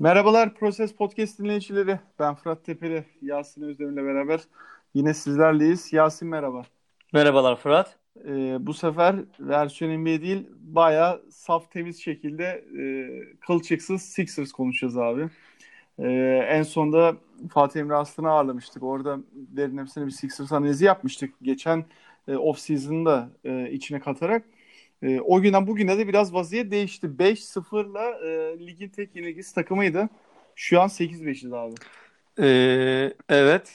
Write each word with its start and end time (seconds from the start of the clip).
Merhabalar 0.00 0.54
Proses 0.54 0.94
Podcast 0.94 1.38
dinleyicileri. 1.38 2.00
Ben 2.18 2.34
Fırat 2.34 2.64
Tepeli, 2.64 3.04
Yasin 3.22 3.62
Özdemir'le 3.62 4.04
beraber 4.06 4.40
yine 4.94 5.14
sizlerleyiz. 5.14 5.92
Yasin 5.92 6.28
merhaba. 6.28 6.62
Merhabalar 7.12 7.56
Fırat. 7.56 7.96
Ee, 8.24 8.56
bu 8.60 8.74
sefer 8.74 9.16
versiyon 9.40 10.00
NBA 10.00 10.22
değil, 10.22 10.46
bayağı 10.60 11.22
saf 11.30 11.70
temiz 11.70 12.02
şekilde 12.02 12.44
e, 12.78 12.84
kılçıksız 13.40 14.02
Sixers 14.02 14.52
konuşacağız 14.52 14.98
abi. 14.98 15.28
Ee, 15.98 16.08
en 16.48 16.62
sonda 16.62 17.16
Fatih 17.50 17.80
Emre 17.80 17.94
Aslan'ı 17.94 18.30
ağırlamıştık. 18.30 18.82
Orada 18.82 19.18
derinlemesine 19.32 20.06
bir 20.06 20.10
Sixers 20.10 20.52
analizi 20.52 20.84
yapmıştık. 20.84 21.34
Geçen 21.42 21.84
e, 22.28 22.32
off-season'da 22.32 23.28
e, 23.44 23.70
içine 23.70 24.00
katarak. 24.00 24.44
E, 25.02 25.20
o 25.20 25.40
günden 25.40 25.66
bugüne 25.66 25.98
de 25.98 26.08
biraz 26.08 26.34
vaziyet 26.34 26.70
değişti. 26.70 27.18
5-0'la 27.18 28.10
e, 28.26 28.58
ligin 28.66 28.88
tek 28.88 29.16
yenilgisi 29.16 29.54
takımıydı. 29.54 30.08
Şu 30.54 30.80
an 30.80 30.88
8-5'iz 30.88 31.52
abi. 31.52 31.74
Ee, 32.40 33.14
evet. 33.28 33.72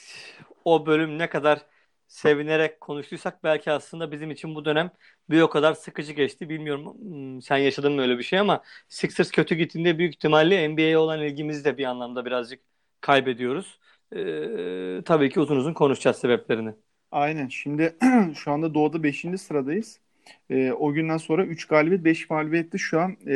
O 0.66 0.85
bölüm 0.85 1.17
ne 1.20 1.30
kadar 1.30 1.66
sevinerek 2.07 2.81
konuştuysak 2.81 3.44
belki 3.44 3.71
aslında 3.71 4.11
bizim 4.11 4.31
için 4.31 4.55
bu 4.55 4.66
dönem 4.66 4.91
bir 5.30 5.41
o 5.41 5.49
kadar 5.49 5.73
sıkıcı 5.73 6.13
geçti. 6.13 6.49
Bilmiyorum 6.49 6.94
hmm, 6.99 7.41
sen 7.41 7.58
yaşadın 7.58 7.94
mı 7.94 8.02
öyle 8.02 8.17
bir 8.17 8.23
şey 8.23 8.39
ama 8.39 8.63
Sixers 8.89 9.31
kötü 9.31 9.55
gittiğinde 9.55 9.97
büyük 9.97 10.13
ihtimalle 10.16 10.69
NBA'ye 10.69 10.97
olan 10.97 11.22
ilgimizi 11.22 11.66
de 11.66 11.77
bir 11.77 11.85
anlamda 11.85 12.25
birazcık 12.25 12.61
kaybediyoruz. 13.02 13.80
Ee, 14.16 15.02
tabii 15.05 15.30
ki 15.30 15.39
uzun 15.39 15.58
uzun 15.58 15.73
konuşacağız 15.73 16.17
sebeplerini. 16.17 16.73
Aynen. 17.11 17.47
Şimdi 17.47 17.97
şu 18.35 18.52
anda 18.52 18.73
Doğu'da 18.73 19.03
5. 19.03 19.25
sıradayız. 19.38 19.99
E, 20.49 20.71
o 20.71 20.94
günden 20.94 21.17
sonra 21.17 21.45
3 21.45 21.66
galibiyet 21.66 22.03
5 22.03 22.30
mağlubiyetti. 22.30 22.80
Şu 22.80 22.99
an 22.99 23.17
e, 23.27 23.35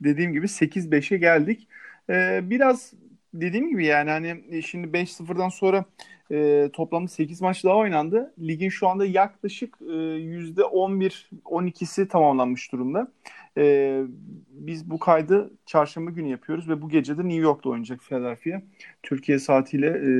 dediğim 0.00 0.32
gibi 0.32 0.48
8-5'e 0.48 1.18
geldik. 1.18 1.68
E, 2.10 2.40
biraz 2.50 2.92
dediğim 3.34 3.68
gibi 3.68 3.86
yani 3.86 4.10
hani 4.10 4.44
e, 4.50 4.62
şimdi 4.62 4.86
5-0'dan 4.86 5.48
sonra 5.48 5.84
e, 6.32 6.70
toplamda 6.72 7.08
8 7.08 7.40
maç 7.40 7.64
daha 7.64 7.76
oynandı. 7.76 8.34
Ligin 8.38 8.68
şu 8.68 8.88
anda 8.88 9.06
yaklaşık 9.06 9.78
e, 9.80 9.84
%11-12'si 9.84 12.08
tamamlanmış 12.08 12.72
durumda. 12.72 13.12
E, 13.56 14.02
biz 14.48 14.90
bu 14.90 14.98
kaydı 14.98 15.50
çarşamba 15.66 16.10
günü 16.10 16.28
yapıyoruz 16.28 16.68
ve 16.68 16.82
bu 16.82 16.88
gece 16.88 17.18
de 17.18 17.22
New 17.22 17.42
York'ta 17.42 17.70
oynayacak 17.70 18.00
Philadelphia. 18.00 18.62
Türkiye 19.02 19.38
saatiyle 19.38 19.86
e, 19.86 20.10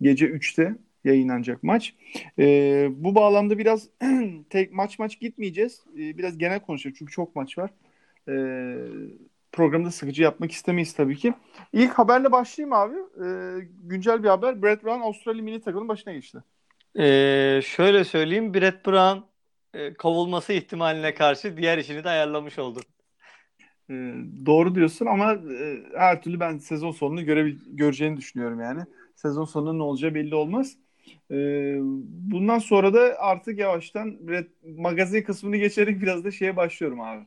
gece 0.00 0.26
3'te 0.26 0.74
yayınlanacak 1.04 1.62
maç. 1.62 1.94
E, 2.38 2.44
bu 2.90 3.14
bağlamda 3.14 3.58
biraz 3.58 3.88
tek 4.50 4.72
maç 4.72 4.98
maç 4.98 5.20
gitmeyeceğiz. 5.20 5.84
E, 5.94 6.18
biraz 6.18 6.38
genel 6.38 6.60
konuşacağız 6.60 6.96
çünkü 6.98 7.12
çok 7.12 7.36
maç 7.36 7.58
var. 7.58 7.70
E, 8.28 8.34
programda 9.52 9.90
sıkıcı 9.90 10.22
yapmak 10.22 10.52
istemeyiz 10.52 10.92
tabii 10.92 11.16
ki. 11.16 11.34
İlk 11.72 11.92
haberle 11.92 12.32
başlayayım 12.32 12.72
abi. 12.72 12.96
E, 12.96 13.26
güncel 13.82 14.22
bir 14.22 14.28
haber. 14.28 14.62
Brett 14.62 14.84
Brown 14.84 15.00
Avustralya 15.00 15.42
milli 15.42 15.60
takımının 15.60 15.88
başına 15.88 16.12
geçti. 16.12 16.38
Ee, 16.98 17.60
şöyle 17.64 18.04
söyleyeyim. 18.04 18.54
Brett 18.54 18.86
Brown 18.86 19.18
e, 19.74 19.94
kovulması 19.94 20.52
ihtimaline 20.52 21.14
karşı 21.14 21.56
diğer 21.56 21.78
işini 21.78 22.04
de 22.04 22.08
ayarlamış 22.08 22.58
oldu. 22.58 22.80
E, 23.90 23.94
doğru 24.46 24.74
diyorsun 24.74 25.06
ama 25.06 25.32
e, 25.32 25.82
her 25.96 26.22
türlü 26.22 26.40
ben 26.40 26.58
sezon 26.58 26.90
sonunu 26.92 27.24
göre, 27.24 27.50
göreceğini 27.66 28.16
düşünüyorum 28.16 28.60
yani. 28.60 28.80
Sezon 29.16 29.44
sonunun 29.44 29.78
ne 29.78 29.82
olacağı 29.82 30.14
belli 30.14 30.34
olmaz. 30.34 30.76
Ee, 31.30 31.76
bundan 32.30 32.58
sonra 32.58 32.94
da 32.94 33.16
artık 33.18 33.58
yavaştan 33.58 34.18
magazin 34.76 35.22
kısmını 35.22 35.56
geçerek 35.56 36.02
biraz 36.02 36.24
da 36.24 36.30
şeye 36.30 36.56
başlıyorum 36.56 37.00
abi. 37.00 37.24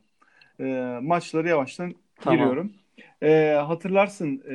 Ee, 0.60 0.98
maçları 1.02 1.48
yavaştan 1.48 1.94
tamam. 2.16 2.38
giriyorum. 2.38 2.72
Ee, 3.22 3.58
hatırlarsın 3.66 4.42
e, 4.50 4.54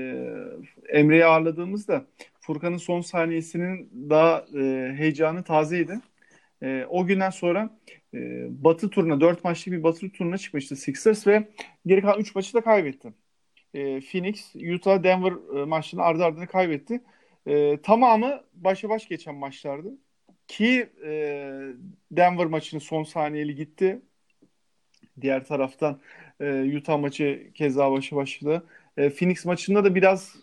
Emre'yi 0.97 1.25
ağırladığımızda 1.25 2.05
Furkan'ın 2.39 2.77
son 2.77 3.01
saniyesinin 3.01 3.89
daha 4.09 4.45
e, 4.59 4.93
heyecanı 4.97 5.43
tazeydi. 5.43 5.99
E, 6.63 6.85
o 6.89 7.05
günden 7.05 7.29
sonra 7.29 7.69
e, 8.13 8.47
Batı 8.63 8.89
turuna, 8.89 9.21
4 9.21 9.43
maçlı 9.43 9.71
bir 9.71 9.83
Batı 9.83 10.09
turuna 10.09 10.37
çıkmıştı 10.37 10.75
Sixers 10.75 11.27
ve 11.27 11.47
geri 11.85 12.01
kalan 12.01 12.19
3 12.19 12.35
maçı 12.35 12.53
da 12.53 12.61
kaybetti. 12.61 13.13
E, 13.73 14.01
Phoenix, 14.01 14.55
Utah, 14.75 15.03
Denver 15.03 15.33
e, 15.61 15.65
maçlarını 15.65 16.05
ardı 16.05 16.25
ardına 16.25 16.47
kaybetti. 16.47 17.01
E, 17.49 17.81
tamamı 17.81 18.41
başa 18.53 18.89
baş 18.89 19.07
geçen 19.07 19.35
maçlardı. 19.35 19.97
Ki 20.47 20.89
e, 21.05 21.11
Denver 22.11 22.45
maçının 22.45 22.79
son 22.79 23.03
saniyeli 23.03 23.55
gitti. 23.55 24.01
Diğer 25.21 25.45
taraftan 25.45 25.99
e, 26.39 26.77
Utah 26.77 26.99
maçı 26.99 27.51
keza 27.55 27.91
başa 27.91 28.15
başladı. 28.15 28.65
E, 28.97 29.09
Phoenix 29.09 29.45
maçında 29.45 29.83
da 29.83 29.95
biraz 29.95 30.35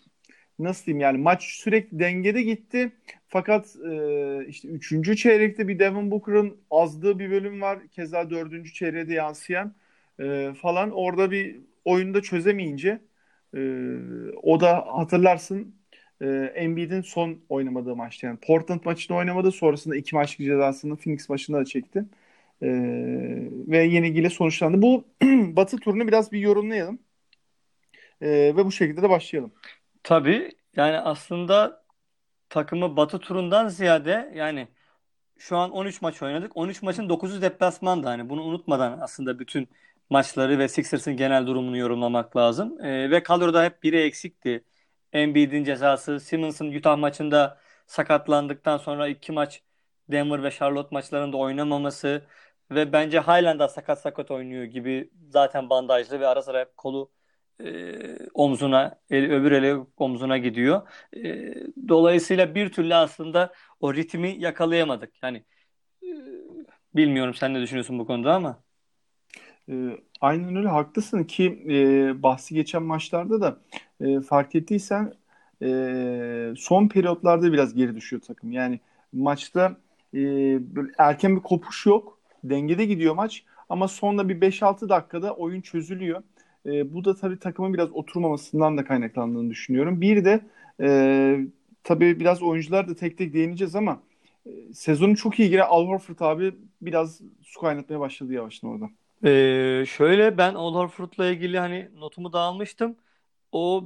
nasıl 0.59 0.85
diyeyim 0.85 1.01
yani 1.01 1.17
maç 1.17 1.43
sürekli 1.43 1.99
dengede 1.99 2.41
gitti. 2.41 2.91
Fakat 3.27 3.75
e, 3.91 4.45
işte 4.47 4.67
üçüncü 4.67 5.15
çeyrekte 5.15 5.67
bir 5.67 5.79
Devin 5.79 6.11
Booker'ın 6.11 6.57
azdığı 6.71 7.19
bir 7.19 7.31
bölüm 7.31 7.61
var. 7.61 7.79
Keza 7.91 8.29
dördüncü 8.29 8.73
çeyreğe 8.73 9.07
de 9.09 9.13
yansıyan 9.13 9.75
e, 10.19 10.53
falan. 10.61 10.91
Orada 10.91 11.31
bir 11.31 11.59
oyunda 11.85 12.21
çözemeyince 12.21 12.99
e, 13.55 13.59
o 14.43 14.59
da 14.59 14.85
hatırlarsın 14.87 15.75
e, 16.21 16.25
Embiid'in 16.55 17.01
son 17.01 17.39
oynamadığı 17.49 17.95
maçtı. 17.95 18.25
Yani 18.25 18.39
Portland 18.39 18.81
maçında 18.85 19.17
oynamadı. 19.17 19.51
Sonrasında 19.51 19.95
iki 19.95 20.15
maçlık 20.15 20.39
cezasını 20.47 20.95
Phoenix 20.97 21.29
maçında 21.29 21.59
da 21.59 21.65
çekti. 21.65 22.05
E, 22.61 22.67
ve 23.67 23.77
yenilgiyle 23.83 24.29
sonuçlandı. 24.29 24.81
Bu 24.81 25.05
Batı 25.55 25.77
turunu 25.77 26.07
biraz 26.07 26.31
bir 26.31 26.39
yorumlayalım. 26.39 26.99
E, 28.21 28.27
ve 28.29 28.65
bu 28.65 28.71
şekilde 28.71 29.01
de 29.01 29.09
başlayalım. 29.09 29.53
Tabii. 30.03 30.51
Yani 30.75 30.97
aslında 30.99 31.83
takımı 32.49 32.97
Batı 32.97 33.19
turundan 33.19 33.67
ziyade 33.67 34.31
yani 34.35 34.67
şu 35.37 35.57
an 35.57 35.71
13 35.71 36.01
maç 36.01 36.23
oynadık. 36.23 36.57
13 36.57 36.81
maçın 36.81 37.09
9'u 37.09 37.41
deplasmandı. 37.41 38.07
Hani 38.07 38.29
bunu 38.29 38.43
unutmadan 38.43 38.99
aslında 39.01 39.39
bütün 39.39 39.69
maçları 40.09 40.59
ve 40.59 40.67
Sixers'ın 40.67 41.17
genel 41.17 41.47
durumunu 41.47 41.77
yorumlamak 41.77 42.37
lazım. 42.37 42.81
E, 42.85 43.11
ve 43.11 43.23
kadroda 43.23 43.63
hep 43.65 43.83
biri 43.83 43.97
eksikti. 44.01 44.63
Embiid'in 45.13 45.63
cezası, 45.63 46.19
Simmons'ın 46.19 46.73
Utah 46.73 46.97
maçında 46.97 47.57
sakatlandıktan 47.87 48.77
sonra 48.77 49.07
iki 49.07 49.31
maç 49.31 49.63
Denver 50.11 50.43
ve 50.43 50.51
Charlotte 50.51 50.89
maçlarında 50.95 51.37
oynamaması 51.37 52.25
ve 52.71 52.93
bence 52.93 53.19
halen 53.19 53.59
daha 53.59 53.67
sakat 53.67 54.01
sakat 54.01 54.31
oynuyor 54.31 54.63
gibi 54.63 55.09
zaten 55.29 55.69
bandajlı 55.69 56.19
ve 56.19 56.27
ara 56.27 56.41
sıra 56.41 56.59
hep 56.59 56.77
kolu 56.77 57.11
e, 57.63 58.17
omzuna, 58.33 58.99
el, 59.09 59.31
öbür 59.31 59.51
eli 59.51 59.85
omzuna 59.97 60.37
gidiyor. 60.37 60.87
E, 61.15 61.53
dolayısıyla 61.87 62.55
bir 62.55 62.71
türlü 62.71 62.95
aslında 62.95 63.53
o 63.79 63.93
ritmi 63.93 64.35
yakalayamadık. 64.39 65.23
Yani 65.23 65.45
e, 66.03 66.07
bilmiyorum 66.95 67.33
sen 67.33 67.53
ne 67.53 67.61
düşünüyorsun 67.61 67.99
bu 67.99 68.05
konuda 68.07 68.33
ama. 68.35 68.66
E, 69.69 69.73
aynen 70.21 70.55
öyle 70.55 70.67
haklısın 70.67 71.23
ki 71.23 71.63
e, 71.69 72.23
bahsi 72.23 72.55
geçen 72.55 72.83
maçlarda 72.83 73.41
da 73.41 73.57
e, 74.01 74.21
fark 74.21 74.55
ettiysen 74.55 75.13
e, 75.63 76.53
son 76.57 76.87
periyotlarda 76.87 77.53
biraz 77.53 77.73
geri 77.73 77.95
düşüyor 77.95 78.21
takım. 78.21 78.51
Yani 78.51 78.79
maçta 79.13 79.77
e, 80.13 80.17
böyle 80.75 80.91
erken 80.97 81.35
bir 81.35 81.41
kopuş 81.41 81.85
yok. 81.85 82.19
Dengede 82.43 82.85
gidiyor 82.85 83.15
maç 83.15 83.43
ama 83.69 83.87
sonda 83.87 84.29
bir 84.29 84.41
5-6 84.41 84.89
dakikada 84.89 85.35
oyun 85.35 85.61
çözülüyor. 85.61 86.23
E, 86.65 86.93
bu 86.93 87.05
da 87.05 87.15
tabii 87.15 87.39
takımın 87.39 87.73
biraz 87.73 87.91
oturmamasından 87.91 88.77
da 88.77 88.85
kaynaklandığını 88.85 89.49
düşünüyorum. 89.49 90.01
Bir 90.01 90.25
de 90.25 90.41
e, 90.81 91.39
tabii 91.83 92.19
biraz 92.19 92.41
oyuncular 92.41 92.87
da 92.87 92.95
tek 92.95 93.17
tek 93.17 93.33
değineceğiz 93.33 93.75
ama 93.75 94.01
e, 94.45 94.73
sezonu 94.73 95.15
çok 95.15 95.39
iyi 95.39 95.49
giren 95.49 95.65
Al 95.69 95.87
Horford 95.87 96.19
abi 96.19 96.55
biraz 96.81 97.21
su 97.43 97.59
kaynatmaya 97.61 97.99
başladı 97.99 98.33
yavaştan 98.33 98.69
orada. 98.69 98.89
Ee, 99.25 99.83
şöyle 99.87 100.37
ben 100.37 100.53
Al 100.53 100.73
Horford'la 100.73 101.25
ilgili 101.25 101.59
hani 101.59 101.89
notumu 101.95 102.33
da 102.33 102.39
almıştım. 102.39 102.97
O 103.51 103.83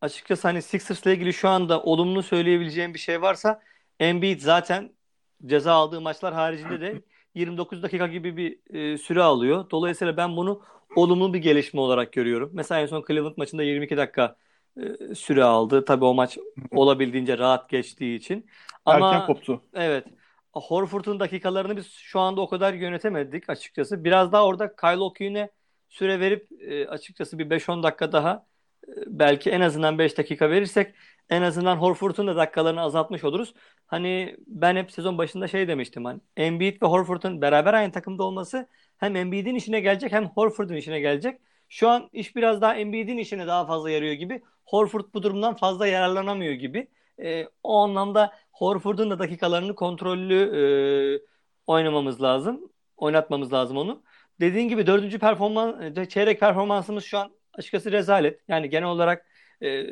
açıkçası 0.00 0.48
hani 0.48 0.62
Sixers'la 0.62 1.10
ilgili 1.10 1.32
şu 1.32 1.48
anda 1.48 1.82
olumlu 1.82 2.22
söyleyebileceğim 2.22 2.94
bir 2.94 2.98
şey 2.98 3.22
varsa 3.22 3.62
Embiid 4.00 4.40
zaten 4.40 4.92
ceza 5.46 5.72
aldığı 5.72 6.00
maçlar 6.00 6.34
haricinde 6.34 6.80
de 6.80 7.02
29 7.34 7.82
dakika 7.82 8.06
gibi 8.06 8.36
bir 8.36 8.74
e, 8.74 8.98
süre 8.98 9.22
alıyor. 9.22 9.70
Dolayısıyla 9.70 10.16
ben 10.16 10.36
bunu 10.36 10.62
olumlu 10.96 11.34
bir 11.34 11.38
gelişme 11.38 11.80
olarak 11.80 12.12
görüyorum. 12.12 12.50
Mesela 12.52 12.80
en 12.80 12.86
son 12.86 13.04
Cleveland 13.08 13.36
maçında 13.36 13.62
22 13.62 13.96
dakika 13.96 14.36
e, 14.76 15.14
süre 15.14 15.44
aldı. 15.44 15.84
Tabii 15.84 16.04
o 16.04 16.14
maç 16.14 16.38
olabildiğince 16.70 17.38
rahat 17.38 17.68
geçtiği 17.68 18.16
için. 18.16 18.46
Ama 18.84 19.14
Erken 19.14 19.26
koptu. 19.26 19.62
Evet. 19.74 20.04
Horford'un 20.52 21.20
dakikalarını 21.20 21.76
biz 21.76 21.92
şu 21.92 22.20
anda 22.20 22.40
o 22.40 22.48
kadar 22.48 22.74
yönetemedik 22.74 23.50
açıkçası. 23.50 24.04
Biraz 24.04 24.32
daha 24.32 24.46
orada 24.46 24.76
Kyle 24.76 24.98
O'Quinn'e 25.00 25.50
süre 25.88 26.20
verip 26.20 26.48
e, 26.62 26.88
açıkçası 26.88 27.38
bir 27.38 27.50
5-10 27.50 27.82
dakika 27.82 28.12
daha 28.12 28.46
e, 28.88 28.90
belki 29.06 29.50
en 29.50 29.60
azından 29.60 29.98
5 29.98 30.18
dakika 30.18 30.50
verirsek 30.50 30.94
en 31.30 31.42
azından 31.42 31.76
Horford'un 31.76 32.26
da 32.26 32.36
dakikalarını 32.36 32.80
azaltmış 32.80 33.24
oluruz. 33.24 33.54
Hani 33.86 34.36
ben 34.46 34.76
hep 34.76 34.92
sezon 34.92 35.18
başında 35.18 35.48
şey 35.48 35.68
demiştim 35.68 36.04
hani 36.04 36.20
Embiid 36.36 36.82
ve 36.82 36.86
Horford'un 36.86 37.40
beraber 37.42 37.74
aynı 37.74 37.92
takımda 37.92 38.22
olması 38.24 38.68
hem 38.98 39.16
Embiid'in 39.16 39.54
işine 39.54 39.80
gelecek 39.80 40.12
hem 40.12 40.26
Horford'un 40.26 40.74
işine 40.74 41.00
gelecek. 41.00 41.40
Şu 41.68 41.88
an 41.88 42.08
iş 42.12 42.36
biraz 42.36 42.60
daha 42.60 42.74
Embiid'in 42.74 43.18
işine 43.18 43.46
daha 43.46 43.66
fazla 43.66 43.90
yarıyor 43.90 44.12
gibi. 44.12 44.42
Horford 44.64 45.04
bu 45.14 45.22
durumdan 45.22 45.56
fazla 45.56 45.86
yararlanamıyor 45.86 46.52
gibi. 46.52 46.88
E, 47.22 47.48
o 47.62 47.78
anlamda 47.78 48.32
Horford'un 48.58 49.10
da 49.10 49.18
dakikalarını 49.18 49.74
kontrollü 49.74 50.34
e, 50.44 50.62
oynamamız 51.66 52.22
lazım. 52.22 52.72
Oynatmamız 52.96 53.52
lazım 53.52 53.76
onu. 53.76 54.02
Dediğin 54.40 54.68
gibi 54.68 54.86
dördüncü 54.86 55.18
performans, 55.18 55.98
e, 55.98 56.08
çeyrek 56.08 56.40
performansımız 56.40 57.04
şu 57.04 57.18
an 57.18 57.30
açıkçası 57.52 57.92
rezalet. 57.92 58.40
Yani 58.48 58.70
genel 58.70 58.88
olarak 58.88 59.26
e, 59.62 59.86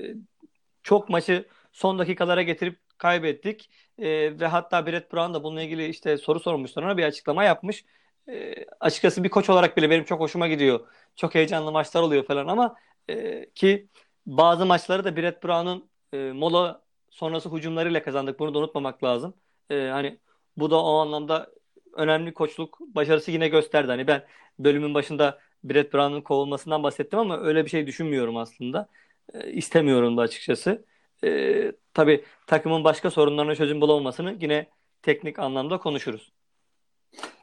çok 0.82 1.08
maçı 1.08 1.48
son 1.72 1.98
dakikalara 1.98 2.42
getirip 2.42 2.80
kaybettik. 2.98 3.70
E, 3.98 4.40
ve 4.40 4.46
hatta 4.46 4.86
Brett 4.86 5.12
Brown 5.12 5.34
da 5.34 5.44
bununla 5.44 5.62
ilgili 5.62 5.86
işte 5.88 6.18
soru 6.18 6.40
sormuşlar 6.40 6.82
ona 6.82 6.96
bir 6.96 7.04
açıklama 7.04 7.44
yapmış. 7.44 7.84
E, 8.28 8.54
açıkçası 8.80 9.24
bir 9.24 9.28
koç 9.28 9.50
olarak 9.50 9.76
bile 9.76 9.90
benim 9.90 10.04
çok 10.04 10.20
hoşuma 10.20 10.48
gidiyor. 10.48 10.86
Çok 11.16 11.34
heyecanlı 11.34 11.72
maçlar 11.72 12.02
oluyor 12.02 12.24
falan 12.26 12.46
ama 12.46 12.76
e, 13.08 13.46
ki 13.50 13.88
bazı 14.26 14.66
maçları 14.66 15.04
da 15.04 15.16
Brett 15.16 15.44
Brown'un 15.44 15.90
e, 16.12 16.32
mola 16.32 16.85
sonrası 17.16 17.50
hücumlarıyla 17.52 18.02
kazandık. 18.02 18.38
Bunu 18.38 18.54
da 18.54 18.58
unutmamak 18.58 19.04
lazım. 19.04 19.34
E, 19.70 19.74
hani 19.88 20.18
bu 20.56 20.70
da 20.70 20.82
o 20.84 20.96
anlamda 20.96 21.50
önemli 21.92 22.34
koçluk 22.34 22.80
başarısı 22.80 23.30
yine 23.30 23.48
gösterdi. 23.48 23.88
Hani 23.88 24.06
ben 24.06 24.24
bölümün 24.58 24.94
başında 24.94 25.38
Brett 25.64 25.94
Brown'un 25.94 26.20
kovulmasından 26.20 26.82
bahsettim 26.82 27.18
ama 27.18 27.40
öyle 27.40 27.64
bir 27.64 27.70
şey 27.70 27.86
düşünmüyorum 27.86 28.36
aslında. 28.36 28.88
E, 29.34 29.52
istemiyorum 29.52 30.16
da 30.16 30.22
açıkçası. 30.22 30.84
E, 31.24 31.72
tabii 31.94 32.24
takımın 32.46 32.84
başka 32.84 33.10
sorunlarına 33.10 33.54
çözüm 33.54 33.80
bulamamasını 33.80 34.36
yine 34.40 34.66
teknik 35.02 35.38
anlamda 35.38 35.78
konuşuruz. 35.78 36.32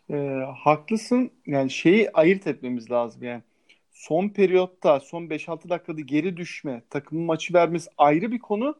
E, 0.10 0.16
haklısın. 0.64 1.32
Yani 1.46 1.72
şeyi 1.72 2.12
ayırt 2.12 2.48
etmemiz 2.48 2.92
lazım 2.92 3.24
yani. 3.24 3.44
Son 3.92 4.30
periyotta, 4.30 5.00
son 5.00 5.30
5-6 5.30 5.70
dakikada 5.70 6.02
geri 6.02 6.38
düşme, 6.38 6.82
takımın 6.90 7.24
maçı 7.24 7.54
vermesi 7.54 7.90
ayrı 7.98 8.32
bir 8.32 8.40
konu. 8.40 8.76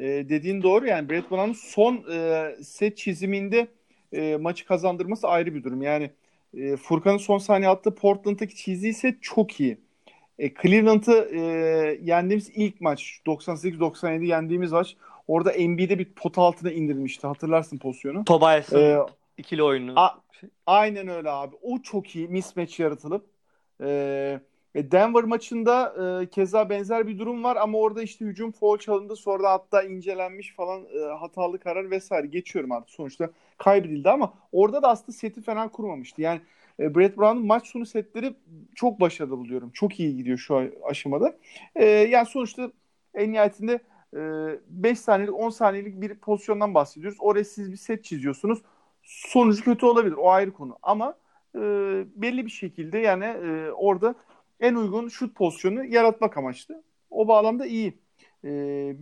E, 0.00 0.06
dediğin 0.28 0.62
doğru 0.62 0.86
yani 0.86 1.08
Brett 1.08 1.30
Brown'un 1.30 1.52
son 1.52 2.04
e, 2.12 2.50
set 2.62 2.96
çiziminde 2.96 3.68
e, 4.12 4.36
maçı 4.36 4.66
kazandırması 4.66 5.28
ayrı 5.28 5.54
bir 5.54 5.64
durum. 5.64 5.82
Yani 5.82 6.10
e, 6.54 6.76
Furkan'ın 6.76 7.18
son 7.18 7.38
saniye 7.38 7.70
attığı 7.70 7.94
Portland'daki 7.94 8.56
çizdiği 8.56 8.94
set 8.94 9.22
çok 9.22 9.60
iyi. 9.60 9.78
E, 10.38 10.54
Cleveland'ı 10.62 11.28
e, 11.32 11.40
yendiğimiz 12.02 12.50
ilk 12.54 12.80
maç 12.80 13.20
98-97 13.26 14.24
yendiğimiz 14.24 14.72
maç 14.72 14.96
orada 15.28 15.50
NBA'de 15.50 15.98
bir 15.98 16.04
pot 16.04 16.38
altına 16.38 16.72
indirilmişti. 16.72 17.26
Hatırlarsın 17.26 17.78
pozisyonu. 17.78 18.24
Tobias'ın 18.24 18.78
ee, 18.78 18.98
ikili 19.38 19.62
oyunu. 19.62 19.92
A- 19.96 20.20
aynen 20.66 21.08
öyle 21.08 21.30
abi. 21.30 21.56
O 21.62 21.82
çok 21.82 22.16
iyi 22.16 22.28
mismatch 22.28 22.80
yaratılıp 22.80 23.26
e, 23.82 24.40
Denver 24.76 25.24
maçında 25.24 25.94
e, 26.22 26.26
keza 26.26 26.70
benzer 26.70 27.06
bir 27.06 27.18
durum 27.18 27.44
var 27.44 27.56
ama 27.56 27.78
orada 27.78 28.02
işte 28.02 28.24
hücum 28.24 28.52
foul 28.52 28.78
çalındı. 28.78 29.16
Sonra 29.16 29.50
hatta 29.52 29.82
incelenmiş 29.82 30.54
falan 30.54 30.84
e, 30.84 30.98
hatalı 31.20 31.58
karar 31.58 31.90
vesaire. 31.90 32.26
Geçiyorum 32.26 32.72
artık 32.72 32.90
sonuçta 32.90 33.30
kaybedildi 33.58 34.10
ama 34.10 34.34
orada 34.52 34.82
da 34.82 34.88
aslında 34.88 35.12
seti 35.12 35.42
falan 35.42 35.68
kurmamıştı. 35.68 36.22
Yani 36.22 36.40
e, 36.80 36.94
Brett 36.94 37.18
Brown'un 37.18 37.46
maç 37.46 37.66
sonu 37.66 37.86
setleri 37.86 38.34
çok 38.74 39.00
başarılı 39.00 39.38
buluyorum. 39.38 39.70
Çok 39.70 40.00
iyi 40.00 40.16
gidiyor 40.16 40.38
şu 40.38 40.72
aşamada. 40.84 41.36
E, 41.74 41.84
yani 41.86 42.26
sonuçta 42.26 42.72
en 43.14 43.32
nihayetinde 43.32 43.80
e, 44.84 44.94
saniyelik 44.94 45.34
10 45.34 45.50
saniyelik 45.50 46.00
bir 46.00 46.14
pozisyondan 46.14 46.74
bahsediyoruz. 46.74 47.18
Oraya 47.20 47.44
siz 47.44 47.72
bir 47.72 47.76
set 47.76 48.04
çiziyorsunuz. 48.04 48.62
Sonucu 49.02 49.64
kötü 49.64 49.86
olabilir. 49.86 50.14
O 50.18 50.30
ayrı 50.30 50.52
konu. 50.52 50.78
Ama 50.82 51.14
e, 51.54 51.60
belli 52.16 52.46
bir 52.46 52.50
şekilde 52.50 52.98
yani 52.98 53.24
e, 53.24 53.70
orada 53.70 54.14
en 54.60 54.74
uygun 54.74 55.08
şut 55.08 55.34
pozisyonu 55.36 55.84
yaratmak 55.84 56.36
amaçlı. 56.36 56.82
O 57.10 57.28
bağlamda 57.28 57.66
iyi 57.66 57.98
e, 58.44 58.48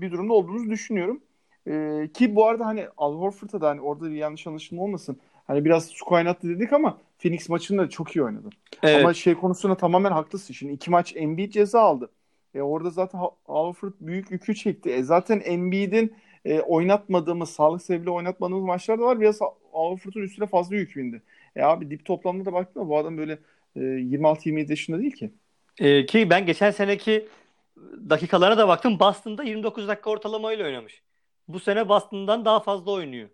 bir 0.01 0.13
durumda 0.13 0.33
olduğumuzu 0.33 0.71
düşünüyorum. 0.71 1.21
E, 1.67 2.09
ki 2.15 2.35
bu 2.35 2.47
arada 2.47 2.67
hani 2.67 2.87
Al 2.97 3.15
Horford'a 3.15 3.61
da 3.61 3.69
hani 3.69 3.81
orada 3.81 4.11
bir 4.11 4.17
yanlış 4.17 4.47
anlaşılma 4.47 4.83
olmasın. 4.83 5.21
Hani 5.47 5.65
biraz 5.65 5.87
su 5.87 6.05
kaynattı 6.05 6.49
dedik 6.49 6.73
ama 6.73 6.99
Phoenix 7.19 7.49
maçında 7.49 7.91
çok 7.91 8.17
iyi 8.17 8.23
oynadı. 8.23 8.49
Evet. 8.83 9.05
Ama 9.05 9.15
şey 9.15 9.35
konusunda 9.35 9.77
tamamen 9.77 10.11
haklısın. 10.13 10.55
Şimdi 10.55 10.73
iki 10.73 10.91
maç 10.91 11.17
Embiid 11.17 11.53
ceza 11.53 11.81
aldı. 11.81 12.11
E 12.55 12.63
orada 12.63 12.91
zaten 12.91 13.19
Al 13.19 13.67
Horford 13.67 13.93
büyük 14.01 14.31
yükü 14.31 14.55
çekti. 14.55 14.91
E 14.91 15.03
zaten 15.03 15.43
Embiid'in 15.45 16.15
e, 16.45 16.61
oynatmadığımız, 16.61 17.51
sağlık 17.51 17.83
sebebiyle 17.83 18.11
oynatmadığımız 18.11 18.65
maçlar 18.65 18.99
da 18.99 19.03
var. 19.03 19.21
Biraz 19.21 19.43
Al 19.43 19.91
Horford'un 19.91 20.23
üstüne 20.23 20.47
fazla 20.47 20.77
yük 20.77 20.97
bindi. 20.97 21.23
E 21.57 21.63
abi 21.63 21.91
dip 21.91 22.05
toplamda 22.05 22.45
da 22.45 22.53
baktığında 22.53 22.89
bu 22.89 22.99
adam 22.99 23.19
böyle 23.19 23.39
e, 23.77 23.81
26-27 23.81 24.71
yaşında 24.71 24.99
değil 24.99 25.13
ki. 25.13 25.31
E, 25.81 26.07
ki 26.07 26.31
ben 26.31 26.47
geçen 26.47 26.71
seneki 26.71 27.29
dakikalara 28.11 28.59
da 28.59 28.69
baktım. 28.69 29.01
Boston'da 29.01 29.45
29 29.45 29.89
dakika 29.89 30.11
ortalamayla 30.11 30.65
oynamış. 30.67 31.03
Bu 31.49 31.61
sene 31.61 31.89
Boston'dan 31.89 32.45
daha 32.45 32.61
fazla 32.61 32.91
oynuyor. 32.91 33.29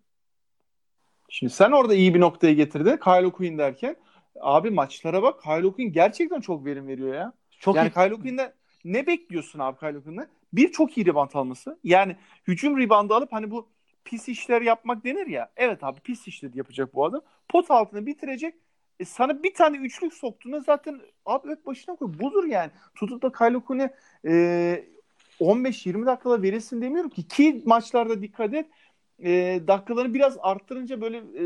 Şimdi 1.29 1.53
sen 1.53 1.71
orada 1.71 1.95
iyi 1.95 2.15
bir 2.15 2.21
noktaya 2.21 2.53
getirdin. 2.53 2.97
Kyle 2.97 3.31
Quinn 3.31 3.59
derken 3.59 3.97
abi 4.41 4.71
maçlara 4.71 5.23
bak. 5.23 5.43
Kyle 5.43 5.73
Quinn 5.73 5.93
gerçekten 5.93 6.41
çok 6.41 6.65
verim 6.65 6.89
veriyor 6.89 7.15
ya. 7.15 7.33
Çok 7.61 7.77
yani 7.77 7.89
iyi. 7.89 7.93
Kyle 7.93 8.15
Quinn'den 8.15 8.53
ne 8.85 9.07
bekliyorsun 9.07 9.59
abi 9.59 9.79
Kyle 9.79 10.01
Quinn'den? 10.01 10.29
Bir 10.53 10.73
çok 10.73 10.99
iyi 10.99 11.07
rebound 11.07 11.31
alması. 11.35 11.79
Yani 11.85 12.17
hücum 12.49 12.79
reboundu 12.79 13.15
alıp 13.15 13.33
hani 13.33 13.51
bu 13.51 13.69
pis 14.05 14.29
işler 14.29 14.63
yapmak 14.63 15.05
denir 15.05 15.27
ya. 15.27 15.53
Evet 15.57 15.85
abi 15.85 16.01
pis 16.01 16.29
işler 16.29 16.51
yapacak 16.55 16.95
bu 16.95 17.05
adam. 17.05 17.21
Pot 17.49 17.71
altını 17.71 18.07
bitirecek 18.07 18.55
e 19.01 19.05
sana 19.05 19.43
bir 19.43 19.55
tane 19.55 19.77
üçlük 19.77 20.15
soktuğunda 20.15 20.61
zaten 20.61 21.01
abi 21.27 21.49
hep 21.49 21.67
başına 21.67 21.97
koy. 21.97 22.13
Budur 22.21 22.45
yani. 22.45 22.71
Tutup 22.95 23.23
da 23.23 23.33
Kylo 23.33 23.61
Kune 23.61 23.95
e, 24.27 24.85
15-20 25.41 26.07
dakikada 26.07 26.43
verilsin 26.43 26.83
demiyorum 26.83 27.11
ki. 27.11 27.29
Ki 27.29 27.63
maçlarda 27.65 28.23
dikkat 28.23 28.55
et 28.55 28.67
e, 29.25 29.61
dakikalarını 29.67 30.15
biraz 30.15 30.37
arttırınca 30.41 31.01
böyle 31.01 31.17
e, 31.17 31.45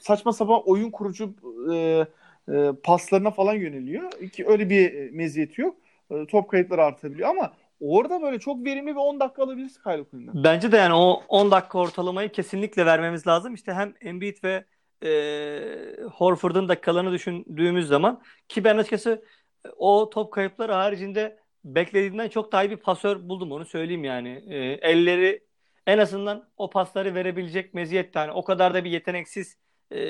saçma 0.00 0.32
sapan 0.32 0.62
oyun 0.66 0.90
kurucu 0.90 1.34
e, 1.72 2.06
e, 2.48 2.72
paslarına 2.82 3.30
falan 3.30 3.54
yöneliyor. 3.54 4.10
Ki 4.32 4.46
öyle 4.46 4.70
bir 4.70 5.10
meziyeti 5.10 5.60
yok. 5.60 5.76
E, 6.10 6.26
top 6.26 6.50
kayıtları 6.50 6.84
artabiliyor 6.84 7.28
ama 7.28 7.52
orada 7.80 8.22
böyle 8.22 8.38
çok 8.38 8.64
verimli 8.64 8.94
ve 8.94 8.98
10 8.98 9.20
dakika 9.20 9.42
alabiliriz 9.42 9.82
Kune'den. 9.82 10.44
Bence 10.44 10.72
de 10.72 10.76
yani 10.76 10.94
o 10.94 11.22
10 11.28 11.50
dakika 11.50 11.78
ortalamayı 11.78 12.28
kesinlikle 12.28 12.86
vermemiz 12.86 13.26
lazım. 13.26 13.54
İşte 13.54 13.72
hem 13.72 13.94
Embiid 14.00 14.44
ve 14.44 14.64
e, 15.04 15.96
Horford'un 16.14 16.68
dakikalarını 16.68 17.12
düşündüğümüz 17.12 17.88
zaman 17.88 18.22
ki 18.48 18.64
ben 18.64 18.76
açıkçası 18.78 19.24
e, 19.66 19.68
o 19.76 20.10
top 20.10 20.32
kayıpları 20.32 20.72
haricinde 20.72 21.38
beklediğimden 21.64 22.28
çok 22.28 22.52
daha 22.52 22.64
iyi 22.64 22.70
bir 22.70 22.76
pasör 22.76 23.28
buldum 23.28 23.52
onu 23.52 23.64
söyleyeyim 23.64 24.04
yani. 24.04 24.44
E, 24.48 24.56
elleri 24.90 25.44
en 25.86 25.98
azından 25.98 26.48
o 26.56 26.70
pasları 26.70 27.14
verebilecek 27.14 27.74
meziyet 27.74 28.16
yani 28.16 28.32
o 28.32 28.44
kadar 28.44 28.74
da 28.74 28.84
bir 28.84 28.90
yeteneksiz 28.90 29.56
e, 29.90 30.00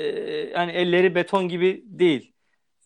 yani 0.55 0.71
elleri 0.71 1.15
beton 1.15 1.47
gibi 1.47 1.83
değil. 1.85 2.33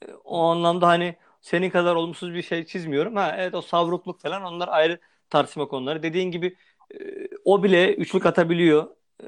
E, 0.08 0.14
o 0.14 0.40
anlamda 0.44 0.88
hani 0.88 1.16
senin 1.42 1.70
kadar 1.70 1.96
olumsuz 1.96 2.34
bir 2.34 2.42
şey 2.42 2.66
çizmiyorum. 2.66 3.16
Ha 3.16 3.36
evet 3.38 3.56
o 3.56 3.62
savrukluk 3.62 4.22
falan 4.22 4.44
onlar 4.44 4.68
ayrı 4.68 5.00
tartışma 5.30 5.68
konuları. 5.68 6.04
Dediğin 6.04 6.32
gibi 6.32 6.58
e, 6.96 6.98
o 7.46 7.64
bile 7.64 7.96
üçlük 7.96 8.26
atabiliyor. 8.26 8.88
E, 9.24 9.28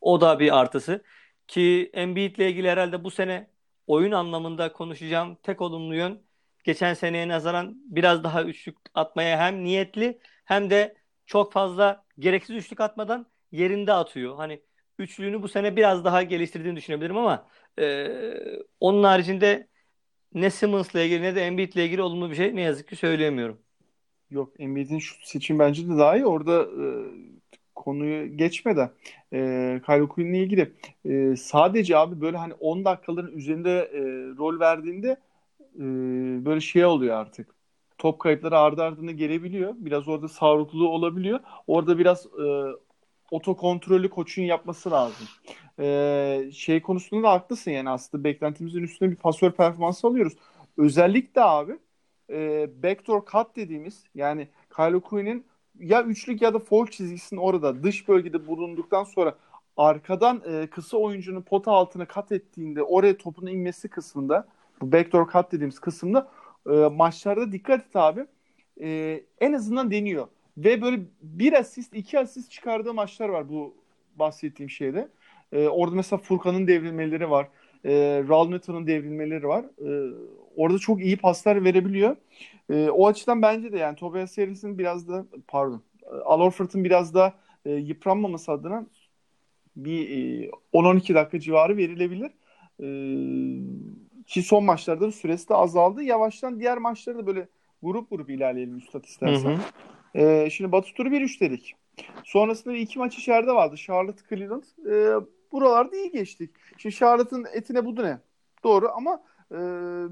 o 0.00 0.20
da 0.20 0.38
bir 0.40 0.58
artısı. 0.58 1.04
Ki 1.48 1.90
Embiid 1.94 2.36
ile 2.36 2.50
ilgili 2.50 2.70
herhalde 2.70 3.04
bu 3.04 3.10
sene 3.10 3.50
oyun 3.86 4.12
anlamında 4.12 4.72
konuşacağım 4.72 5.38
tek 5.42 5.60
olumlu 5.60 5.94
yön 5.94 6.22
geçen 6.64 6.94
seneye 6.94 7.28
nazaran 7.28 7.82
biraz 7.84 8.24
daha 8.24 8.42
üçlük 8.44 8.76
atmaya 8.94 9.38
hem 9.38 9.64
niyetli 9.64 10.18
hem 10.44 10.70
de 10.70 10.96
çok 11.26 11.52
fazla 11.52 12.04
gereksiz 12.18 12.56
üçlük 12.56 12.80
atmadan 12.80 13.26
yerinde 13.52 13.92
atıyor. 13.92 14.36
Hani 14.36 14.62
üçlüğünü 14.98 15.42
bu 15.42 15.48
sene 15.48 15.76
biraz 15.76 16.04
daha 16.04 16.22
geliştirdiğini 16.22 16.76
düşünebilirim 16.76 17.16
ama 17.16 17.48
e, 17.78 18.08
onun 18.80 19.04
haricinde 19.04 19.68
ne 20.34 20.50
Simmons'la 20.50 21.00
ilgili 21.00 21.22
ne 21.22 21.34
de 21.36 21.46
Embiid'le 21.46 21.76
ilgili 21.76 22.02
olumlu 22.02 22.30
bir 22.30 22.36
şey 22.36 22.56
ne 22.56 22.62
yazık 22.62 22.88
ki 22.88 22.96
söyleyemiyorum. 22.96 23.58
Yok 24.30 24.60
Embiid'in 24.60 24.98
şu 24.98 25.14
seçim 25.26 25.58
bence 25.58 25.88
de 25.88 25.98
daha 25.98 26.16
iyi. 26.16 26.26
Orada 26.26 26.62
e, 26.62 26.86
konuyu 27.84 28.36
geçmeden 28.36 28.90
e, 29.32 29.80
Kyle 29.86 30.08
Quinn'le 30.08 30.34
ilgili 30.34 30.72
e, 31.04 31.36
sadece 31.36 31.96
abi 31.96 32.20
böyle 32.20 32.36
hani 32.36 32.54
10 32.54 32.84
dakikaların 32.84 33.32
üzerinde 33.36 33.70
e, 33.92 34.00
rol 34.38 34.60
verdiğinde 34.60 35.16
e, 35.76 35.80
böyle 36.44 36.60
şey 36.60 36.84
oluyor 36.84 37.16
artık. 37.16 37.54
Top 37.98 38.18
kayıpları 38.20 38.58
ardı 38.58 38.82
ardına 38.82 39.12
gelebiliyor. 39.12 39.74
Biraz 39.78 40.08
orada 40.08 40.28
sağlıklı 40.28 40.88
olabiliyor. 40.88 41.40
Orada 41.66 41.98
biraz 41.98 42.26
e, 42.26 42.46
oto 43.30 43.56
kontrolü 43.56 44.10
koçun 44.10 44.42
yapması 44.42 44.90
lazım. 44.90 45.26
E, 45.78 46.50
şey 46.52 46.82
konusunda 46.82 47.22
da 47.22 47.32
haklısın 47.32 47.70
yani 47.70 47.90
aslında 47.90 48.24
beklentimizin 48.24 48.82
üstüne 48.82 49.10
bir 49.10 49.16
pasör 49.16 49.50
performansı 49.52 50.06
alıyoruz. 50.06 50.32
Özellikle 50.78 51.42
abi 51.42 51.78
e, 52.30 52.68
backdoor 52.82 53.22
cut 53.32 53.56
dediğimiz 53.56 54.04
yani 54.14 54.48
Kyle 54.76 55.00
Quinn'in 55.00 55.46
ya 55.78 56.02
üçlük 56.02 56.42
ya 56.42 56.54
da 56.54 56.58
foul 56.58 56.86
çizgisinin 56.86 57.40
orada 57.40 57.82
dış 57.82 58.08
bölgede 58.08 58.46
bulunduktan 58.46 59.04
sonra 59.04 59.34
arkadan 59.76 60.42
e, 60.46 60.66
kısa 60.66 60.96
oyuncunun 60.96 61.42
pota 61.42 61.72
altına 61.72 62.06
kat 62.06 62.32
ettiğinde 62.32 62.82
oraya 62.82 63.16
topun 63.16 63.46
inmesi 63.46 63.88
kısmında 63.88 64.48
bu 64.80 64.92
backdoor 64.92 65.30
cut 65.32 65.52
dediğimiz 65.52 65.78
kısımda 65.78 66.30
e, 66.66 66.70
maçlarda 66.70 67.52
dikkat 67.52 67.86
et 67.86 67.96
abi. 67.96 68.26
E, 68.80 69.20
en 69.40 69.52
azından 69.52 69.90
deniyor. 69.90 70.26
Ve 70.58 70.82
böyle 70.82 71.02
bir 71.22 71.52
asist, 71.52 71.94
iki 71.94 72.18
asist 72.18 72.50
çıkardığı 72.50 72.94
maçlar 72.94 73.28
var 73.28 73.48
bu 73.48 73.74
bahsettiğim 74.16 74.70
şeyde. 74.70 75.08
E, 75.52 75.68
orada 75.68 75.96
mesela 75.96 76.18
Furkan'ın 76.20 76.66
devrilmeleri 76.66 77.30
var. 77.30 77.48
E, 77.84 78.24
Raul 78.28 78.48
Neto'nun 78.48 78.86
devrilmeleri 78.86 79.48
var. 79.48 79.64
E, 79.64 80.14
orada 80.56 80.78
çok 80.78 81.00
iyi 81.00 81.16
paslar 81.16 81.64
verebiliyor. 81.64 82.16
E, 82.70 82.90
o 82.90 83.06
açıdan 83.06 83.42
bence 83.42 83.72
de 83.72 83.78
yani 83.78 83.96
Tobias 83.96 84.38
Harris'in 84.38 84.78
biraz 84.78 85.08
da 85.08 85.26
pardon 85.48 85.82
Al 86.24 86.40
Horford'un 86.40 86.84
biraz 86.84 87.14
da 87.14 87.34
e, 87.64 87.70
yıpranmaması 87.72 88.52
adına 88.52 88.86
bir 89.76 90.08
e, 90.08 90.50
10-12 90.72 91.14
dakika 91.14 91.40
civarı 91.40 91.76
verilebilir. 91.76 92.30
E, 92.80 92.86
ki 94.26 94.42
son 94.42 94.64
maçlarda 94.64 95.12
süresi 95.12 95.48
de 95.48 95.54
azaldı. 95.54 96.02
Yavaştan 96.02 96.60
diğer 96.60 96.78
maçları 96.78 97.18
da 97.18 97.26
böyle 97.26 97.48
grup 97.82 98.10
grup 98.10 98.30
ilerleyelim 98.30 98.78
Üstad 98.78 99.04
istersen. 99.04 99.50
Hı 99.50 99.54
hı. 99.54 100.20
E, 100.20 100.50
şimdi 100.50 100.72
Batı 100.72 100.94
turu 100.94 101.08
1-3 101.08 101.40
dedik. 101.40 101.74
Sonrasında 102.24 102.76
iki 102.76 102.98
maç 102.98 103.18
içeride 103.18 103.52
vardı. 103.52 103.76
Charlotte, 103.76 104.22
Cleveland. 104.28 104.62
E, 104.86 105.24
buralarda 105.52 105.96
iyi 105.96 106.10
geçtik. 106.10 106.50
Şimdi 106.78 106.94
Charlotte'ın 106.94 107.46
etine 107.52 107.84
budu 107.84 108.02
ne? 108.02 108.18
Doğru 108.64 108.88
ama 108.94 109.22
e, 109.52 109.56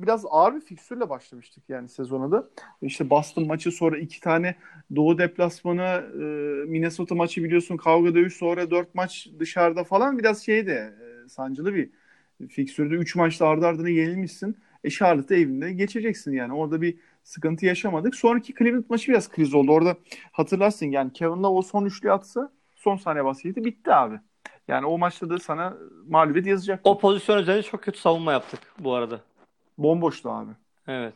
biraz 0.02 0.24
ağır 0.30 0.54
bir 0.54 0.60
fikstürle 0.60 1.08
başlamıştık 1.10 1.64
yani 1.68 1.88
sezona 1.88 2.30
da. 2.32 2.48
İşte 2.82 3.10
Boston 3.10 3.46
maçı 3.46 3.70
sonra 3.70 3.98
iki 3.98 4.20
tane 4.20 4.54
Doğu 4.96 5.18
deplasmanı 5.18 5.82
e, 6.14 6.68
Minnesota 6.70 7.14
maçı 7.14 7.44
biliyorsun 7.44 7.76
kavga 7.76 8.14
dövüş 8.14 8.34
sonra 8.36 8.70
dört 8.70 8.94
maç 8.94 9.28
dışarıda 9.38 9.84
falan 9.84 10.18
biraz 10.18 10.44
şeydi 10.44 10.70
e, 11.26 11.28
sancılı 11.28 11.74
bir 11.74 11.90
fikstürde. 12.48 12.94
Üç 12.94 13.16
maçta 13.16 13.48
ardı 13.48 13.66
ardına 13.66 13.88
yenilmişsin. 13.88 14.56
E 14.84 14.90
Charlotte 14.90 15.36
evinde 15.36 15.72
geçeceksin 15.72 16.32
yani. 16.32 16.52
Orada 16.54 16.82
bir 16.82 16.98
sıkıntı 17.24 17.66
yaşamadık. 17.66 18.14
Sonraki 18.14 18.54
Cleveland 18.54 18.84
maçı 18.88 19.12
biraz 19.12 19.28
kriz 19.28 19.54
oldu. 19.54 19.72
Orada 19.72 19.96
hatırlarsın 20.32 20.86
yani 20.86 21.12
Kevin 21.12 21.42
Love 21.42 21.58
o 21.58 21.62
son 21.62 21.84
üçlü 21.84 22.12
atsa 22.12 22.52
son 22.76 22.96
saniye 22.96 23.24
basketi 23.24 23.64
bitti 23.64 23.92
abi. 23.94 24.20
Yani 24.69 24.87
o 24.87 24.99
maçta 24.99 25.31
da 25.31 25.38
sana 25.38 25.76
mağlubiyet 26.09 26.47
yazacak. 26.47 26.81
O 26.85 26.99
pozisyon 26.99 27.38
üzerinde 27.38 27.62
çok 27.62 27.83
kötü 27.83 27.99
savunma 27.99 28.33
yaptık 28.33 28.61
bu 28.78 28.95
arada. 28.95 29.21
Bomboştu 29.78 30.31
abi. 30.31 30.50
Evet. 30.88 31.14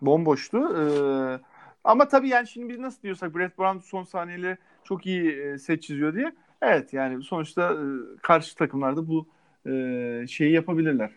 Bomboştu. 0.00 0.58
Ee, 0.58 1.40
ama 1.84 2.08
tabii 2.08 2.28
yani 2.28 2.46
şimdi 2.48 2.68
biz 2.68 2.78
nasıl 2.78 3.02
diyorsak 3.02 3.36
Brett 3.36 3.58
Brown 3.58 3.78
son 3.78 4.04
saniyeleri 4.04 4.56
çok 4.84 5.06
iyi 5.06 5.32
e, 5.32 5.58
set 5.58 5.82
çiziyor 5.82 6.14
diye. 6.14 6.32
Evet 6.62 6.92
yani 6.92 7.22
sonuçta 7.22 7.72
e, 7.72 7.84
karşı 8.22 8.56
takımlarda 8.56 9.08
bu 9.08 9.28
e, 9.66 10.26
şeyi 10.28 10.52
yapabilirler. 10.52 11.10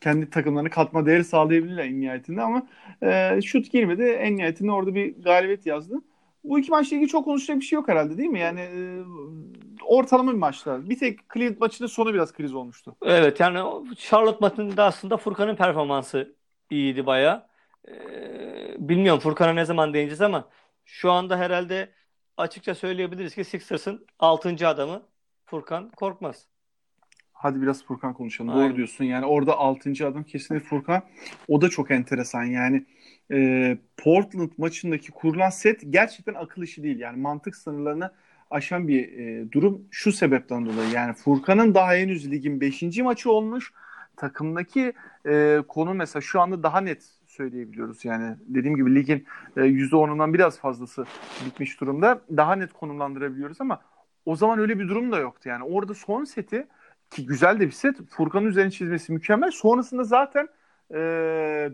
Kendi 0.00 0.30
takımlarına 0.30 0.70
katma 0.70 1.06
değeri 1.06 1.24
sağlayabilirler 1.24 1.84
en 1.84 2.00
nihayetinde 2.00 2.42
ama 2.42 2.66
şut 3.44 3.72
girmedi. 3.72 4.02
En 4.02 4.36
nihayetinde 4.36 4.72
orada 4.72 4.94
bir 4.94 5.22
galibiyet 5.22 5.66
yazdı. 5.66 5.94
Bu 6.46 6.58
iki 6.58 6.70
maçla 6.70 6.96
ilgili 6.96 7.10
çok 7.10 7.24
konuşacak 7.24 7.56
bir 7.56 7.64
şey 7.64 7.76
yok 7.76 7.88
herhalde 7.88 8.18
değil 8.18 8.28
mi? 8.28 8.40
Yani 8.40 8.60
e, 8.60 9.02
ortalama 9.84 10.32
bir 10.32 10.38
maçlar. 10.38 10.90
Bir 10.90 10.98
tek 10.98 11.18
Cleveland 11.34 11.60
maçının 11.60 11.88
sonu 11.88 12.14
biraz 12.14 12.32
kriz 12.32 12.54
olmuştu. 12.54 12.96
Evet 13.02 13.40
yani 13.40 13.58
Charlotte 13.96 14.38
maçında 14.40 14.84
aslında 14.84 15.16
Furkan'ın 15.16 15.56
performansı 15.56 16.34
iyiydi 16.70 17.06
baya. 17.06 17.46
Ee, 17.88 18.76
bilmiyorum 18.78 19.20
Furkan'a 19.20 19.52
ne 19.52 19.64
zaman 19.64 19.94
değineceğiz 19.94 20.20
ama 20.20 20.48
şu 20.84 21.12
anda 21.12 21.38
herhalde 21.38 21.92
açıkça 22.36 22.74
söyleyebiliriz 22.74 23.34
ki 23.34 23.44
Sixers'ın 23.44 24.06
6. 24.18 24.68
adamı 24.68 25.02
Furkan 25.44 25.90
Korkmaz. 25.90 26.46
Hadi 27.32 27.62
biraz 27.62 27.84
Furkan 27.84 28.14
konuşalım. 28.14 28.50
Aynen. 28.50 28.68
Doğru 28.68 28.76
diyorsun. 28.76 29.04
Yani 29.04 29.26
orada 29.26 29.58
6. 29.58 29.90
adam 30.06 30.24
kesinlikle 30.24 30.68
Furkan. 30.68 31.02
O 31.48 31.60
da 31.60 31.68
çok 31.68 31.90
enteresan. 31.90 32.44
Yani 32.44 32.86
e, 33.32 33.78
Portland 33.96 34.50
maçındaki 34.58 35.10
kurulan 35.12 35.50
set 35.50 35.82
gerçekten 35.90 36.34
akıl 36.34 36.62
işi 36.62 36.82
değil. 36.82 36.98
Yani 36.98 37.16
mantık 37.16 37.56
sınırlarını 37.56 38.12
aşan 38.50 38.88
bir 38.88 39.18
e, 39.18 39.52
durum 39.52 39.88
şu 39.90 40.12
sebepten 40.12 40.66
dolayı. 40.66 40.90
Yani 40.90 41.14
Furkan'ın 41.14 41.74
daha 41.74 41.94
henüz 41.94 42.30
ligin 42.30 42.60
5. 42.60 42.82
maçı 42.98 43.30
olmuş. 43.30 43.72
Takımdaki 44.16 44.92
e, 45.26 45.58
konu 45.68 45.94
mesela 45.94 46.20
şu 46.20 46.40
anda 46.40 46.62
daha 46.62 46.80
net 46.80 47.16
söyleyebiliyoruz. 47.26 48.04
Yani 48.04 48.36
dediğim 48.46 48.76
gibi 48.76 48.94
ligin 48.94 49.26
e, 49.56 49.60
%10'undan 49.60 50.34
biraz 50.34 50.58
fazlası 50.58 51.04
bitmiş 51.46 51.80
durumda. 51.80 52.22
Daha 52.36 52.56
net 52.56 52.72
konumlandırabiliyoruz 52.72 53.60
ama 53.60 53.80
o 54.24 54.36
zaman 54.36 54.58
öyle 54.58 54.78
bir 54.78 54.88
durum 54.88 55.12
da 55.12 55.18
yoktu. 55.18 55.48
Yani 55.48 55.64
orada 55.64 55.94
son 55.94 56.24
seti 56.24 56.66
ki 57.10 57.26
güzel 57.26 57.60
de 57.60 57.66
bir 57.66 57.72
set. 57.72 57.96
Furkan'ın 58.10 58.46
üzerine 58.46 58.70
çizmesi 58.70 59.12
mükemmel. 59.12 59.50
Sonrasında 59.50 60.04
zaten 60.04 60.48
e, 60.94 60.98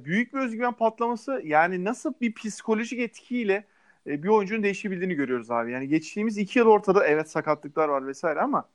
büyük 0.05 0.35
bir 0.35 0.39
özgüven 0.39 0.73
patlaması 0.73 1.43
yani 1.45 1.85
nasıl 1.85 2.15
bir 2.21 2.35
psikolojik 2.35 3.01
etkiyle 3.01 3.65
e, 4.07 4.23
bir 4.23 4.29
oyuncunun 4.29 4.63
değişebildiğini 4.63 5.15
görüyoruz 5.15 5.51
abi. 5.51 5.73
Yani 5.73 5.89
geçtiğimiz 5.89 6.39
iki 6.39 6.59
yıl 6.59 6.67
ortada 6.67 7.07
evet 7.07 7.31
sakatlıklar 7.31 7.89
var 7.89 8.07
vesaire 8.07 8.41
ama 8.41 8.69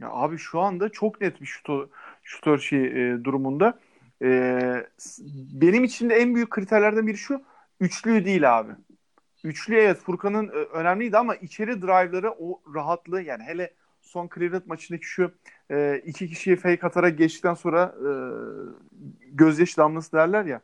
ya 0.00 0.10
abi 0.10 0.38
şu 0.38 0.60
anda 0.60 0.88
çok 0.88 1.20
net 1.20 1.40
bir 1.40 1.46
şutör, 1.46 1.88
şutör 2.22 2.58
şey, 2.58 3.12
e, 3.12 3.24
durumunda. 3.24 3.78
E, 4.22 4.86
benim 5.52 5.84
için 5.84 6.10
de 6.10 6.14
en 6.14 6.34
büyük 6.34 6.50
kriterlerden 6.50 7.06
biri 7.06 7.16
şu 7.16 7.42
üçlü 7.80 8.24
değil 8.24 8.58
abi. 8.58 8.72
Üçlü 9.44 9.76
evet 9.76 9.98
Furkan'ın 9.98 10.48
önemliydi 10.48 11.18
ama 11.18 11.34
içeri 11.36 11.82
drive'ları 11.82 12.30
o 12.30 12.62
rahatlığı 12.74 13.22
yani 13.22 13.42
hele 13.42 13.74
son 14.08 14.28
Cleveland 14.34 14.62
maçındaki 14.66 15.06
şu 15.06 15.32
e, 15.70 16.02
iki 16.06 16.28
kişiyi 16.28 16.56
fake 16.56 16.86
atarak 16.86 17.18
geçtikten 17.18 17.54
sonra 17.54 17.94
e, 17.98 18.10
gözyaşı 19.32 19.76
damlası 19.76 20.12
derler 20.12 20.44
ya 20.44 20.60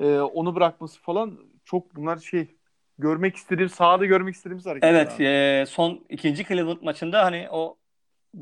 e, 0.00 0.18
onu 0.18 0.54
bırakması 0.54 1.00
falan 1.00 1.38
çok 1.64 1.96
bunlar 1.96 2.16
şey 2.16 2.56
görmek 2.98 3.36
istediğim 3.36 3.68
sahada 3.68 4.06
görmek 4.06 4.34
istediğimiz 4.34 4.66
hareketler. 4.66 4.94
Evet 4.94 5.20
e, 5.20 5.64
son 5.68 6.04
ikinci 6.08 6.44
Cleveland 6.44 6.82
maçında 6.82 7.24
hani 7.24 7.48
o 7.50 7.76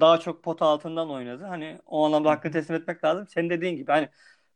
daha 0.01 0.19
çok 0.19 0.43
pot 0.43 0.63
altından 0.63 1.11
oynadı. 1.11 1.45
Hani 1.45 1.79
o 1.87 2.07
anlamda 2.07 2.31
hakkını 2.31 2.53
teslim 2.53 2.77
etmek 2.77 3.05
lazım. 3.05 3.27
Senin 3.29 3.51
dediğin 3.51 3.77
gibi 3.77 3.93
hani 3.93 4.09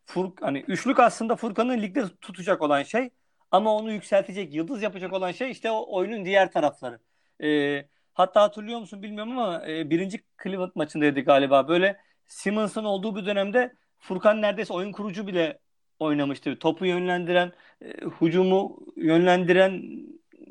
Furk 0.07 0.43
hani 0.43 0.65
üçlük 0.69 1.01
aslında 1.01 1.37
Furkan'ın 1.37 1.83
ligde 1.83 2.05
tutacak 2.21 2.63
olan 2.63 2.83
şey 2.83 3.11
ama 3.51 3.75
onu 3.75 3.93
yükseltecek, 3.93 4.55
yıldız 4.55 4.83
yapacak 4.83 5.13
olan 5.13 5.33
şey 5.33 5.51
işte 5.51 5.71
o 5.71 5.97
oyunun 5.97 6.25
diğer 6.25 6.53
tarafları. 6.53 6.99
Ee, 7.43 7.89
Hatta 8.17 8.43
hatırlıyor 8.43 8.81
musun 8.81 9.03
bilmiyorum 9.03 9.39
ama 9.39 9.69
e, 9.69 9.91
birinci 9.91 10.25
Cleveland 10.43 10.71
maçındaydı 10.75 11.21
galiba. 11.21 11.69
Böyle 11.69 11.97
Simmons'ın 12.27 12.85
olduğu 12.85 13.17
bir 13.17 13.27
dönemde 13.27 13.75
Furkan 13.99 14.43
neredeyse 14.43 14.73
oyun 14.73 14.93
kurucu 14.93 15.27
bile 15.27 15.59
oynamıştı. 15.99 16.59
Topu 16.59 16.87
yönlendiren, 16.87 17.53
e, 17.83 17.89
hücumu 18.21 18.79
yönlendiren 18.97 19.83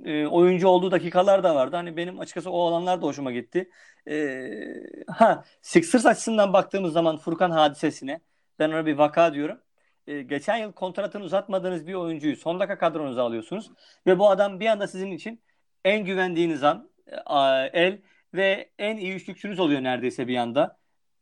e, 0.05 0.27
oyuncu 0.27 0.67
olduğu 0.67 0.91
dakikalar 0.91 1.43
da 1.43 1.55
vardı. 1.55 1.75
Hani 1.75 1.97
benim 1.97 2.19
açıkçası 2.19 2.51
o 2.51 2.67
alanlar 2.67 3.01
da 3.01 3.05
hoşuma 3.05 3.31
gitti. 3.31 3.69
E, 4.07 4.49
ha 5.07 5.43
Sixers 5.61 6.05
açısından 6.05 6.53
baktığımız 6.53 6.93
zaman 6.93 7.17
Furkan 7.17 7.51
hadisesine 7.51 8.19
ben 8.59 8.69
ona 8.69 8.85
bir 8.85 8.97
vaka 8.97 9.33
diyorum. 9.33 9.59
E, 10.07 10.21
geçen 10.21 10.57
yıl 10.57 10.71
kontratını 10.71 11.23
uzatmadığınız 11.23 11.87
bir 11.87 11.93
oyuncuyu 11.93 12.35
son 12.35 12.59
dakika 12.59 12.77
kadronuza 12.77 13.23
alıyorsunuz 13.23 13.71
ve 14.07 14.19
bu 14.19 14.29
adam 14.29 14.59
bir 14.59 14.67
anda 14.67 14.87
sizin 14.87 15.11
için 15.11 15.41
en 15.85 16.05
güvendiğiniz 16.05 16.63
an 16.63 16.94
el 17.73 18.01
ve 18.33 18.69
en 18.79 18.97
iyi 18.97 19.13
üçlükçünüz 19.15 19.59
oluyor 19.59 19.83
neredeyse 19.83 20.27
bir 20.27 20.37
anda. 20.37 20.77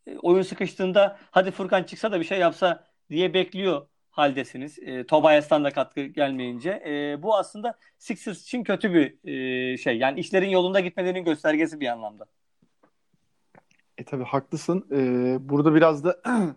E, 0.07 0.17
oyun 0.17 0.41
sıkıştığında 0.41 1.17
hadi 1.31 1.51
Furkan 1.51 1.83
çıksa 1.83 2.11
da 2.11 2.19
bir 2.19 2.25
şey 2.25 2.39
yapsa 2.39 2.87
diye 3.09 3.33
bekliyor 3.33 3.87
haldesiniz. 4.09 4.79
E, 4.79 5.05
Tobias'tan 5.05 5.63
da 5.63 5.71
katkı 5.71 6.01
gelmeyince. 6.01 6.83
E, 6.85 7.23
bu 7.23 7.35
aslında 7.35 7.77
Sixers 7.97 8.43
için 8.43 8.63
kötü 8.63 8.93
bir 8.93 9.29
e, 9.29 9.77
şey. 9.77 9.97
Yani 9.97 10.19
işlerin 10.19 10.49
yolunda 10.49 10.79
gitmelerinin 10.79 11.25
göstergesi 11.25 11.79
bir 11.79 11.87
anlamda. 11.87 12.25
E 13.97 14.03
tabi 14.03 14.23
haklısın. 14.23 14.87
E, 14.91 15.49
burada 15.49 15.75
biraz 15.75 16.03
da 16.03 16.21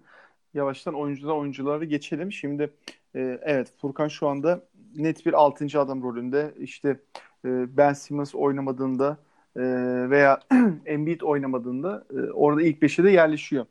yavaştan 0.54 0.94
oyuncular 0.94 1.34
oyuncuları 1.34 1.84
geçelim. 1.84 2.32
Şimdi 2.32 2.70
e, 3.14 3.38
evet 3.42 3.72
Furkan 3.80 4.08
şu 4.08 4.28
anda 4.28 4.68
net 4.96 5.26
bir 5.26 5.32
6. 5.32 5.80
adam 5.80 6.02
rolünde. 6.02 6.54
İşte 6.58 7.00
e, 7.44 7.76
ben 7.76 7.92
Simmons 7.92 8.34
oynamadığında 8.34 9.18
e, 9.56 9.62
veya 10.10 10.40
Embiid 10.86 11.20
oynamadığında 11.20 12.04
e, 12.10 12.30
orada 12.30 12.62
ilk 12.62 12.82
beşe 12.82 13.04
de 13.04 13.10
yerleşiyor. 13.10 13.66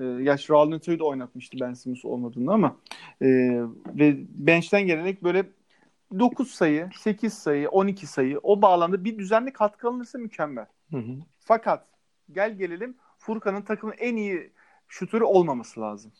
E, 0.00 0.22
gerçi 0.22 0.52
Raul 0.52 0.68
Neto'yu 0.68 0.98
da 0.98 1.04
oynatmıştı 1.04 1.56
Ben 1.60 1.72
Simmons 1.72 2.04
olmadığında 2.04 2.52
ama 2.52 2.76
e, 3.22 3.28
ve 3.86 4.16
bench'ten 4.28 4.86
gelerek 4.86 5.24
böyle 5.24 5.44
9 6.18 6.50
sayı, 6.50 6.88
8 6.98 7.34
sayı, 7.34 7.68
12 7.68 8.06
sayı 8.06 8.40
o 8.42 8.62
bağlamda 8.62 9.04
bir 9.04 9.18
düzenli 9.18 9.52
katkı 9.52 9.88
alınırsa 9.88 10.18
mükemmel. 10.18 10.66
Hı 10.90 10.96
hı. 10.96 11.12
Fakat 11.38 11.86
gel 12.32 12.58
gelelim 12.58 12.96
Furkan'ın 13.18 13.62
takımın 13.62 13.94
en 13.98 14.16
iyi 14.16 14.52
şutörü 14.88 15.24
olmaması 15.24 15.80
lazım. 15.80 16.12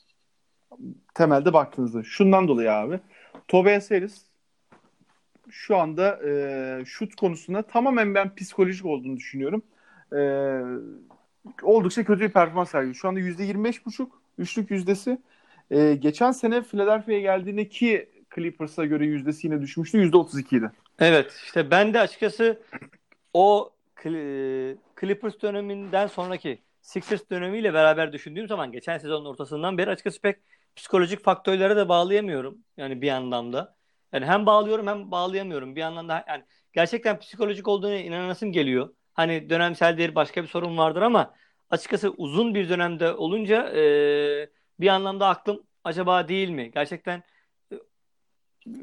Temelde 1.15 1.53
baktığınızda. 1.53 2.03
Şundan 2.03 2.49
dolayı 2.49 2.73
abi. 2.73 3.01
Tobias 3.49 3.91
Harris 3.91 4.30
şu 5.51 5.77
anda 5.77 6.21
e, 6.29 6.85
şut 6.85 7.15
konusunda 7.17 7.63
tamamen 7.63 8.15
ben 8.15 8.35
psikolojik 8.35 8.87
olduğunu 8.87 9.17
düşünüyorum. 9.17 9.63
E, 10.13 10.21
oldukça 11.63 12.05
kötü 12.05 12.21
bir 12.21 12.33
performans 12.33 12.71
sergiliyor. 12.71 12.95
Şu 12.95 13.09
anda 13.09 13.21
%25,5 13.21 14.09
üçlük 14.39 14.71
yüzdesi. 14.71 15.19
E, 15.71 15.95
geçen 15.95 16.33
sene 16.33 16.63
Philadelphia'ya 16.63 17.21
geldiğinde 17.21 17.69
ki 17.69 18.09
Clippers'a 18.35 18.85
göre 18.85 19.07
yüzdesi 19.07 19.47
yine 19.47 19.61
düşmüştü. 19.61 19.99
%32 19.99 20.57
idi. 20.57 20.71
Evet 20.99 21.41
işte 21.45 21.71
ben 21.71 21.95
de 21.95 22.01
açıkçası 22.01 22.63
o 23.35 23.73
Clippers 25.01 25.43
döneminden 25.43 26.07
sonraki 26.07 26.59
Sixers 26.81 27.31
dönemiyle 27.31 27.75
beraber 27.75 28.13
düşündüğüm 28.13 28.49
zaman 28.49 28.73
geçen 28.73 28.99
sezonun 28.99 29.25
ortasından 29.25 29.79
beri 29.79 29.91
açıkçası 29.91 30.21
pek 30.21 30.37
psikolojik 30.77 31.25
faktörlere 31.25 31.77
de 31.77 31.89
bağlayamıyorum. 31.89 32.59
Yani 32.77 33.03
bir 33.03 33.11
anlamda. 33.11 33.80
Yani 34.13 34.27
hem 34.27 34.47
bağlıyorum 34.47 34.87
hem 34.87 35.11
bağlayamıyorum. 35.11 35.77
Bir 35.77 35.81
yandan 35.81 36.09
da 36.09 36.25
yani 36.29 36.45
gerçekten 36.73 37.19
psikolojik 37.19 37.69
olduğuna 37.69 37.95
inanasım 37.97 38.53
geliyor. 38.53 38.95
Hani 39.15 39.51
dönemsel 39.51 39.99
değil 39.99 40.15
başka 40.15 40.43
bir 40.43 40.49
sorun 40.49 40.79
vardır 40.79 41.03
ama 41.03 41.35
açıkçası 41.71 42.11
uzun 42.11 42.55
bir 42.55 42.69
dönemde 42.69 43.13
olunca 43.13 43.69
e, 43.77 44.51
bir 44.81 44.89
anlamda 44.89 45.29
aklım 45.29 45.67
acaba 45.85 46.29
değil 46.29 46.49
mi? 46.49 46.71
Gerçekten 46.75 47.23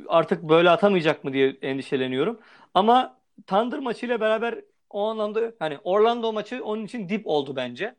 artık 0.08 0.44
böyle 0.44 0.70
atamayacak 0.70 1.24
mı 1.24 1.34
diye 1.34 1.58
endişeleniyorum. 1.62 2.40
Ama 2.74 3.20
Thunder 3.48 3.80
maçıyla 3.80 4.22
beraber 4.22 4.62
o 4.90 5.08
anlamda 5.08 5.54
hani 5.60 5.78
Orlando 5.84 6.34
maçı 6.34 6.64
onun 6.64 6.86
için 6.86 7.10
dip 7.10 7.28
oldu 7.28 7.56
bence. 7.56 7.96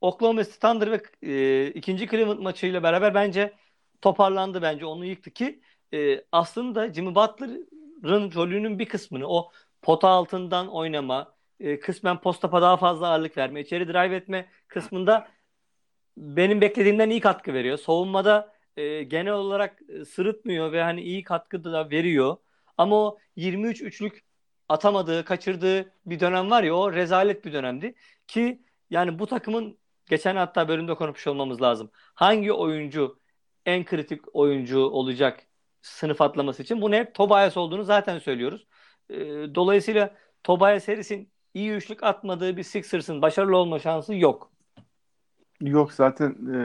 Oklahoma 0.00 0.44
City 0.44 0.58
Thunder 0.58 0.92
ve 0.92 1.02
e, 1.22 1.66
ikinci 1.74 2.08
Cleveland 2.08 2.40
maçıyla 2.40 2.82
beraber 2.82 3.14
bence 3.14 3.54
toparlandı 4.02 4.62
bence. 4.62 4.86
Onu 4.86 5.04
yıktı 5.04 5.30
ki 5.30 5.62
e, 5.94 6.24
aslında 6.32 6.92
Jimmy 6.92 7.14
Butler'ın 7.14 8.34
rolünün 8.34 8.78
bir 8.78 8.86
kısmını 8.88 9.26
o 9.28 9.50
pota 9.82 10.08
altından 10.08 10.68
oynama, 10.68 11.34
e, 11.60 11.80
kısmen 11.80 12.20
postapa 12.20 12.62
daha 12.62 12.76
fazla 12.76 13.08
ağırlık 13.08 13.36
verme, 13.36 13.60
içeri 13.60 13.88
drive 13.88 14.16
etme 14.16 14.48
kısmında 14.68 15.28
benim 16.16 16.60
beklediğimden 16.60 17.10
iyi 17.10 17.20
katkı 17.20 17.54
veriyor. 17.54 17.78
Savunmada 17.78 18.52
e, 18.76 19.02
genel 19.02 19.32
olarak 19.32 19.82
e, 19.88 20.04
sırıtmıyor 20.04 20.72
ve 20.72 20.82
hani 20.82 21.02
iyi 21.02 21.22
katkı 21.22 21.64
da 21.64 21.90
veriyor. 21.90 22.36
Ama 22.78 22.96
o 22.96 23.18
23 23.36 23.82
üçlük 23.82 24.24
atamadığı, 24.68 25.24
kaçırdığı 25.24 25.92
bir 26.06 26.20
dönem 26.20 26.50
var 26.50 26.62
ya 26.62 26.74
o 26.74 26.92
rezalet 26.92 27.44
bir 27.44 27.52
dönemdi. 27.52 27.94
Ki 28.26 28.62
yani 28.90 29.18
bu 29.18 29.26
takımın 29.26 29.78
geçen 30.10 30.36
hatta 30.36 30.68
bölümde 30.68 30.94
konuşmuş 30.94 31.26
olmamız 31.26 31.62
lazım. 31.62 31.90
Hangi 32.14 32.52
oyuncu 32.52 33.20
en 33.66 33.84
kritik 33.84 34.36
oyuncu 34.36 34.80
olacak 34.80 35.46
sınıf 35.82 36.20
atlaması 36.20 36.62
için? 36.62 36.82
Bunu 36.82 36.94
hep 36.94 37.14
Tobias 37.14 37.56
olduğunu 37.56 37.84
zaten 37.84 38.18
söylüyoruz. 38.18 38.66
E, 39.10 39.18
dolayısıyla 39.54 40.14
Tobias 40.44 40.88
Harris'in 40.88 41.30
iyi 41.54 41.72
üçlük 41.72 42.02
atmadığı 42.02 42.56
bir 42.56 42.62
Sixers'ın 42.62 43.22
başarılı 43.22 43.56
olma 43.56 43.78
şansı 43.78 44.14
yok. 44.14 44.50
Yok 45.60 45.92
zaten 45.92 46.36
e, 46.54 46.58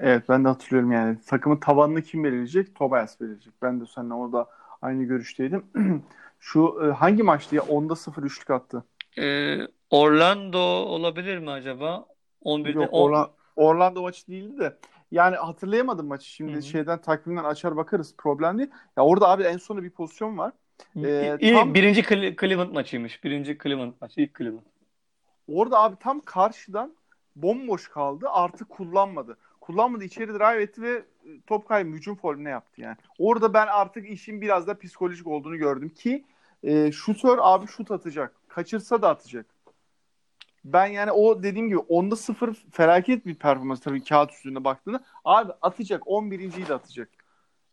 evet 0.00 0.22
ben 0.28 0.44
de 0.44 0.48
hatırlıyorum 0.48 0.92
yani 0.92 1.18
takımın 1.26 1.56
tavanını 1.56 2.02
kim 2.02 2.24
belirleyecek? 2.24 2.76
Tobias 2.76 3.20
belirleyecek. 3.20 3.52
Ben 3.62 3.80
de 3.80 3.84
seninle 3.86 4.14
orada 4.14 4.48
aynı 4.82 5.04
görüşteydim. 5.04 5.64
Şu 6.40 6.80
e, 6.84 6.90
hangi 6.90 7.22
maçtı 7.22 7.54
ya? 7.56 7.62
10'da 7.62 7.96
0 7.96 8.22
üçlük 8.22 8.50
attı. 8.50 8.84
Ee, 9.18 9.58
Orlando 9.90 10.58
olabilir 10.84 11.38
mi 11.38 11.50
acaba? 11.50 12.06
11'de 12.44 12.70
Yok, 12.70 12.88
Orla, 12.92 13.30
Orlando 13.56 14.02
maçı 14.02 14.26
değildi 14.26 14.58
de. 14.58 14.76
Yani 15.10 15.36
hatırlayamadım 15.36 16.06
maçı. 16.06 16.30
Şimdi 16.30 16.52
Hı-hı. 16.52 16.62
şeyden 16.62 17.00
takvimden 17.00 17.44
açar 17.44 17.76
bakarız. 17.76 18.14
Problem 18.18 18.58
değil. 18.58 18.70
Ya 18.96 19.04
orada 19.04 19.28
abi 19.28 19.42
en 19.42 19.56
sonunda 19.56 19.84
bir 19.84 19.90
pozisyon 19.90 20.38
var. 20.38 20.52
Ee, 20.96 21.36
İyi, 21.40 21.54
tam... 21.54 21.74
Birinci 21.74 22.02
Cleveland 22.40 22.72
maçıymış. 22.72 23.24
Birinci 23.24 23.58
Cleveland 23.62 23.92
maçı. 24.00 24.20
İlk 24.20 24.38
Cleveland. 24.38 24.66
Orada 25.48 25.80
abi 25.80 25.96
tam 26.00 26.20
karşıdan 26.20 26.94
bomboş 27.36 27.88
kaldı. 27.88 28.26
Artık 28.30 28.68
kullanmadı. 28.68 29.36
Kullanmadı 29.60 30.04
içeri 30.04 30.34
drive 30.34 30.62
etti 30.62 30.82
ve 30.82 30.90
e, 30.90 31.40
top 31.46 31.68
kaybı 31.68 31.90
hücum 31.90 32.16
formüne 32.16 32.50
yaptı 32.50 32.80
yani. 32.80 32.96
Orada 33.18 33.54
ben 33.54 33.66
artık 33.66 34.10
işin 34.10 34.40
biraz 34.40 34.66
da 34.66 34.78
psikolojik 34.78 35.26
olduğunu 35.26 35.56
gördüm 35.56 35.88
ki 35.88 36.24
e, 36.62 36.92
şutör 36.92 37.38
abi 37.40 37.66
şut 37.66 37.90
atacak. 37.90 38.34
Kaçırsa 38.48 39.02
da 39.02 39.08
atacak. 39.08 39.46
Ben 40.64 40.86
yani 40.86 41.12
o 41.12 41.42
dediğim 41.42 41.68
gibi 41.68 41.78
onda 41.78 42.16
sıfır 42.16 42.54
felaket 42.72 43.26
bir 43.26 43.34
performans 43.34 43.80
tabii 43.80 44.04
kağıt 44.04 44.32
üstünde 44.32 44.64
baktığında. 44.64 45.04
Abi 45.24 45.52
atacak 45.62 46.02
11.yi 46.06 46.68
de 46.68 46.74
atacak. 46.74 47.08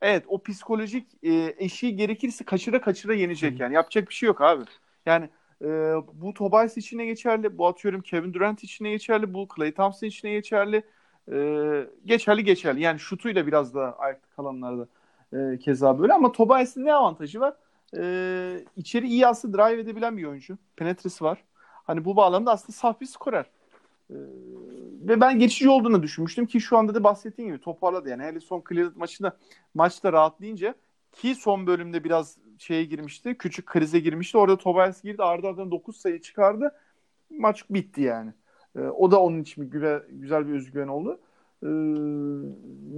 Evet 0.02 0.24
o 0.28 0.44
psikolojik 0.44 1.08
e, 1.24 1.56
eşiği 1.58 1.96
gerekirse 1.96 2.46
kaçıra 2.46 2.82
kaçıra 2.82 3.14
yenecek 3.14 3.60
yani. 3.60 3.76
Yapacak 3.76 4.10
bir 4.10 4.14
şey 4.14 4.28
yok 4.28 4.42
abi. 4.42 4.64
Yani 5.06 5.30
e, 5.62 5.68
bu 6.14 6.34
Tobias 6.34 6.78
içine 6.78 7.06
geçerli. 7.06 7.58
Bu 7.58 7.68
atıyorum 7.68 8.02
Kevin 8.02 8.34
Durant 8.34 8.64
içine 8.64 8.90
geçerli. 8.90 9.34
Bu 9.34 9.48
Clay 9.56 9.74
Thompson 9.74 10.08
içine 10.08 10.32
geçerli. 10.32 10.84
E, 11.32 11.88
geçerli 12.06 12.44
geçerli. 12.44 12.82
Yani 12.82 13.00
şutuyla 13.00 13.48
biraz 13.48 13.74
da 13.76 14.00
ayakta 14.00 14.30
kalanlarda 14.36 14.88
e, 15.34 15.58
keza 15.60 16.00
böyle. 16.00 16.14
Ama 16.14 16.32
Tobias'ın 16.32 16.86
ne 16.86 16.94
avantajı 16.94 17.40
var? 17.40 17.54
E, 17.98 18.66
içeri 18.76 19.08
iyi 19.08 19.28
aslında 19.28 19.58
drive 19.58 19.82
edebilen 19.82 20.18
bir 20.18 20.26
oyuncu. 20.26 20.58
Penetresi 20.76 21.24
var. 21.24 21.44
Hani 21.88 22.06
bu 22.06 22.16
bağlamda 22.16 22.52
aslında 22.52 22.72
saf 22.72 23.02
bir 23.02 23.06
skorer. 23.06 23.46
Ee, 24.10 24.16
ve 25.02 25.22
ben 25.22 25.40
geçici 25.40 25.70
olduğunu 25.70 26.04
düşünmüştüm 26.04 26.46
ki 26.46 26.62
şu 26.62 26.78
anda 26.78 26.96
da 26.96 27.04
bahsettiğim 27.04 27.52
gibi 27.52 27.62
toparladı. 27.62 28.10
Yani 28.10 28.24
hele 28.24 28.40
son 28.40 28.64
Cleveland 28.70 28.96
maçında 28.96 29.38
maçta 29.74 30.14
rahatlayınca 30.14 30.76
ki 31.12 31.36
son 31.36 31.68
bölümde 31.68 32.04
biraz 32.04 32.38
şeye 32.58 32.84
girmişti. 32.84 33.38
Küçük 33.38 33.66
krize 33.66 34.00
girmişti. 34.00 34.38
Orada 34.38 34.58
Tobias 34.58 35.04
girdi. 35.04 35.24
Arda 35.24 35.48
ardından 35.48 35.72
9 35.72 35.98
sayı 35.98 36.22
çıkardı. 36.22 36.76
Maç 37.30 37.70
bitti 37.70 38.02
yani. 38.02 38.34
Ee, 38.76 38.80
o 38.80 39.12
da 39.12 39.22
onun 39.22 39.42
için 39.42 39.64
bir 39.64 39.72
güzel, 40.10 40.48
bir 40.48 40.54
özgüven 40.54 40.88
oldu. 40.88 41.20
Ee, 41.64 41.68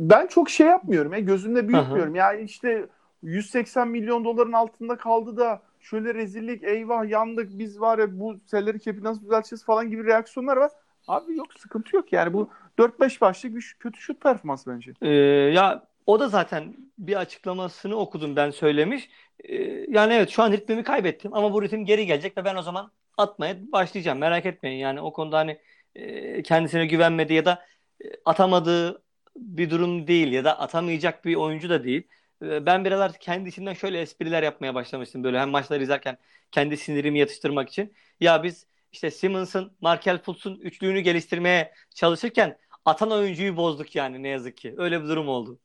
ben 0.09 0.27
çok 0.27 0.49
şey 0.49 0.67
yapmıyorum. 0.67 1.13
Ya, 1.13 1.19
gözümde 1.19 1.67
büyütmüyorum. 1.67 2.15
Ya 2.15 2.33
yani 2.33 2.43
işte 2.43 2.87
180 3.23 3.87
milyon 3.87 4.25
doların 4.25 4.51
altında 4.51 4.97
kaldı 4.97 5.37
da 5.37 5.61
şöyle 5.79 6.13
rezillik 6.13 6.63
eyvah 6.63 7.09
yandık 7.09 7.49
biz 7.59 7.81
var 7.81 7.99
ya 7.99 8.19
bu 8.19 8.39
selleri 8.45 8.79
kepi 8.79 9.03
nasıl 9.03 9.21
düzelteceğiz 9.21 9.65
falan 9.65 9.89
gibi 9.89 10.05
reaksiyonlar 10.05 10.57
var. 10.57 10.71
Abi 11.07 11.37
yok 11.37 11.47
sıkıntı 11.59 11.95
yok 11.95 12.13
yani 12.13 12.33
bu 12.33 12.49
4-5 12.77 13.21
başlık 13.21 13.55
bir 13.55 13.75
kötü 13.79 13.99
şut 13.99 14.21
performans 14.21 14.67
bence. 14.67 14.93
Ee, 15.01 15.09
ya 15.53 15.87
o 16.05 16.19
da 16.19 16.27
zaten 16.27 16.75
bir 16.97 17.15
açıklamasını 17.15 17.95
okudum 17.95 18.35
ben 18.35 18.51
söylemiş. 18.51 19.09
Ee, 19.43 19.55
yani 19.89 20.13
evet 20.13 20.29
şu 20.29 20.43
an 20.43 20.51
ritmimi 20.51 20.83
kaybettim 20.83 21.33
ama 21.33 21.53
bu 21.53 21.61
ritim 21.63 21.85
geri 21.85 22.05
gelecek 22.05 22.37
ve 22.37 22.45
ben 22.45 22.55
o 22.55 22.61
zaman 22.61 22.91
atmaya 23.17 23.71
başlayacağım. 23.71 24.19
Merak 24.19 24.45
etmeyin 24.45 24.79
yani 24.79 25.01
o 25.01 25.13
konuda 25.13 25.37
hani 25.37 25.59
e, 25.95 26.43
kendisine 26.43 26.85
güvenmedi 26.85 27.33
ya 27.33 27.45
da 27.45 27.65
e, 28.03 28.05
atamadığı 28.25 29.03
bir 29.35 29.69
durum 29.69 30.07
değil 30.07 30.31
ya 30.31 30.43
da 30.43 30.59
atamayacak 30.59 31.25
bir 31.25 31.35
oyuncu 31.35 31.69
da 31.69 31.83
değil. 31.83 32.03
E, 32.41 32.65
ben 32.65 32.85
biraz 32.85 33.17
kendi 33.17 33.49
içimden 33.49 33.73
şöyle 33.73 34.01
espriler 34.01 34.43
yapmaya 34.43 34.75
başlamıştım 34.75 35.23
böyle 35.23 35.39
hem 35.39 35.49
maçları 35.49 35.83
izlerken 35.83 36.17
kendi 36.51 36.77
sinirimi 36.77 37.19
yatıştırmak 37.19 37.69
için. 37.69 37.93
Ya 38.19 38.43
biz 38.43 38.67
işte 38.91 39.11
Simmons'ın, 39.11 39.71
Markel 39.81 40.17
Fultz'un 40.21 40.55
üçlüğünü 40.55 40.99
geliştirmeye 40.99 41.73
çalışırken 41.95 42.57
atan 42.85 43.11
oyuncuyu 43.11 43.57
bozduk 43.57 43.95
yani 43.95 44.23
ne 44.23 44.27
yazık 44.27 44.57
ki. 44.57 44.75
Öyle 44.77 45.03
bir 45.03 45.07
durum 45.07 45.29
oldu. 45.29 45.59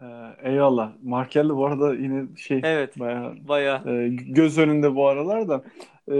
Ee, 0.00 0.06
eyvallah. 0.42 0.92
Markel 1.02 1.48
de 1.48 1.56
bu 1.56 1.66
arada 1.66 1.94
yine 1.94 2.36
şey 2.36 2.60
evet, 2.64 3.00
bayağı, 3.00 3.34
bayağı. 3.48 3.88
E, 3.88 4.08
göz 4.08 4.58
önünde 4.58 4.94
bu 4.94 5.08
aralar 5.08 5.48
da. 5.48 5.64
E, 6.08 6.16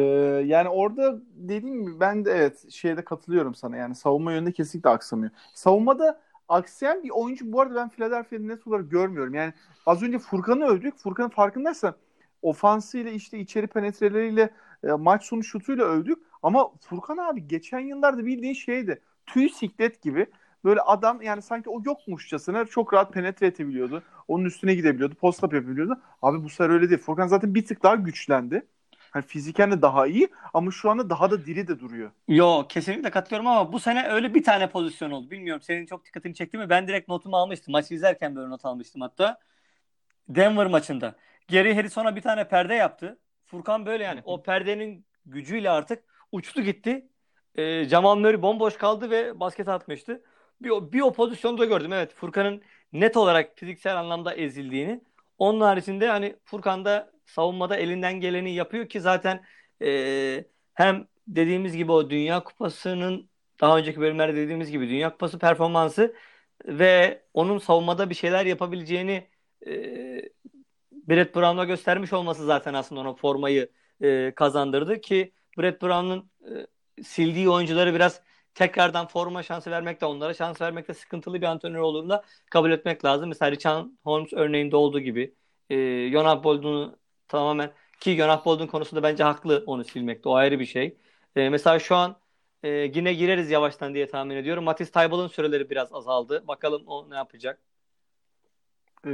yani 0.46 0.68
orada 0.68 1.20
dediğim 1.34 1.82
gibi 1.82 2.00
ben 2.00 2.24
de 2.24 2.30
evet 2.30 2.72
şeyde 2.72 3.04
katılıyorum 3.04 3.54
sana. 3.54 3.76
Yani 3.76 3.94
savunma 3.94 4.32
yönünde 4.32 4.52
kesinlikle 4.52 4.90
aksamıyor. 4.90 5.30
Savunmada 5.54 6.20
aksayan 6.48 7.02
bir 7.02 7.10
oyuncu 7.10 7.52
bu 7.52 7.60
arada 7.60 7.74
ben 7.74 7.88
Philadelphia'da 7.88 8.44
net 8.44 8.66
olarak 8.66 8.90
görmüyorum. 8.90 9.34
Yani 9.34 9.52
az 9.86 10.02
önce 10.02 10.18
Furkan'ı 10.18 10.64
övdük. 10.66 10.98
Furkan'ın 10.98 11.28
farkındaysan 11.28 11.96
ofansıyla 12.42 13.10
işte 13.10 13.38
içeri 13.38 13.66
penetreleriyle 13.66 14.50
e, 14.84 14.92
maç 14.92 15.24
sonu 15.24 15.44
şutuyla 15.44 15.84
övdük. 15.84 16.18
Ama 16.42 16.70
Furkan 16.80 17.16
abi 17.16 17.48
geçen 17.48 17.78
yıllarda 17.80 18.26
bildiğin 18.26 18.54
şeydi. 18.54 19.02
Tüy 19.26 19.48
siklet 19.48 20.02
gibi 20.02 20.26
böyle 20.64 20.80
adam 20.80 21.22
yani 21.22 21.42
sanki 21.42 21.70
o 21.70 21.82
yokmuşçasına 21.84 22.64
çok 22.64 22.94
rahat 22.94 23.12
penetre 23.12 23.46
edebiliyordu. 23.46 24.02
Onun 24.28 24.44
üstüne 24.44 24.74
gidebiliyordu. 24.74 25.14
Post 25.14 25.44
up 25.44 25.54
yapabiliyordu. 25.54 26.00
Abi 26.22 26.44
bu 26.44 26.48
sefer 26.48 26.70
öyle 26.70 26.88
değil. 26.90 27.00
Furkan 27.00 27.26
zaten 27.26 27.54
bir 27.54 27.66
tık 27.66 27.82
daha 27.82 27.94
güçlendi. 27.94 28.66
Hani 29.14 29.24
fiziken 29.26 29.72
de 29.72 29.82
daha 29.82 30.06
iyi 30.06 30.28
ama 30.54 30.70
şu 30.70 30.90
anda 30.90 31.10
daha 31.10 31.30
da 31.30 31.46
diri 31.46 31.68
de 31.68 31.80
duruyor. 31.80 32.10
Yo 32.28 32.66
kesinlikle 32.68 33.10
katılıyorum 33.10 33.46
ama 33.46 33.72
bu 33.72 33.80
sene 33.80 34.08
öyle 34.08 34.34
bir 34.34 34.44
tane 34.44 34.70
pozisyon 34.70 35.10
oldu. 35.10 35.30
Bilmiyorum 35.30 35.62
senin 35.62 35.86
çok 35.86 36.04
dikkatini 36.04 36.34
çekti 36.34 36.58
mi? 36.58 36.70
Ben 36.70 36.88
direkt 36.88 37.08
notumu 37.08 37.36
almıştım. 37.36 37.72
Maçı 37.72 37.94
izlerken 37.94 38.36
böyle 38.36 38.50
not 38.50 38.64
almıştım 38.64 39.00
hatta. 39.00 39.38
Denver 40.28 40.66
maçında. 40.66 41.14
Geri 41.48 41.74
Harrison'a 41.74 42.16
bir 42.16 42.20
tane 42.20 42.48
perde 42.48 42.74
yaptı. 42.74 43.18
Furkan 43.44 43.86
böyle 43.86 44.04
yani 44.04 44.20
o 44.24 44.42
perdenin 44.42 45.06
gücüyle 45.26 45.70
artık 45.70 46.04
uçtu 46.32 46.62
gitti. 46.62 47.08
E, 47.54 47.84
Jamal 47.84 48.16
Murray 48.16 48.42
bomboş 48.42 48.76
kaldı 48.76 49.10
ve 49.10 49.40
basket 49.40 49.68
atmıştı. 49.68 50.22
Bir, 50.60 50.70
bir 50.70 51.00
o 51.00 51.12
pozisyonda 51.12 51.64
gördüm. 51.64 51.92
Evet 51.92 52.14
Furkan'ın 52.14 52.62
net 52.92 53.16
olarak 53.16 53.58
fiziksel 53.58 54.00
anlamda 54.00 54.34
ezildiğini. 54.34 55.00
Onun 55.38 55.60
haricinde 55.60 56.08
hani 56.08 56.36
Furkan 56.44 56.84
da 56.84 57.13
savunmada 57.26 57.76
elinden 57.76 58.20
geleni 58.20 58.54
yapıyor 58.54 58.88
ki 58.88 59.00
zaten 59.00 59.44
e, 59.82 60.44
hem 60.74 61.08
dediğimiz 61.28 61.76
gibi 61.76 61.92
o 61.92 62.10
Dünya 62.10 62.44
Kupası'nın 62.44 63.30
daha 63.60 63.78
önceki 63.78 64.00
bölümlerde 64.00 64.36
dediğimiz 64.36 64.70
gibi 64.70 64.88
Dünya 64.88 65.10
Kupası 65.12 65.38
performansı 65.38 66.14
ve 66.66 67.22
onun 67.34 67.58
savunmada 67.58 68.10
bir 68.10 68.14
şeyler 68.14 68.46
yapabileceğini 68.46 69.28
e, 69.66 69.72
Brett 70.92 71.36
Brown'a 71.36 71.64
göstermiş 71.64 72.12
olması 72.12 72.44
zaten 72.44 72.74
aslında 72.74 73.00
ona 73.00 73.14
formayı 73.14 73.70
e, 74.02 74.32
kazandırdı 74.36 75.00
ki 75.00 75.32
Brett 75.58 75.82
Brown'un 75.82 76.30
e, 76.98 77.02
sildiği 77.02 77.48
oyuncuları 77.48 77.94
biraz 77.94 78.22
tekrardan 78.54 79.06
forma 79.06 79.42
şansı 79.42 79.70
vermekte, 79.70 80.06
onlara 80.06 80.34
şans 80.34 80.60
vermekte 80.60 80.94
sıkıntılı 80.94 81.40
bir 81.40 81.46
antrenör 81.46 81.78
olduğunda 81.78 82.24
kabul 82.50 82.70
etmek 82.70 83.04
lazım. 83.04 83.28
Mesela 83.28 83.52
Richan 83.52 83.98
Holmes 84.04 84.32
örneğinde 84.32 84.76
olduğu 84.76 85.00
gibi 85.00 85.34
e, 85.70 85.76
Jonah 86.12 86.44
Bolden'u 86.44 86.98
tamamen 87.28 87.70
ki 88.00 88.16
Jonah 88.16 88.44
Bolden 88.44 88.66
konusunda 88.66 89.02
bence 89.02 89.24
haklı 89.24 89.64
onu 89.66 89.84
silmekte. 89.84 90.28
O 90.28 90.34
ayrı 90.34 90.60
bir 90.60 90.66
şey. 90.66 90.96
E, 91.36 91.48
mesela 91.48 91.78
şu 91.78 91.96
an 91.96 92.16
e, 92.62 92.68
yine 92.68 93.14
gireriz 93.14 93.50
yavaştan 93.50 93.94
diye 93.94 94.06
tahmin 94.06 94.36
ediyorum. 94.36 94.64
Matisse 94.64 94.92
Taybal'ın 94.92 95.28
süreleri 95.28 95.70
biraz 95.70 95.92
azaldı. 95.92 96.44
Bakalım 96.48 96.82
o 96.86 97.10
ne 97.10 97.14
yapacak. 97.16 97.60
Ee, 99.06 99.10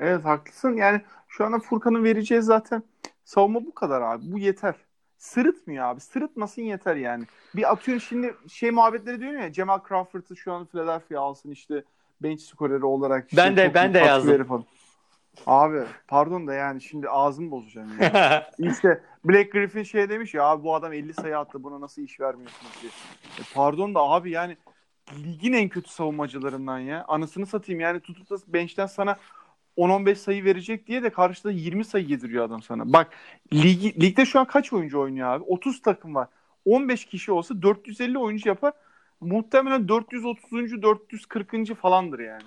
evet 0.00 0.24
haklısın. 0.24 0.76
Yani 0.76 1.00
şu 1.28 1.44
anda 1.44 1.58
Furkan'ın 1.58 2.04
vereceği 2.04 2.42
zaten 2.42 2.82
savunma 3.24 3.64
bu 3.64 3.74
kadar 3.74 4.02
abi. 4.02 4.32
Bu 4.32 4.38
yeter. 4.38 4.74
Sırıtmıyor 5.18 5.84
abi. 5.84 6.00
Sırıtmasın 6.00 6.62
yeter 6.62 6.96
yani. 6.96 7.24
Bir 7.56 7.72
atıyorsun 7.72 8.08
şimdi 8.08 8.34
şey 8.48 8.70
muhabbetleri 8.70 9.20
diyor 9.20 9.32
ya 9.32 9.52
Cemal 9.52 9.78
Crawford'ı 9.88 10.36
şu 10.36 10.52
an 10.52 10.66
Philadelphia 10.66 11.20
alsın 11.20 11.50
işte 11.50 11.84
bench 12.20 12.40
skoreri 12.40 12.84
olarak. 12.84 13.24
Işte 13.24 13.36
ben 13.36 13.56
de 13.56 13.74
ben 13.74 13.94
de 13.94 13.98
yazdım. 13.98 14.44
Falan. 14.44 14.64
Abi 15.46 15.80
pardon 16.08 16.46
da 16.46 16.54
yani 16.54 16.80
şimdi 16.82 17.08
ağzımı 17.08 17.50
bozacağım 17.50 17.90
yani. 18.00 18.42
işte 18.70 19.02
Black 19.24 19.52
Griffin 19.52 19.82
şey 19.82 20.08
demiş 20.08 20.34
ya 20.34 20.44
abi 20.44 20.64
bu 20.64 20.74
adam 20.74 20.92
50 20.92 21.14
sayı 21.14 21.38
attı 21.38 21.62
buna 21.62 21.80
nasıl 21.80 22.02
iş 22.02 22.20
vermiyorsunuz 22.20 22.72
diye. 22.82 22.92
E, 23.38 23.42
pardon 23.54 23.94
da 23.94 24.00
abi 24.00 24.30
yani 24.30 24.56
ligin 25.12 25.52
en 25.52 25.68
kötü 25.68 25.90
savunmacılarından 25.90 26.78
ya. 26.78 27.04
Anısını 27.08 27.46
satayım 27.46 27.80
yani 27.80 28.00
tutup 28.00 28.30
da 28.30 28.36
bench'ten 28.48 28.86
sana 28.86 29.16
10-15 29.76 30.14
sayı 30.14 30.44
verecek 30.44 30.86
diye 30.86 31.02
de 31.02 31.10
karşıda 31.10 31.50
20 31.50 31.84
sayı 31.84 32.06
yediriyor 32.06 32.44
adam 32.44 32.62
sana. 32.62 32.92
Bak 32.92 33.10
lig, 33.52 34.02
ligde 34.02 34.26
şu 34.26 34.40
an 34.40 34.46
kaç 34.46 34.72
oyuncu 34.72 35.00
oynuyor 35.00 35.28
abi? 35.28 35.44
30 35.44 35.82
takım 35.82 36.14
var. 36.14 36.28
15 36.64 37.04
kişi 37.04 37.32
olsa 37.32 37.62
450 37.62 38.18
oyuncu 38.18 38.48
yapar. 38.48 38.72
Muhtemelen 39.20 39.88
430. 39.88 40.82
440. 40.82 41.74
falandır 41.74 42.18
yani. 42.18 42.42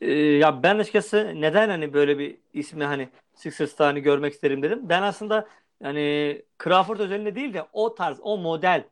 Ee, 0.00 0.12
ya 0.14 0.62
ben 0.62 0.78
açıkçası 0.78 1.32
neden 1.34 1.68
hani 1.68 1.92
böyle 1.92 2.18
bir 2.18 2.36
ismi 2.52 2.84
hani 2.84 3.08
Sixers'ta 3.34 3.86
hani 3.86 4.00
görmek 4.00 4.32
isterim 4.32 4.62
dedim. 4.62 4.80
Ben 4.82 5.02
aslında 5.02 5.48
hani 5.82 6.42
Crawford 6.64 6.98
özelinde 6.98 7.34
değil 7.34 7.54
de 7.54 7.64
o 7.72 7.94
tarz, 7.94 8.18
o 8.22 8.38
model 8.38 8.84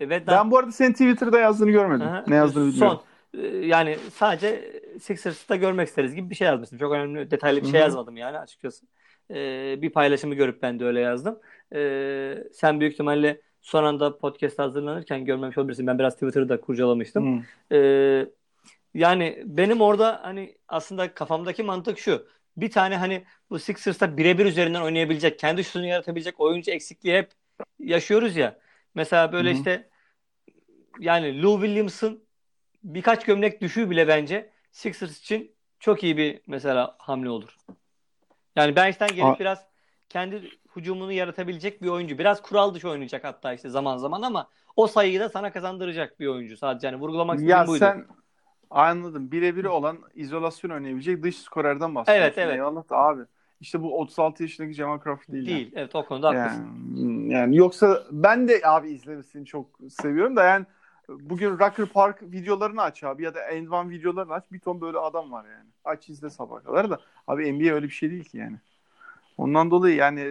ve 0.00 0.26
da... 0.26 0.32
Ben 0.32 0.50
bu 0.50 0.58
arada 0.58 0.72
senin 0.72 0.92
Twitter'da 0.92 1.38
yazdığını 1.38 1.70
görmedim. 1.70 2.06
Aha, 2.06 2.24
ne 2.28 2.34
yazdığını 2.34 2.72
bilmiyorum. 2.72 3.00
Son 3.34 3.40
e, 3.42 3.46
yani 3.66 3.96
sadece 4.12 4.80
Sixers'ta 5.00 5.56
görmek 5.56 5.88
isteriz 5.88 6.14
gibi 6.14 6.30
bir 6.30 6.34
şey 6.34 6.46
yazmıştım. 6.46 6.78
Çok 6.78 6.92
önemli 6.92 7.30
detaylı 7.30 7.62
bir 7.62 7.66
şey 7.68 7.80
yazmadım 7.80 8.16
yani 8.16 8.38
açıkçası. 8.38 8.86
Ee, 9.30 9.78
bir 9.82 9.90
paylaşımı 9.90 10.34
görüp 10.34 10.62
ben 10.62 10.80
de 10.80 10.84
öyle 10.84 11.00
yazdım. 11.00 11.38
Ee, 11.74 12.44
sen 12.52 12.80
büyük 12.80 12.92
ihtimalle 12.92 13.40
son 13.60 13.84
anda 13.84 14.18
podcast 14.18 14.58
hazırlanırken 14.58 15.24
görmemiş 15.24 15.58
olabilirsin. 15.58 15.86
Ben 15.86 15.98
biraz 15.98 16.14
Twitter'ı 16.14 16.48
da 16.48 16.60
kurcalamıştım. 16.60 17.44
Ee, 17.72 18.26
yani 18.94 19.42
benim 19.46 19.80
orada 19.80 20.20
hani 20.22 20.58
aslında 20.68 21.14
kafamdaki 21.14 21.62
mantık 21.62 21.98
şu. 21.98 22.28
Bir 22.56 22.70
tane 22.70 22.96
hani 22.96 23.24
bu 23.50 23.58
Sixers'ta 23.58 24.16
birebir 24.16 24.46
üzerinden 24.46 24.80
oynayabilecek, 24.80 25.38
kendi 25.38 25.64
şutunu 25.64 25.86
yaratabilecek 25.86 26.40
oyuncu 26.40 26.70
eksikliği 26.70 27.16
hep 27.16 27.30
yaşıyoruz 27.78 28.36
ya. 28.36 28.58
Mesela 28.94 29.32
böyle 29.32 29.48
Hı-hı. 29.50 29.58
işte 29.58 29.88
yani 31.00 31.42
Lou 31.42 31.60
Williams'ın 31.60 32.24
birkaç 32.82 33.24
gömlek 33.24 33.60
düşüğü 33.60 33.90
bile 33.90 34.08
bence 34.08 34.50
Sixers 34.72 35.20
için 35.20 35.54
çok 35.80 36.04
iyi 36.04 36.16
bir 36.16 36.40
mesela 36.46 36.96
hamle 36.98 37.30
olur. 37.30 37.56
Yani 38.56 38.76
bench'ten 38.76 39.08
gelip 39.08 39.24
A- 39.24 39.38
biraz 39.38 39.66
kendi 40.08 40.50
hücumunu 40.76 41.12
yaratabilecek 41.12 41.82
bir 41.82 41.88
oyuncu. 41.88 42.18
Biraz 42.18 42.42
kural 42.42 42.74
dışı 42.74 42.88
oynayacak 42.88 43.24
hatta 43.24 43.52
işte 43.52 43.68
zaman 43.68 43.96
zaman 43.96 44.22
ama 44.22 44.50
o 44.76 44.86
sayıyı 44.86 45.20
da 45.20 45.28
sana 45.28 45.52
kazandıracak 45.52 46.20
bir 46.20 46.26
oyuncu. 46.26 46.56
Sadece 46.56 46.86
hani 46.86 47.00
vurgulamak 47.00 47.36
istediğim 47.36 47.58
ya 47.58 47.66
buydu. 47.66 47.78
Sen 47.78 48.06
anladım. 48.70 49.32
Birebir 49.32 49.64
olan 49.64 49.98
izolasyon 50.14 50.70
oynayabilecek 50.70 51.22
dış 51.22 51.36
skorerden 51.36 51.94
bahsediyorsun. 51.94 52.24
Evet 52.24 52.38
evet. 52.38 52.54
Eyvallah 52.54 52.90
da 52.90 52.96
abi. 52.96 53.22
İşte 53.60 53.82
bu 53.82 53.98
36 54.00 54.42
yaşındaki 54.42 54.74
Jamal 54.74 54.98
Crawford 55.02 55.32
değil. 55.32 55.46
Değil. 55.46 55.72
Yani. 55.72 55.72
Evet 55.76 55.94
o 55.94 56.06
konuda 56.06 56.28
haklısın. 56.28 56.66
Yani, 56.96 57.32
yani 57.32 57.56
yoksa 57.56 58.02
ben 58.10 58.48
de 58.48 58.60
abi 58.64 58.90
izlemesini 58.90 59.46
çok 59.46 59.66
seviyorum 59.90 60.36
da 60.36 60.44
yani 60.44 60.66
bugün 61.08 61.50
Rucker 61.50 61.86
Park 61.86 62.22
videolarını 62.22 62.82
aç 62.82 63.04
abi 63.04 63.22
ya 63.22 63.34
da 63.34 63.40
End 63.40 63.68
One 63.68 63.90
videolarını 63.90 64.32
aç. 64.32 64.44
Bir 64.52 64.58
ton 64.58 64.80
böyle 64.80 64.98
adam 64.98 65.32
var 65.32 65.44
yani. 65.44 65.68
Aç 65.84 66.08
izle 66.08 66.30
sabah 66.30 66.64
kadar 66.64 66.90
da. 66.90 66.98
Abi 67.26 67.52
NBA 67.52 67.74
öyle 67.74 67.86
bir 67.86 67.92
şey 67.92 68.10
değil 68.10 68.24
ki 68.24 68.38
yani. 68.38 68.56
Ondan 69.38 69.70
dolayı 69.70 69.96
yani 69.96 70.24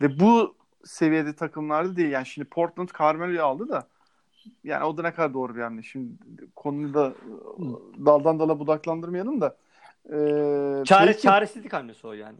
ve 0.00 0.20
bu 0.20 0.54
seviyede 0.84 1.32
takımlarda 1.32 1.96
değil. 1.96 2.10
Yani 2.10 2.26
şimdi 2.26 2.48
Portland 2.48 2.88
Carmelo'yu 2.98 3.44
aldı 3.44 3.68
da 3.68 3.86
yani 4.64 4.84
o 4.84 4.96
da 4.96 5.02
ne 5.02 5.14
kadar 5.14 5.34
doğru 5.34 5.56
bir 5.56 5.60
hamle. 5.60 5.82
Şimdi 5.82 6.12
konuyu 6.56 6.94
da 6.94 7.12
daldan 8.06 8.38
dala 8.38 8.58
budaklandırmayalım 8.58 9.40
da. 9.40 9.56
E, 10.06 10.16
Çare, 10.84 11.06
peki, 11.06 11.22
çaresizlik 11.22 11.72
hamlesi 11.72 12.06
o 12.06 12.12
yani. 12.12 12.36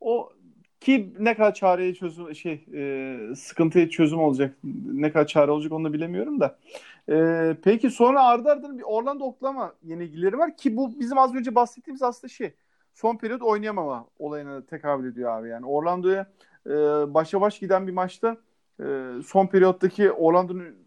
O 0.00 0.32
ki 0.80 1.14
ne 1.18 1.34
kadar 1.34 1.54
çareye 1.54 1.94
çözüm 1.94 2.34
şey 2.34 2.64
e, 2.74 3.18
sıkıntıya 3.34 3.90
çözüm 3.90 4.18
olacak 4.18 4.56
ne 4.84 5.12
kadar 5.12 5.26
çare 5.26 5.50
olacak 5.50 5.72
onu 5.72 5.84
da 5.88 5.92
bilemiyorum 5.92 6.40
da. 6.40 6.58
E, 7.10 7.56
peki 7.62 7.90
sonra 7.90 8.24
ardı 8.24 8.50
ardına 8.50 8.78
bir 8.78 8.82
Orlando 8.82 9.24
Oklahoma 9.24 9.74
yenilgileri 9.82 10.38
var 10.38 10.56
ki 10.56 10.76
bu 10.76 11.00
bizim 11.00 11.18
az 11.18 11.34
önce 11.34 11.54
bahsettiğimiz 11.54 12.02
aslında 12.02 12.32
şey 12.32 12.54
son 12.94 13.16
periyot 13.16 13.42
oynayamama 13.42 14.06
olayına 14.18 14.66
tekabül 14.66 15.12
ediyor 15.12 15.38
abi 15.38 15.48
yani. 15.48 15.66
Orlando'ya 15.66 16.26
e, 16.66 16.70
başa 17.14 17.40
baş 17.40 17.58
giden 17.58 17.86
bir 17.86 17.92
maçta 17.92 18.36
e, 18.80 18.84
son 19.26 19.46
periyottaki 19.46 20.12
Orlando'nun 20.12 20.83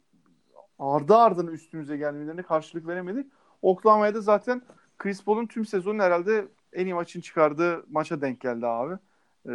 ardı 0.80 1.16
ardına 1.16 1.52
üstümüze 1.52 1.98
gelmelerine 1.98 2.44
karşılık 2.44 2.88
veremedik. 2.88 3.32
Oklahoma'ya 3.62 4.16
da 4.16 4.22
zaten 4.22 4.62
Chris 4.98 5.24
Paul'un 5.24 5.46
tüm 5.48 5.66
sezonun 5.66 6.00
herhalde 6.00 6.48
en 6.74 6.86
iyi 6.86 6.94
maçın 6.94 7.22
çıkardığı 7.22 7.86
maça 7.90 8.22
denk 8.22 8.42
geldi 8.42 8.68
abi. 8.68 8.94
E, 9.46 9.52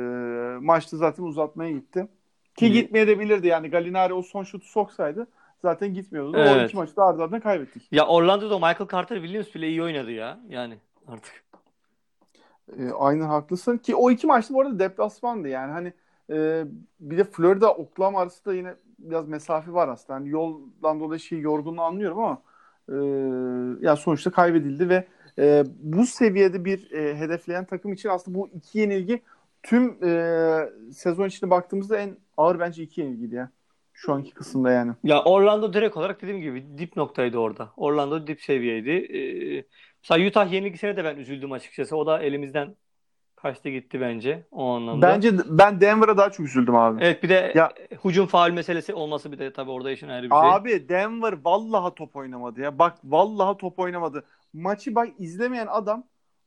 maçta 0.60 0.96
zaten 0.96 1.22
uzatmaya 1.22 1.70
gitti. 1.70 2.08
Ki 2.56 2.66
hmm. 2.66 2.72
gitmeye 2.74 3.06
de 3.06 3.18
bilirdi 3.18 3.46
yani 3.46 3.70
Galinari 3.70 4.14
o 4.14 4.22
son 4.22 4.44
şutu 4.44 4.66
soksaydı 4.66 5.26
zaten 5.62 5.94
gitmiyordu. 5.94 6.36
Evet. 6.36 6.56
O 6.56 6.64
iki 6.64 6.76
maçı 6.76 6.96
da 6.96 7.04
ardı 7.04 7.22
ardına 7.22 7.40
kaybettik. 7.40 7.88
Ya 7.92 8.06
Orlando'da 8.06 8.54
Michael 8.54 8.88
Carter 8.92 9.16
Williams 9.16 9.54
bile 9.54 9.68
iyi 9.68 9.82
oynadı 9.82 10.10
ya. 10.10 10.40
Yani 10.48 10.78
artık. 11.08 11.44
E, 12.78 12.90
aynen 12.98 13.24
haklısın 13.24 13.78
ki 13.78 13.94
o 13.94 14.10
iki 14.10 14.26
maçta 14.26 14.54
bu 14.54 14.60
arada 14.60 14.78
deplasmandı 14.78 15.48
yani 15.48 15.72
hani 15.72 15.92
e, 16.30 16.64
bir 17.00 17.18
de 17.18 17.24
Florida 17.24 17.74
Oklahoma 17.74 18.20
arası 18.20 18.44
da 18.44 18.54
yine 18.54 18.74
biraz 19.02 19.28
mesafe 19.28 19.72
var 19.72 19.88
aslında. 19.88 20.18
Yani 20.18 20.28
yoldan 20.28 21.00
dolayı 21.00 21.20
şey 21.20 21.40
yorgunluğu 21.40 21.82
anlıyorum 21.82 22.18
ama 22.18 22.42
e, 22.88 22.94
ya 23.86 23.96
sonuçta 23.96 24.30
kaybedildi 24.30 24.88
ve 24.88 25.06
e, 25.38 25.64
bu 25.80 26.06
seviyede 26.06 26.64
bir 26.64 26.90
e, 26.90 27.16
hedefleyen 27.16 27.64
takım 27.64 27.92
için 27.92 28.08
aslında 28.08 28.38
bu 28.38 28.48
iki 28.48 28.78
yenilgi 28.78 29.22
tüm 29.62 30.04
e, 30.04 30.70
sezon 30.92 31.26
içinde 31.26 31.50
baktığımızda 31.50 31.98
en 31.98 32.16
ağır 32.36 32.58
bence 32.60 32.82
iki 32.82 33.00
yenilgiydi 33.00 33.34
ya. 33.34 33.50
Şu 33.94 34.12
anki 34.12 34.34
kısımda 34.34 34.70
yani. 34.70 34.92
Ya 35.04 35.24
Orlando 35.24 35.72
direkt 35.72 35.96
olarak 35.96 36.22
dediğim 36.22 36.40
gibi 36.40 36.78
dip 36.78 36.96
noktaydı 36.96 37.38
orada. 37.38 37.72
Orlando 37.76 38.26
dip 38.26 38.42
seviyeydi. 38.42 38.90
Ee, 38.90 39.64
mesela 40.02 40.28
Utah 40.28 40.52
yenilgisine 40.52 40.96
de 40.96 41.04
ben 41.04 41.16
üzüldüm 41.16 41.52
açıkçası. 41.52 41.96
O 41.96 42.06
da 42.06 42.22
elimizden 42.22 42.76
kaçtı 43.42 43.68
gitti 43.68 44.00
bence 44.00 44.46
o 44.50 44.70
anlamda. 44.74 45.08
Bence 45.08 45.32
ben 45.46 45.80
Denver'a 45.80 46.16
daha 46.16 46.30
çok 46.30 46.46
üzüldüm 46.46 46.74
abi. 46.74 47.04
Evet 47.04 47.22
bir 47.22 47.28
de 47.28 47.52
ya, 47.54 47.72
hücum 48.04 48.26
faal 48.26 48.50
meselesi 48.50 48.94
olması 48.94 49.32
bir 49.32 49.38
de 49.38 49.52
tabii 49.52 49.70
orada 49.70 49.90
işin 49.90 50.08
ayrı 50.08 50.22
bir 50.22 50.30
şey. 50.30 50.38
Abi 50.38 50.88
Denver 50.88 51.34
vallaha 51.44 51.94
top 51.94 52.16
oynamadı 52.16 52.60
ya. 52.60 52.78
Bak 52.78 52.98
vallaha 53.04 53.56
top 53.56 53.78
oynamadı. 53.78 54.24
Maçı 54.52 54.94
bak 54.94 55.08
izlemeyen 55.18 55.66
adam 55.70 56.04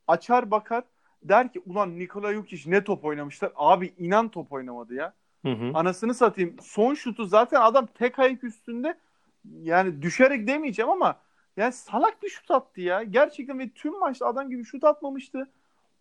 açar 0.08 0.52
bakar 0.52 0.84
der 1.24 1.54
ki 1.54 1.62
ulan 1.66 2.00
Nikola 2.00 2.34
Jokic 2.34 2.72
ne 2.72 2.84
top 2.84 3.06
oynamışlar. 3.06 3.52
Abi 3.56 3.94
inan 3.98 4.30
top 4.30 4.52
oynamadı 4.52 4.94
ya. 4.94 5.14
Hı 5.46 5.52
hı. 5.52 5.72
Anasını 5.74 6.14
satayım. 6.14 6.56
Son 6.62 6.94
şutu 6.94 7.26
zaten 7.26 7.62
adam 7.62 7.88
tek 7.94 8.20
ayak 8.20 8.44
üstünde 8.44 8.98
yani 9.62 10.02
düşerek 10.02 10.48
demeyeceğim 10.48 10.92
ama 10.92 11.16
yani 11.58 11.74
salak 11.74 12.24
bir 12.24 12.30
şut 12.30 12.52
attı 12.52 12.82
ya. 12.82 13.04
Gerçekten 13.04 13.60
ve 13.60 13.70
tüm 13.70 14.00
maçta 14.00 14.26
adam 14.26 14.50
gibi 14.50 14.66
şut 14.66 14.84
atmamıştı. 14.84 15.50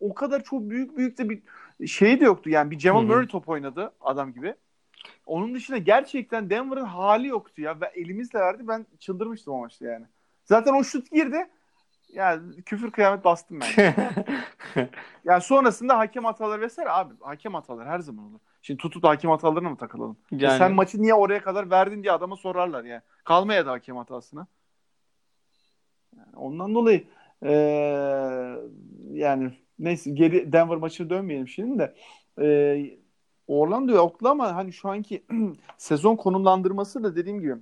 O 0.00 0.14
kadar 0.14 0.44
çok 0.44 0.70
büyük 0.70 0.96
büyük 0.96 1.18
de 1.18 1.28
bir 1.30 1.42
şey 1.86 2.20
de 2.20 2.24
yoktu. 2.24 2.50
Yani 2.50 2.70
bir 2.70 2.78
Jamal 2.78 3.02
Murray 3.02 3.26
top 3.26 3.48
oynadı 3.48 3.92
adam 4.00 4.32
gibi. 4.32 4.54
Onun 5.26 5.54
dışında 5.54 5.78
gerçekten 5.78 6.50
Denver'ın 6.50 6.84
hali 6.84 7.26
yoktu 7.26 7.62
ya. 7.62 7.80
Ve 7.80 7.86
elimizle 7.94 8.38
verdi. 8.38 8.68
Ben 8.68 8.86
çıldırmıştım 8.98 9.54
o 9.54 9.58
maçta 9.58 9.86
yani. 9.86 10.06
Zaten 10.44 10.74
o 10.74 10.84
şut 10.84 11.10
girdi. 11.10 11.48
Yani 12.12 12.62
küfür 12.62 12.90
kıyamet 12.90 13.24
bastım 13.24 13.60
ben. 13.60 13.94
yani 15.24 15.42
sonrasında 15.42 15.98
hakem 15.98 16.24
hataları 16.24 16.60
vesaire 16.60 16.90
abi 16.90 17.14
hakem 17.20 17.54
hataları 17.54 17.88
her 17.88 17.98
zaman 17.98 18.24
olur. 18.24 18.38
Şimdi 18.62 18.78
tutup 18.78 19.02
da 19.02 19.08
hakem 19.08 19.30
hatalarına 19.30 19.70
mı 19.70 19.76
takılalım? 19.76 20.16
E 20.32 20.36
yani... 20.36 20.58
sen 20.58 20.72
maçı 20.72 21.02
niye 21.02 21.14
oraya 21.14 21.42
kadar 21.42 21.70
verdin 21.70 22.02
diye 22.02 22.12
adama 22.12 22.36
sorarlar 22.36 22.84
yani. 22.84 23.02
Kalmaya 23.24 23.66
da 23.66 23.72
hakem 23.72 23.96
hatasına. 23.96 24.46
Yani 26.16 26.36
ondan 26.36 26.74
dolayı 26.74 27.04
ee, 27.42 28.56
yani 29.12 29.52
neyse 29.78 30.10
geri 30.10 30.52
Denver 30.52 30.76
maçına 30.76 31.10
dönmeyelim 31.10 31.48
şimdi 31.48 31.78
de. 31.78 31.94
E, 32.40 32.46
Orlando 33.46 33.92
yoktu 33.92 34.28
ama 34.28 34.54
hani 34.54 34.72
şu 34.72 34.88
anki 34.88 35.24
sezon 35.78 36.16
konumlandırması 36.16 37.04
da 37.04 37.16
dediğim 37.16 37.40
gibi 37.40 37.54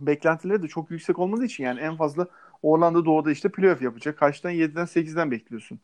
beklentileri 0.00 0.62
de 0.62 0.68
çok 0.68 0.90
yüksek 0.90 1.18
olmadığı 1.18 1.44
için 1.44 1.64
yani 1.64 1.80
en 1.80 1.96
fazla 1.96 2.26
Orlando 2.62 3.04
doğuda 3.04 3.30
işte 3.30 3.48
playoff 3.48 3.82
yapacak. 3.82 4.18
Kaçtan 4.18 4.52
7'den 4.52 4.84
8'den 4.86 5.30
bekliyorsun. 5.30 5.80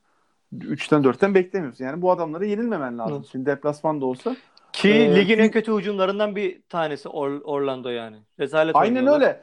3'ten 0.54 1.02
4'ten 1.02 1.34
beklemiyorsun. 1.34 1.84
Yani 1.84 2.02
bu 2.02 2.10
adamlara 2.10 2.44
yenilmemen 2.44 2.98
lazım. 2.98 3.16
Evet. 3.16 3.28
Şimdi 3.32 3.46
deplasman 3.46 4.00
da 4.00 4.06
olsa. 4.06 4.36
Ki 4.72 4.88
Ee, 4.90 5.16
ligin 5.16 5.38
en 5.38 5.50
kötü 5.50 5.72
hücumlarından 5.74 6.36
bir 6.36 6.62
tanesi 6.68 7.08
Or- 7.08 7.42
Orlando 7.42 7.88
yani. 7.88 8.16
Rezalet 8.40 8.76
Aynen 8.76 8.96
oynuyorlar. 8.96 9.20
öyle. 9.20 9.42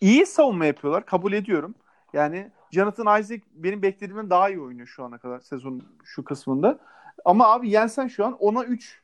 İyi 0.00 0.26
savunma 0.26 0.66
yapıyorlar. 0.66 1.06
Kabul 1.06 1.32
ediyorum. 1.32 1.74
Yani 2.12 2.50
Jonathan 2.70 3.20
Isaac 3.20 3.42
benim 3.54 3.82
beklediğimden 3.82 4.30
daha 4.30 4.48
iyi 4.50 4.60
oynuyor 4.60 4.86
şu 4.86 5.04
ana 5.04 5.18
kadar 5.18 5.40
sezon 5.40 5.82
şu 6.04 6.24
kısmında. 6.24 6.78
Ama 7.24 7.52
abi 7.52 7.70
yensen 7.70 8.06
şu 8.08 8.26
an 8.26 8.32
10'a 8.32 8.64
3 8.64 9.02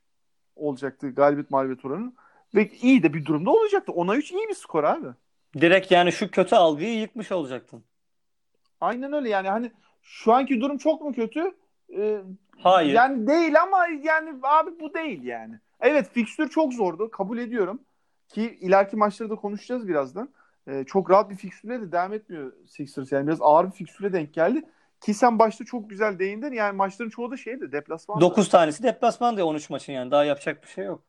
olacaktı 0.56 1.10
galibiyet 1.14 1.50
mağlubiyet 1.50 1.84
oranı. 1.84 2.12
Ve 2.54 2.68
iyi 2.68 3.02
de 3.02 3.14
bir 3.14 3.24
durumda 3.24 3.50
olacaktı. 3.50 3.92
10'a 3.92 4.16
3 4.16 4.32
iyi 4.32 4.48
bir 4.48 4.54
skor 4.54 4.84
abi. 4.84 5.08
Direkt 5.60 5.90
yani 5.90 6.12
şu 6.12 6.30
kötü 6.30 6.56
algıyı 6.56 6.98
yıkmış 7.00 7.32
olacaktın. 7.32 7.84
Aynen 8.80 9.12
öyle 9.12 9.28
yani 9.28 9.48
hani 9.48 9.72
şu 10.02 10.32
anki 10.32 10.60
durum 10.60 10.78
çok 10.78 11.00
mu 11.00 11.12
kötü? 11.12 11.52
Ee, 11.96 12.20
Hayır. 12.58 12.94
Yani 12.94 13.26
değil 13.26 13.62
ama 13.62 13.86
yani 14.02 14.34
abi 14.42 14.70
bu 14.80 14.94
değil 14.94 15.22
yani. 15.22 15.60
Evet 15.80 16.10
fikstür 16.12 16.48
çok 16.48 16.72
zordu 16.72 17.10
kabul 17.10 17.38
ediyorum. 17.38 17.80
Ki 18.28 18.58
ileriki 18.60 18.96
maçları 18.96 19.30
da 19.30 19.36
konuşacağız 19.36 19.88
birazdan. 19.88 20.28
Ee, 20.68 20.84
çok 20.86 21.10
rahat 21.10 21.30
bir 21.30 21.36
fikstüre 21.36 21.80
de 21.80 21.92
devam 21.92 22.12
etmiyor 22.12 22.52
Sixers. 22.66 23.12
Yani 23.12 23.26
biraz 23.26 23.38
ağır 23.40 23.66
bir 23.66 23.72
fikstüre 23.72 24.12
denk 24.12 24.34
geldi. 24.34 24.62
Ki 25.00 25.14
sen 25.14 25.38
başta 25.38 25.64
çok 25.64 25.90
güzel 25.90 26.18
değindin. 26.18 26.52
Yani 26.52 26.76
maçların 26.76 27.10
çoğu 27.10 27.30
da 27.30 27.36
şeydi 27.36 27.72
deplasman. 27.72 28.20
9 28.20 28.48
tanesi 28.48 28.82
deplasmanda 28.82 29.46
13 29.46 29.70
maçın 29.70 29.92
yani. 29.92 30.10
Daha 30.10 30.24
yapacak 30.24 30.62
bir 30.62 30.68
şey 30.68 30.84
yok. 30.84 31.02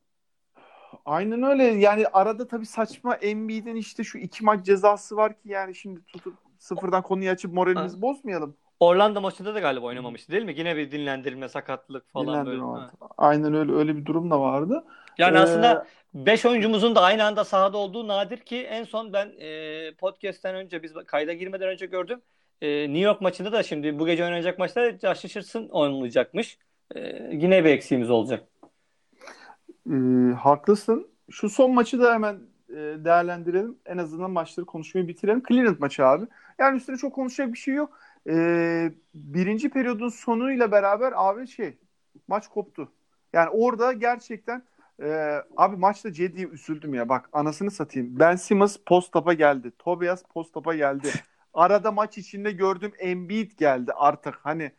Aynen 1.05 1.43
öyle. 1.43 1.63
Yani 1.63 2.07
arada 2.07 2.47
tabii 2.47 2.65
saçma 2.65 3.15
Embiid'in 3.15 3.75
işte 3.75 4.03
şu 4.03 4.17
iki 4.17 4.45
maç 4.45 4.65
cezası 4.65 5.15
var 5.15 5.33
ki 5.39 5.49
yani 5.49 5.75
şimdi 5.75 6.05
tutup 6.05 6.33
sıfırdan 6.59 7.01
konuyu 7.01 7.29
açıp 7.29 7.53
moralimizi 7.53 7.95
Ha. 7.95 8.01
bozmayalım. 8.01 8.55
Orlando 8.79 9.21
maçında 9.21 9.55
da 9.55 9.59
galiba 9.59 9.85
oynamamıştı 9.85 10.31
değil 10.31 10.43
mi? 10.45 10.53
Yine 10.57 10.75
bir 10.75 10.91
dinlendirilme, 10.91 11.49
sakatlık 11.49 12.13
falan 12.13 12.27
Dinlendirme 12.27 12.51
böyle. 12.51 12.63
vardı. 12.65 12.93
Aynen 13.17 13.53
öyle 13.53 13.71
öyle 13.71 13.95
bir 13.97 14.05
durum 14.05 14.31
da 14.31 14.39
vardı. 14.39 14.83
Yani 15.17 15.38
Ee, 15.38 15.39
aslında 15.39 15.88
5 16.13 16.45
oyuncumuzun 16.45 16.95
da 16.95 17.02
aynı 17.02 17.23
anda 17.23 17.43
sahada 17.43 17.78
olduğu 17.78 18.08
nadir 18.08 18.38
ki 18.38 18.58
en 18.58 18.84
son 18.84 19.13
ben 19.13 19.32
e, 19.39 19.93
podcast'ten 19.95 20.56
önce 20.56 20.84
biz 20.84 20.93
kayda 21.08 21.34
girmeden 21.34 21.69
önce 21.69 21.86
gördüm. 21.86 22.21
E, 22.62 22.67
New 22.84 22.99
York 22.99 23.21
maçında 23.21 23.52
da 23.52 23.63
şimdi 23.63 23.99
bu 23.99 24.06
gece 24.06 24.23
oynanacak 24.23 24.60
maçta 24.60 24.91
Josh 24.91 25.26
Richardson 25.26 25.67
oynayacakmış. 25.69 26.58
E, 26.95 26.99
yine 27.32 27.65
bir 27.65 27.69
eksiğimiz 27.69 28.10
olacak. 28.10 28.43
Ee, 29.91 29.93
haklısın. 30.34 31.08
Şu 31.32 31.49
son 31.49 31.71
maçı 31.73 31.99
da 31.99 32.13
hemen 32.13 32.39
e, 32.69 32.76
değerlendirelim. 32.76 33.78
En 33.86 33.97
azından 33.97 34.32
maçları 34.32 34.65
konuşmayı 34.65 35.08
bitirelim. 35.08 35.43
Cleveland 35.47 35.80
maçı 35.80 36.06
abi. 36.06 36.26
Yani 36.60 36.78
üstüne 36.78 36.97
çok 36.97 37.15
konuşacak 37.15 37.54
bir 37.54 37.58
şey 37.58 37.73
yok. 37.73 37.99
Ee, 38.30 38.91
birinci 39.13 39.69
periyodun 39.69 40.10
sonuyla 40.10 40.71
beraber 40.71 41.13
abi 41.15 41.47
şey 41.47 41.78
maç 42.28 42.47
koptu. 42.47 42.91
Yani 43.34 43.49
orada 43.49 43.93
gerçekten 43.93 44.63
e, 45.01 45.36
abi 45.58 45.75
maçta 45.75 46.13
Cedi'ye 46.13 46.47
üzüldüm 46.47 46.93
ya. 46.93 47.10
Bak 47.10 47.29
anasını 47.34 47.71
satayım. 47.71 48.19
Ben 48.19 48.36
Simmons 48.36 48.77
post-up'a 48.86 49.34
geldi. 49.34 49.71
Tobias 49.79 50.23
post-up'a 50.23 50.75
geldi. 50.75 51.08
Arada 51.53 51.91
maç 51.91 52.17
içinde 52.17 52.51
gördüm 52.51 52.91
Embiid 52.99 53.51
geldi 53.58 53.91
artık. 53.95 54.36
Hani 54.43 54.71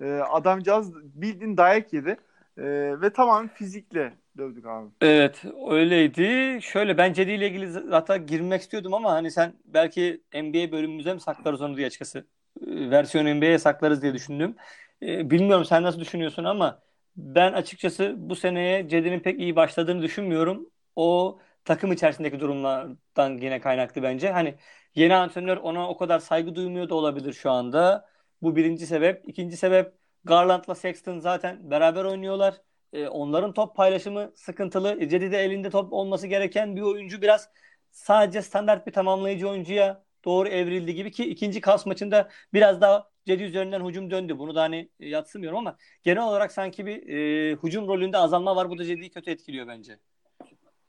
e, 0.00 0.12
adamcağız 0.12 0.94
bildiğin 0.94 1.56
dayak 1.56 1.92
yedi. 1.92 2.16
E, 2.58 2.64
ve 3.00 3.12
tamamen 3.12 3.48
fizikle 3.48 4.12
dövdük 4.38 4.66
abi. 4.66 4.88
Evet 5.00 5.44
öyleydi. 5.70 6.58
Şöyle 6.62 6.98
ben 6.98 7.12
Cedi 7.12 7.30
ile 7.30 7.48
ilgili 7.48 7.70
zaten 7.70 8.26
girmek 8.26 8.60
istiyordum 8.62 8.94
ama 8.94 9.12
hani 9.12 9.30
sen 9.30 9.52
belki 9.64 10.22
NBA 10.34 10.72
bölümümüze 10.72 11.14
mi 11.14 11.20
saklarız 11.20 11.62
onu 11.62 11.76
diye 11.76 11.86
açıkçası. 11.86 12.18
E, 12.66 12.90
Versiyon 12.90 13.36
NBA'ye 13.36 13.58
saklarız 13.58 14.02
diye 14.02 14.14
düşündüm. 14.14 14.56
E, 15.02 15.30
bilmiyorum 15.30 15.64
sen 15.64 15.82
nasıl 15.82 16.00
düşünüyorsun 16.00 16.44
ama 16.44 16.82
ben 17.16 17.52
açıkçası 17.52 18.14
bu 18.18 18.36
seneye 18.36 18.88
Cedi'nin 18.88 19.20
pek 19.20 19.40
iyi 19.40 19.56
başladığını 19.56 20.02
düşünmüyorum. 20.02 20.70
O 20.96 21.38
takım 21.64 21.92
içerisindeki 21.92 22.40
durumlardan 22.40 23.38
yine 23.38 23.60
kaynaklı 23.60 24.02
bence. 24.02 24.30
Hani 24.32 24.54
yeni 24.94 25.14
antrenör 25.14 25.56
ona 25.56 25.88
o 25.88 25.96
kadar 25.96 26.18
saygı 26.18 26.54
duymuyor 26.54 26.88
da 26.88 26.94
olabilir 26.94 27.32
şu 27.32 27.50
anda. 27.50 28.08
Bu 28.42 28.56
birinci 28.56 28.86
sebep. 28.86 29.28
İkinci 29.28 29.56
sebep 29.56 29.94
Garland'la 30.24 30.74
Sexton 30.74 31.18
zaten 31.18 31.70
beraber 31.70 32.04
oynuyorlar. 32.04 32.60
E, 32.92 33.08
onların 33.08 33.52
top 33.54 33.76
paylaşımı 33.76 34.32
sıkıntılı. 34.36 35.00
E, 35.00 35.08
Cedi'de 35.08 35.38
elinde 35.38 35.70
top 35.70 35.92
olması 35.92 36.26
gereken 36.26 36.76
bir 36.76 36.82
oyuncu 36.82 37.22
biraz 37.22 37.50
sadece 37.90 38.42
standart 38.42 38.86
bir 38.86 38.92
tamamlayıcı 38.92 39.48
oyuncuya 39.48 40.04
doğru 40.24 40.48
evrildi 40.48 40.94
gibi 40.94 41.10
ki 41.10 41.24
ikinci 41.30 41.60
kas 41.60 41.86
maçında 41.86 42.30
biraz 42.52 42.80
daha 42.80 43.11
Cedi 43.26 43.42
üzerinden 43.42 43.86
hücum 43.86 44.10
döndü. 44.10 44.38
Bunu 44.38 44.54
da 44.54 44.62
hani 44.62 44.88
e, 45.00 45.08
yatsımıyorum 45.08 45.58
ama 45.58 45.76
genel 46.02 46.22
olarak 46.22 46.52
sanki 46.52 46.86
bir 46.86 47.08
e, 47.08 47.56
hücum 47.62 47.88
rolünde 47.88 48.18
azalma 48.18 48.56
var. 48.56 48.70
Bu 48.70 48.78
da 48.78 48.84
Cedi'yi 48.84 49.10
kötü 49.10 49.30
etkiliyor 49.30 49.66
bence. 49.68 49.98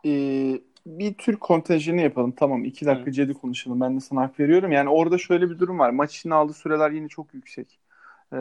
Ee, 0.05 0.61
bir 0.85 1.13
Türk 1.13 1.41
kontenjanı 1.41 2.01
yapalım. 2.01 2.31
Tamam 2.31 2.65
iki 2.65 2.85
dakika 2.85 3.07
Hı. 3.07 3.11
Cedi 3.11 3.33
konuşalım. 3.33 3.81
Ben 3.81 3.95
de 3.95 3.99
sana 3.99 4.21
hak 4.21 4.39
veriyorum. 4.39 4.71
Yani 4.71 4.89
orada 4.89 5.17
şöyle 5.17 5.49
bir 5.49 5.59
durum 5.59 5.79
var. 5.79 5.89
Maç 5.89 6.15
içinde 6.15 6.33
aldığı 6.33 6.53
süreler 6.53 6.91
yine 6.91 7.07
çok 7.07 7.33
yüksek. 7.33 7.79
Ee, 8.33 8.37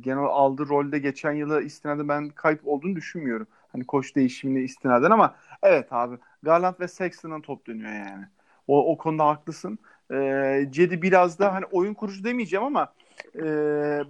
genel 0.00 0.24
aldığı 0.24 0.68
rolde 0.68 0.98
geçen 0.98 1.32
yıla 1.32 1.62
istinaden 1.62 2.08
ben 2.08 2.28
kayıp 2.28 2.60
olduğunu 2.68 2.96
düşünmüyorum. 2.96 3.46
Hani 3.72 3.86
koç 3.86 4.16
değişimine 4.16 4.60
istinaden 4.64 5.10
ama 5.10 5.34
evet 5.62 5.92
abi 5.92 6.16
Garland 6.42 6.74
ve 6.80 6.88
Sexton'ın 6.88 7.40
top 7.40 7.66
dönüyor 7.66 7.92
yani. 7.92 8.24
O, 8.66 8.92
o 8.92 8.98
konuda 8.98 9.26
haklısın. 9.26 9.78
Ee, 10.12 10.66
Cedi 10.70 11.02
biraz 11.02 11.38
da 11.38 11.54
hani 11.54 11.64
oyun 11.64 11.94
kurucu 11.94 12.24
demeyeceğim 12.24 12.64
ama 12.64 12.92
e, 13.34 13.42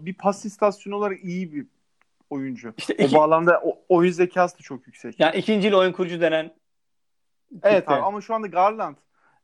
bir 0.07 0.15
pas 0.15 0.45
istasyonu 0.45 0.97
olarak 0.97 1.25
iyi 1.25 1.53
bir 1.53 1.67
oyuncu. 2.31 2.75
İşte 2.79 2.95
O 2.99 3.03
iki, 3.03 3.17
bağlamda 3.17 3.61
o, 3.65 3.79
oyun 3.89 4.13
zekası 4.13 4.59
da 4.59 4.63
çok 4.63 4.87
yüksek. 4.87 5.21
yani 5.21 5.37
ikincil 5.37 5.73
oyun 5.73 5.93
kurucu 5.93 6.21
denen 6.21 6.55
Evet 7.63 7.89
abi 7.89 8.03
ama 8.03 8.21
şu 8.21 8.35
anda 8.35 8.47
Garland 8.47 8.97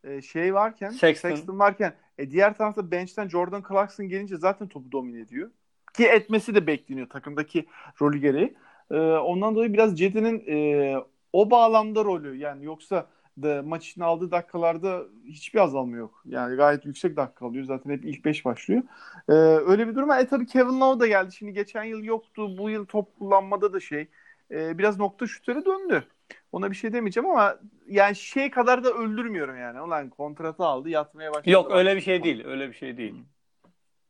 e, 0.05 0.23
şey 0.23 0.55
varken 0.55 0.91
Sexton. 0.91 1.29
Sexton. 1.29 1.59
varken 1.59 1.95
e, 2.19 2.31
diğer 2.31 2.55
tarafta 2.57 2.91
bench'ten 2.91 3.29
Jordan 3.29 3.63
Clarkson 3.69 4.09
gelince 4.09 4.37
zaten 4.37 4.69
topu 4.69 4.93
domine 4.93 5.21
ediyor. 5.21 5.51
Ki 5.97 6.07
etmesi 6.07 6.55
de 6.55 6.67
bekleniyor 6.67 7.09
takımdaki 7.09 7.67
rolü 8.01 8.19
gereği. 8.19 8.55
E, 8.91 8.97
ondan 9.01 9.55
dolayı 9.55 9.73
biraz 9.73 9.99
Cedi'nin 9.99 10.45
e, 10.49 10.97
o 11.33 11.51
bağlamda 11.51 12.05
rolü 12.05 12.37
yani 12.37 12.65
yoksa 12.65 13.07
da 13.43 13.63
maç 13.63 13.89
içinde 13.89 14.05
aldığı 14.05 14.31
dakikalarda 14.31 15.03
hiçbir 15.25 15.61
azalma 15.61 15.97
yok. 15.97 16.23
Yani 16.25 16.57
gayet 16.57 16.87
yüksek 16.87 17.17
dakika 17.17 17.47
alıyor. 17.47 17.65
Zaten 17.65 17.91
hep 17.91 18.05
ilk 18.05 18.25
5 18.25 18.45
başlıyor. 18.45 18.83
E, 19.29 19.33
öyle 19.33 19.89
bir 19.89 19.95
durum 19.95 20.09
var. 20.09 20.21
E 20.21 20.27
tabii 20.27 20.47
Kevin 20.47 20.81
Love 20.81 21.01
da 21.01 21.07
geldi. 21.07 21.33
Şimdi 21.33 21.53
geçen 21.53 21.85
yıl 21.85 22.05
yoktu. 22.05 22.59
Bu 22.59 22.71
yıl 22.71 22.87
top 22.87 23.19
kullanmada 23.19 23.73
da 23.73 23.81
şey 23.81 24.09
e, 24.51 24.79
biraz 24.79 24.99
nokta 24.99 25.27
şutları 25.27 25.65
döndü. 25.65 26.05
Ona 26.53 26.71
bir 26.71 26.77
şey 26.77 26.93
demeyeceğim 26.93 27.31
ama 27.31 27.59
yani 27.89 28.17
şey 28.17 28.51
kadar 28.51 28.85
da 28.85 28.91
öldürmüyorum 28.91 29.59
yani. 29.59 29.81
Ulan 29.81 30.11
kontratı 30.11 30.65
aldı 30.65 30.89
yatmaya 30.89 31.31
başladı. 31.31 31.51
Yok 31.51 31.71
öyle 31.71 31.97
bir 31.97 32.01
şey 32.01 32.25
değil. 32.25 32.47
Öyle 32.47 32.69
bir 32.69 32.75
şey 32.75 32.97
değil. 32.97 33.15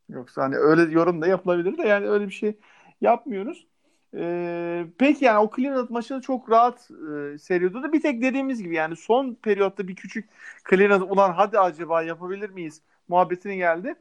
Yoksa 0.08 0.42
hani 0.42 0.56
öyle 0.56 0.92
yorum 0.92 1.22
da 1.22 1.26
yapılabilir 1.26 1.78
de 1.78 1.82
yani 1.82 2.08
öyle 2.08 2.26
bir 2.26 2.32
şey 2.32 2.58
yapmıyoruz. 3.00 3.66
Ee, 4.14 4.86
peki 4.98 5.24
yani 5.24 5.38
o 5.38 5.50
Cleveland 5.56 5.90
maçını 5.90 6.20
çok 6.20 6.50
rahat 6.50 6.90
e, 6.90 7.38
seriyordu 7.38 7.82
da 7.82 7.92
bir 7.92 8.02
tek 8.02 8.22
dediğimiz 8.22 8.62
gibi 8.62 8.74
yani 8.74 8.96
son 8.96 9.34
periyotta 9.34 9.88
bir 9.88 9.96
küçük 9.96 10.28
Cleveland 10.70 11.02
ulan 11.02 11.32
hadi 11.32 11.58
acaba 11.58 12.02
yapabilir 12.02 12.50
miyiz 12.50 12.82
muhabbetine 13.08 13.56
geldi. 13.56 13.94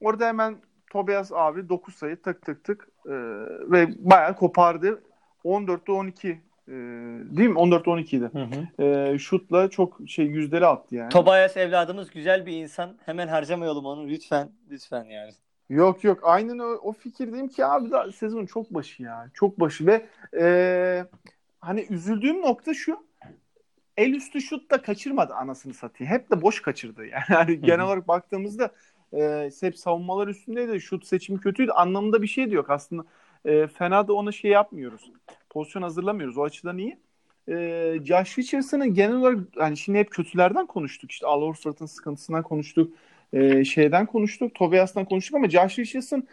Orada 0.00 0.26
hemen 0.26 0.56
Tobias 0.90 1.32
abi 1.32 1.68
9 1.68 1.94
sayı 1.94 2.22
tık 2.22 2.42
tık 2.42 2.64
tık 2.64 2.88
e, 3.06 3.12
ve 3.70 3.88
bayağı 3.98 4.36
kopardı. 4.36 5.02
14'te 5.44 5.92
12 5.92 6.28
e, 6.28 6.72
değil 7.36 7.48
mi? 7.48 7.58
14'te 7.58 7.90
12 7.90 8.16
idi. 8.16 8.30
Hı 8.32 8.38
hı. 8.78 8.82
E, 8.84 9.18
şutla 9.18 9.70
çok 9.70 10.00
şey 10.06 10.26
yüzleri 10.26 10.66
attı 10.66 10.94
yani. 10.94 11.08
Tobias 11.08 11.56
evladımız 11.56 12.10
güzel 12.10 12.46
bir 12.46 12.52
insan. 12.52 12.96
Hemen 13.06 13.28
harcamayalım 13.28 13.86
onu 13.86 14.08
lütfen. 14.08 14.50
Lütfen 14.70 15.04
yani. 15.04 15.32
Yok 15.72 16.04
yok 16.04 16.18
aynen 16.22 16.58
o, 16.58 16.64
o 16.64 16.92
fikirdeyim 16.92 17.48
ki 17.48 17.66
abi 17.66 17.90
da 17.90 18.12
sezon 18.12 18.46
çok 18.46 18.74
başı 18.74 19.02
ya. 19.02 19.30
Çok 19.34 19.60
başı 19.60 19.86
ve 19.86 20.06
e, 20.40 21.06
hani 21.60 21.86
üzüldüğüm 21.90 22.40
nokta 22.40 22.74
şu. 22.74 23.06
El 23.96 24.12
üstü 24.12 24.40
şut 24.40 24.70
da 24.70 24.82
kaçırmadı 24.82 25.34
anasını 25.34 25.74
satayım. 25.74 26.12
Hep 26.12 26.30
de 26.30 26.42
boş 26.42 26.62
kaçırdı. 26.62 27.06
Yani 27.06 27.24
hani 27.28 27.60
genel 27.60 27.84
olarak 27.84 28.08
baktığımızda 28.08 28.70
e, 29.12 29.50
hep 29.60 29.78
savunmalar 29.78 30.28
üstündeydi. 30.28 30.80
Şut 30.80 31.06
seçimi 31.06 31.40
kötüydü. 31.40 31.70
Anlamında 31.70 32.22
bir 32.22 32.26
şey 32.26 32.50
de 32.50 32.54
yok. 32.54 32.70
Aslında 32.70 33.04
e, 33.44 33.66
fena 33.66 34.08
da 34.08 34.12
ona 34.12 34.32
şey 34.32 34.50
yapmıyoruz. 34.50 35.12
Pozisyon 35.50 35.82
hazırlamıyoruz. 35.82 36.38
O 36.38 36.42
açıdan 36.42 36.78
iyi. 36.78 36.98
E, 37.48 37.54
Josh 38.04 38.38
Richardson'ın 38.38 38.94
genel 38.94 39.16
olarak 39.16 39.38
hani 39.56 39.76
şimdi 39.76 39.98
hep 39.98 40.10
kötülerden 40.10 40.66
konuştuk. 40.66 41.12
İşte 41.12 41.26
Al 41.26 41.42
Horford'un 41.42 41.86
sıkıntısından 41.86 42.42
konuştuk. 42.42 42.92
E, 43.32 43.64
şeyden 43.64 44.06
konuştuk. 44.06 44.54
Tobias'tan 44.54 45.04
konuştuk 45.04 45.36
ama 45.36 45.50
Josh 45.50 45.78
Richardson 45.78 46.28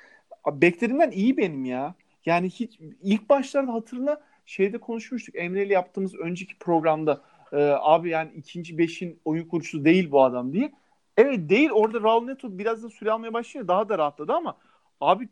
beklediğimden 0.52 1.12
iyi 1.12 1.38
benim 1.38 1.66
ya. 1.66 1.96
Yani 2.26 2.50
hiç 2.50 2.80
ilk 3.02 3.30
başlarda 3.30 3.74
hatırla 3.74 4.22
şeyde 4.46 4.78
konuşmuştuk. 4.78 5.36
Emre 5.36 5.66
ile 5.66 5.74
yaptığımız 5.74 6.16
önceki 6.16 6.58
programda 6.60 7.22
e, 7.52 7.58
abi 7.80 8.10
yani 8.10 8.32
ikinci 8.36 8.78
beşin 8.78 9.20
oyun 9.26 9.46
kurucusu 9.46 9.86
değil 9.86 10.12
bu 10.12 10.24
adam 10.24 10.54
diye. 10.54 10.72
Evet 11.18 11.50
değil. 11.50 11.70
Orada 11.72 12.02
Raul 12.02 12.24
Neto 12.24 12.58
biraz 12.58 12.84
da 12.84 12.90
süre 12.90 13.12
almaya 13.12 13.34
başlıyor. 13.34 13.68
Daha 13.68 13.90
da 13.90 13.98
rahatladı 13.98 14.34
ama 14.34 14.58
abi 15.02 15.30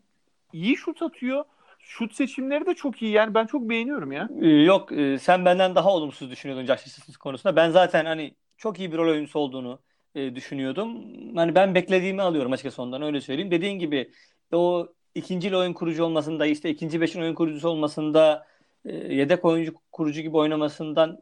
iyi 0.52 0.76
şut 0.76 1.02
atıyor. 1.02 1.44
Şut 1.80 2.14
seçimleri 2.14 2.66
de 2.66 2.74
çok 2.74 3.02
iyi. 3.02 3.12
Yani 3.12 3.34
ben 3.34 3.46
çok 3.46 3.68
beğeniyorum 3.68 4.12
ya. 4.12 4.28
Ee, 4.40 4.46
yok 4.46 4.92
e, 4.92 5.18
sen 5.18 5.44
benden 5.44 5.74
daha 5.74 5.90
olumsuz 5.90 6.30
düşünüyordun 6.30 6.66
Josh 6.66 6.86
Richardson 6.86 7.14
konusunda. 7.20 7.56
Ben 7.56 7.70
zaten 7.70 8.04
hani 8.04 8.34
çok 8.56 8.78
iyi 8.78 8.92
bir 8.92 8.96
rol 8.96 9.08
oyuncusu 9.08 9.38
olduğunu 9.38 9.78
e, 10.18 10.34
düşünüyordum. 10.34 11.04
Hani 11.36 11.54
ben 11.54 11.74
beklediğimi 11.74 12.22
alıyorum 12.22 12.52
açıkçası 12.52 12.82
ondan 12.82 13.02
öyle 13.02 13.20
söyleyeyim. 13.20 13.50
Dediğin 13.50 13.78
gibi 13.78 14.12
o 14.52 14.88
ikinci 15.14 15.56
oyun 15.56 15.72
kurucu 15.72 16.04
olmasında 16.04 16.46
işte 16.46 16.70
ikinci 16.70 17.00
beşin 17.00 17.22
oyun 17.22 17.34
kurucusu 17.34 17.68
olmasında 17.68 18.46
e, 18.84 18.92
yedek 19.14 19.44
oyuncu 19.44 19.74
kurucu 19.92 20.20
gibi 20.20 20.36
oynamasından 20.36 21.20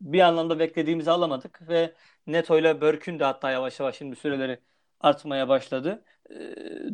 bir 0.00 0.20
anlamda 0.20 0.58
beklediğimizi 0.58 1.10
alamadık 1.10 1.68
ve 1.68 1.94
Neto 2.26 2.58
ile 2.58 2.80
Börk'ün 2.80 3.18
de 3.18 3.24
hatta 3.24 3.50
yavaş 3.50 3.80
yavaş 3.80 3.96
şimdi 3.96 4.16
süreleri 4.16 4.58
artmaya 5.00 5.48
başladı. 5.48 6.04
E, 6.30 6.34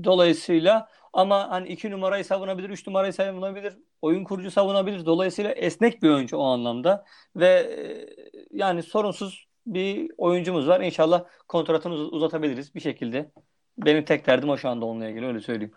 dolayısıyla 0.04 0.88
ama 1.12 1.50
hani 1.50 1.68
iki 1.68 1.90
numarayı 1.90 2.24
savunabilir, 2.24 2.70
üç 2.70 2.86
numarayı 2.86 3.12
savunabilir, 3.12 3.78
oyun 4.02 4.24
kurucu 4.24 4.50
savunabilir. 4.50 5.06
Dolayısıyla 5.06 5.52
esnek 5.52 6.02
bir 6.02 6.10
oyuncu 6.10 6.36
o 6.36 6.44
anlamda 6.44 7.04
ve 7.36 7.48
e, 7.48 8.06
yani 8.52 8.82
sorunsuz 8.82 9.47
bir 9.74 10.10
oyuncumuz 10.18 10.68
var. 10.68 10.80
İnşallah 10.80 11.24
kontratını 11.48 11.94
uzatabiliriz 11.94 12.74
bir 12.74 12.80
şekilde. 12.80 13.30
Benim 13.78 14.04
tek 14.04 14.26
derdim 14.26 14.48
o 14.48 14.56
şu 14.56 14.68
anda 14.68 14.86
onunla 14.86 15.08
ilgili 15.08 15.26
öyle 15.26 15.40
söyleyeyim. 15.40 15.72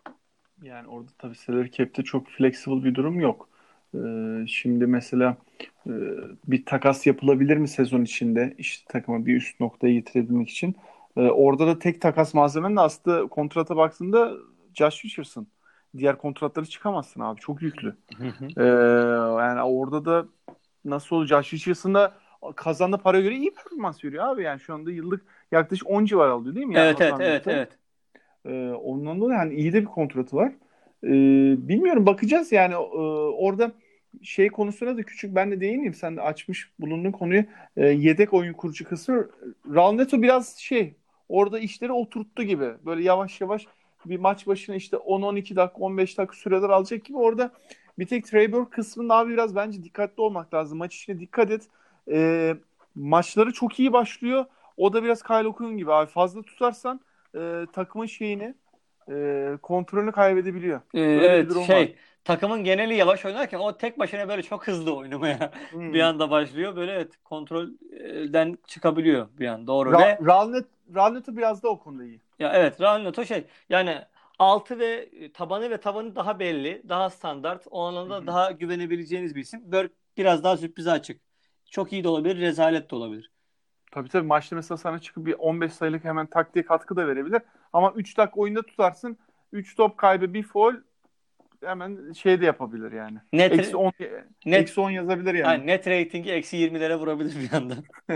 Yani 0.62 0.88
orada 0.88 1.12
tabii 1.18 1.36
salary 1.36 1.72
cap'te 1.72 2.04
çok 2.04 2.28
flexible 2.28 2.84
bir 2.84 2.96
durum 2.96 3.20
yok. 3.20 3.50
Ee, 3.96 4.00
şimdi 4.48 4.88
mesela 4.88 5.38
e, 5.88 5.94
bir 6.48 6.66
takas 6.66 7.08
yapılabilir 7.08 7.58
mi 7.58 7.68
sezon 7.68 8.02
içinde 8.02 8.56
işte 8.58 8.86
takıma 8.88 9.26
bir 9.26 9.36
üst 9.36 9.60
noktaya 9.60 9.94
getirebilmek 9.94 10.50
için? 10.50 10.76
Ee, 11.18 11.22
orada 11.22 11.68
da 11.68 11.80
tek 11.80 12.02
takas 12.02 12.34
malzemen 12.34 12.76
de 12.76 12.80
aslında 12.80 13.28
kontrata 13.28 13.78
baktığında 13.78 14.34
Josh 14.74 15.06
Richardson. 15.06 15.48
Diğer 15.98 16.18
kontratları 16.18 16.66
çıkamazsın 16.66 17.22
abi. 17.22 17.40
Çok 17.40 17.62
yüklü. 17.62 17.96
ee, 18.58 18.64
yani 19.44 19.62
orada 19.62 20.06
da 20.06 20.26
nasıl 20.86 21.16
olacak? 21.16 21.44
Josh 21.44 21.54
Richardson 21.54 21.94
da 21.94 22.14
kazandığı 22.56 22.98
para 22.98 23.20
göre 23.20 23.36
iyi 23.36 23.54
performans 23.54 24.06
veriyor 24.06 24.28
abi. 24.28 24.44
Yani 24.44 24.60
şu 24.60 24.74
anda 24.74 24.92
yıllık 24.92 25.26
yaklaşık 25.52 25.90
10 25.90 26.06
civar 26.06 26.28
alıyor 26.28 26.56
değil 26.56 26.66
mi? 26.66 26.76
Yani 26.76 26.86
evet, 26.88 27.02
evet, 27.02 27.22
evet, 27.22 27.48
evet. 27.48 27.70
Ee, 28.46 28.72
ondan 28.72 29.22
dolayı 29.22 29.40
yani 29.40 29.54
iyi 29.54 29.74
de 29.74 29.82
bir 29.82 29.86
kontratı 29.86 30.36
var. 30.36 30.52
Ee, 31.04 31.10
bilmiyorum 31.68 32.06
bakacağız 32.06 32.52
yani 32.52 32.74
e, 32.74 32.78
orada 32.78 33.72
şey 34.22 34.50
konusuna 34.50 34.98
da 34.98 35.04
küçük 35.04 35.36
ben 35.36 35.52
de 35.52 35.62
değineyim. 35.62 35.94
Sen 35.94 36.18
de 36.18 36.22
açmış 36.22 36.72
bulunduğun 36.80 37.12
konuyu. 37.12 37.44
E, 37.78 37.86
yedek 37.86 38.34
oyun 38.34 38.54
kurucu 38.54 38.86
kısmı. 38.86 39.30
Raul 39.74 39.94
Neto 39.94 40.22
biraz 40.22 40.58
şey 40.58 40.96
orada 41.30 41.60
işleri 41.60 41.92
oturttu 41.92 42.44
gibi. 42.44 42.70
Böyle 42.86 43.04
yavaş 43.04 43.42
yavaş 43.42 43.68
bir 44.06 44.20
maç 44.20 44.48
başına 44.48 44.76
işte 44.76 44.98
10-12 44.98 45.56
dakika 45.56 45.82
15 45.82 46.18
dakika 46.18 46.36
süreler 46.36 46.70
alacak 46.70 47.06
gibi 47.06 47.18
orada 47.18 47.52
bir 48.00 48.06
tek 48.06 48.26
Trey 48.26 48.52
Burke 48.52 48.70
kısmında 48.70 49.16
abi 49.16 49.34
biraz 49.34 49.56
bence 49.56 49.84
dikkatli 49.84 50.22
olmak 50.22 50.54
lazım. 50.54 50.78
Maç 50.78 50.96
içine 50.96 51.20
dikkat 51.20 51.52
et. 51.52 51.62
E, 52.12 52.56
maçları 52.96 53.54
çok 53.54 53.80
iyi 53.80 53.94
başlıyor. 53.94 54.46
O 54.78 54.94
da 54.94 55.04
biraz 55.04 55.24
Kyle 55.24 55.48
O'Quinn 55.48 55.78
gibi 55.78 55.94
abi. 55.94 56.12
Fazla 56.12 56.42
tutarsan 56.42 57.02
e, 57.36 57.66
takımın 57.74 58.06
şeyini 58.06 58.56
e, 59.12 59.48
kontrolünü 59.62 60.12
kaybedebiliyor. 60.12 60.82
Ee, 60.94 61.02
evet 61.02 61.66
şey 61.68 61.76
var. 61.76 61.88
takımın 62.24 62.64
geneli 62.64 62.96
yavaş 62.96 63.26
oynarken 63.26 63.60
o 63.60 63.78
tek 63.78 64.00
başına 64.00 64.30
böyle 64.30 64.44
çok 64.44 64.68
hızlı 64.68 64.96
oynamaya 64.96 65.52
hmm. 65.72 65.94
bir 65.94 66.00
anda 66.00 66.32
başlıyor. 66.32 66.76
Böyle 66.76 66.92
evet 66.92 67.14
kontrolden 67.24 68.58
çıkabiliyor 68.68 69.28
bir 69.40 69.48
an 69.48 69.68
doğru. 69.68 69.90
Ra- 69.90 70.00
Ve 70.00 70.20
Ralnet 70.26 70.66
Ralnet'ı 70.96 71.38
biraz 71.38 71.64
da 71.64 71.70
o 71.70 71.80
konuda 71.80 72.04
iyi. 72.04 72.20
Ya 72.40 72.52
evet 72.54 72.82
Ralnet 72.82 73.28
şey 73.28 73.44
yani 73.70 73.98
altı 74.40 74.80
ve 74.80 75.10
tabanı 75.34 75.70
ve 75.70 75.78
tabanı 75.78 76.16
daha 76.16 76.40
belli, 76.40 76.82
daha 76.90 77.10
standart. 77.10 77.68
O 77.72 77.82
anlamda 77.82 78.18
Hı-hı. 78.18 78.28
daha 78.28 78.52
güvenebileceğiniz 78.52 79.36
bir 79.36 79.42
isim. 79.42 79.62
Burke 79.72 79.94
biraz 80.18 80.44
daha 80.44 80.58
sürprize 80.58 80.92
açık. 80.92 81.22
Çok 81.72 81.94
iyi 81.94 82.04
de 82.04 82.08
olabilir, 82.08 82.38
rezalet 82.38 82.92
de 82.92 82.96
olabilir. 82.96 83.32
Tabii 83.92 84.10
tabii 84.10 84.28
maçta 84.28 84.56
mesela 84.56 84.78
sana 84.78 85.00
çıkıp 85.00 85.26
bir 85.26 85.34
15 85.34 85.74
sayılık 85.74 86.04
hemen 86.04 86.26
taktiğe 86.26 86.66
katkı 86.66 86.96
da 86.96 87.08
verebilir. 87.08 87.42
Ama 87.74 87.94
3 87.96 88.18
dakika 88.18 88.40
oyunda 88.40 88.62
tutarsın. 88.62 89.18
3 89.52 89.76
top 89.76 89.98
kaybı 89.98 90.34
bir 90.34 90.44
foul 90.44 90.74
hemen 91.64 92.12
şey 92.12 92.42
de 92.42 92.46
yapabilir 92.46 92.92
yani. 92.92 93.18
Net, 93.34 93.52
eksi 93.52 93.76
10, 93.76 93.94
net, 94.46 94.62
eksi 94.62 94.82
10 94.82 94.90
yazabilir 94.90 95.34
yani. 95.34 95.52
yani 95.52 95.68
net 95.68 95.88
ratingi 95.88 96.32
eksi 96.32 96.58
20'lere 96.58 96.96
vurabilir 96.96 97.36
bir 97.42 97.54
anda. 97.58 97.76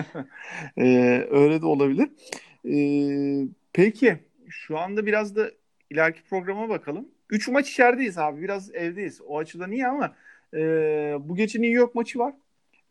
ee, 0.77 1.27
öyle 1.31 1.61
de 1.61 1.65
olabilir. 1.65 2.09
Ee, 2.65 3.47
peki 3.73 4.17
şu 4.49 4.79
anda 4.79 5.05
biraz 5.05 5.35
da 5.35 5.51
ileriki 5.89 6.23
programa 6.23 6.69
bakalım. 6.69 7.07
3 7.29 7.47
maç 7.47 7.69
içerideyiz 7.69 8.17
abi. 8.17 8.41
Biraz 8.41 8.75
evdeyiz. 8.75 9.21
O 9.27 9.37
açıdan 9.37 9.71
iyi 9.71 9.87
ama 9.87 10.15
e, 10.53 10.59
bu 11.19 11.35
gece 11.35 11.61
New 11.61 11.75
York 11.75 11.95
maçı 11.95 12.19
var 12.19 12.33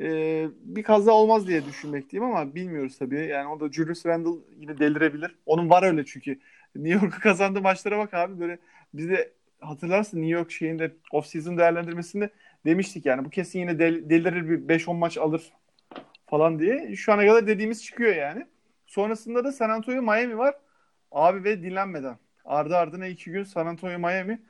e, 0.01 0.47
bir 0.61 0.83
kaza 0.83 1.13
olmaz 1.13 1.47
diye 1.49 1.65
düşünmekteyim 1.67 2.25
ama 2.25 2.55
bilmiyoruz 2.55 2.99
tabii. 2.99 3.27
Yani 3.27 3.49
o 3.49 3.61
da 3.61 3.73
Julius 3.73 4.07
Randle 4.07 4.41
yine 4.57 4.79
delirebilir. 4.79 5.35
Onun 5.47 5.71
var 5.71 5.83
öyle 5.83 6.05
çünkü. 6.05 6.39
New 6.77 7.05
York'u 7.05 7.21
kazandığı 7.21 7.61
maçlara 7.61 7.99
bak 7.99 8.15
abi 8.15 8.41
böyle 8.41 8.59
biz 8.95 9.09
de 9.09 9.33
hatırlarsın 9.61 10.19
New 10.19 10.33
York 10.33 10.51
şeyinde 10.51 10.93
off-season 11.13 11.59
değerlendirmesinde 11.59 12.31
demiştik 12.67 13.07
yani 13.07 13.25
bu 13.25 13.31
kesin 13.31 13.59
yine 13.59 13.79
del, 13.79 14.11
delirir 14.11 14.49
bir 14.49 14.79
5-10 14.79 14.97
maç 14.97 15.19
alır 15.19 15.53
falan 16.27 16.59
diye. 16.59 16.97
Şu 16.97 17.13
ana 17.13 17.27
kadar 17.27 17.47
dediğimiz 17.47 17.85
çıkıyor 17.85 18.15
yani. 18.15 18.47
Sonrasında 18.87 19.45
da 19.45 19.53
San 19.53 19.71
Antonio 19.71 20.03
Miami 20.03 20.39
var. 20.39 20.55
Abi 21.13 21.45
ve 21.45 21.63
dinlenmeden. 21.63 22.19
Ardı 22.45 22.77
ardına 22.77 23.07
iki 23.07 23.31
gün 23.31 23.45
San 23.45 23.67
Antonio 23.67 23.99
Miami. 23.99 24.43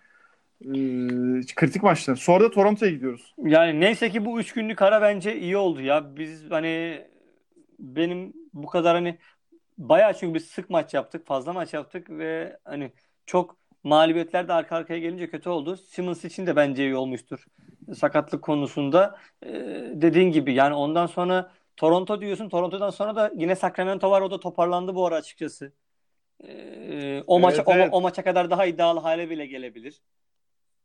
Ee, 0.62 1.40
kritik 1.56 1.82
maçlar. 1.82 2.16
Sonra 2.16 2.44
da 2.44 2.50
Toronto'ya 2.50 2.92
gidiyoruz. 2.92 3.34
Yani 3.38 3.80
neyse 3.80 4.10
ki 4.10 4.24
bu 4.24 4.40
üç 4.40 4.52
günlük 4.52 4.82
ara 4.82 5.02
bence 5.02 5.36
iyi 5.36 5.56
oldu 5.56 5.80
ya. 5.80 6.16
Biz 6.16 6.50
hani 6.50 7.02
benim 7.78 8.32
bu 8.52 8.66
kadar 8.66 8.94
hani 8.94 9.18
bayağı 9.78 10.14
çünkü 10.14 10.34
biz 10.34 10.44
sık 10.44 10.70
maç 10.70 10.94
yaptık. 10.94 11.26
Fazla 11.26 11.52
maç 11.52 11.74
yaptık 11.74 12.10
ve 12.10 12.58
hani 12.64 12.92
çok 13.26 13.56
mağlubiyetler 13.84 14.48
de 14.48 14.52
arka 14.52 14.76
arkaya 14.76 14.98
gelince 14.98 15.30
kötü 15.30 15.48
oldu. 15.48 15.76
Simmons 15.76 16.24
için 16.24 16.46
de 16.46 16.56
bence 16.56 16.84
iyi 16.84 16.96
olmuştur. 16.96 17.44
Sakatlık 17.94 18.42
konusunda. 18.42 19.18
Ee, 19.46 19.52
dediğin 19.92 20.32
gibi 20.32 20.54
yani 20.54 20.74
ondan 20.74 21.06
sonra 21.06 21.52
Toronto 21.76 22.20
diyorsun. 22.20 22.48
Toronto'dan 22.48 22.90
sonra 22.90 23.16
da 23.16 23.32
yine 23.36 23.56
Sacramento 23.56 24.10
var. 24.10 24.20
O 24.20 24.30
da 24.30 24.40
toparlandı 24.40 24.94
bu 24.94 25.06
ara 25.06 25.14
açıkçası. 25.14 25.72
Ee, 26.44 27.22
o 27.26 27.34
evet, 27.34 27.42
maça 27.42 27.64
evet. 27.68 27.88
O, 27.92 27.96
o 27.96 28.00
maça 28.00 28.24
kadar 28.24 28.50
daha 28.50 28.66
iddialı 28.66 29.00
hale 29.00 29.30
bile 29.30 29.46
gelebilir. 29.46 30.02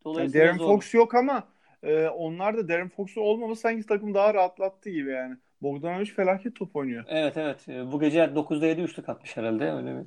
Dolayısıyla 0.06 0.46
yani 0.46 0.60
Darren 0.60 0.68
Fox 0.68 0.94
yok 0.94 1.16
ama 1.16 1.44
e, 1.84 2.08
onlar 2.08 2.58
da 2.58 2.68
Darren 2.68 2.90
Fox'un 2.90 3.22
olmaması 3.22 3.62
sanki 3.62 3.86
takım 3.86 4.14
daha 4.14 4.34
rahatlattı 4.34 4.90
gibi 4.90 5.12
yani. 5.12 5.36
Bogdanovic 5.62 6.06
felaket 6.06 6.56
top 6.56 6.76
oynuyor. 6.76 7.06
Evet 7.08 7.38
evet. 7.38 7.70
E, 7.70 7.92
bu 7.92 8.00
gece 8.00 8.20
9'da 8.20 8.66
7 8.66 8.82
üçlük 8.82 9.10
atmış 9.10 9.38
herhalde 9.38 9.72
öyle 9.72 9.94
mi? 9.94 10.06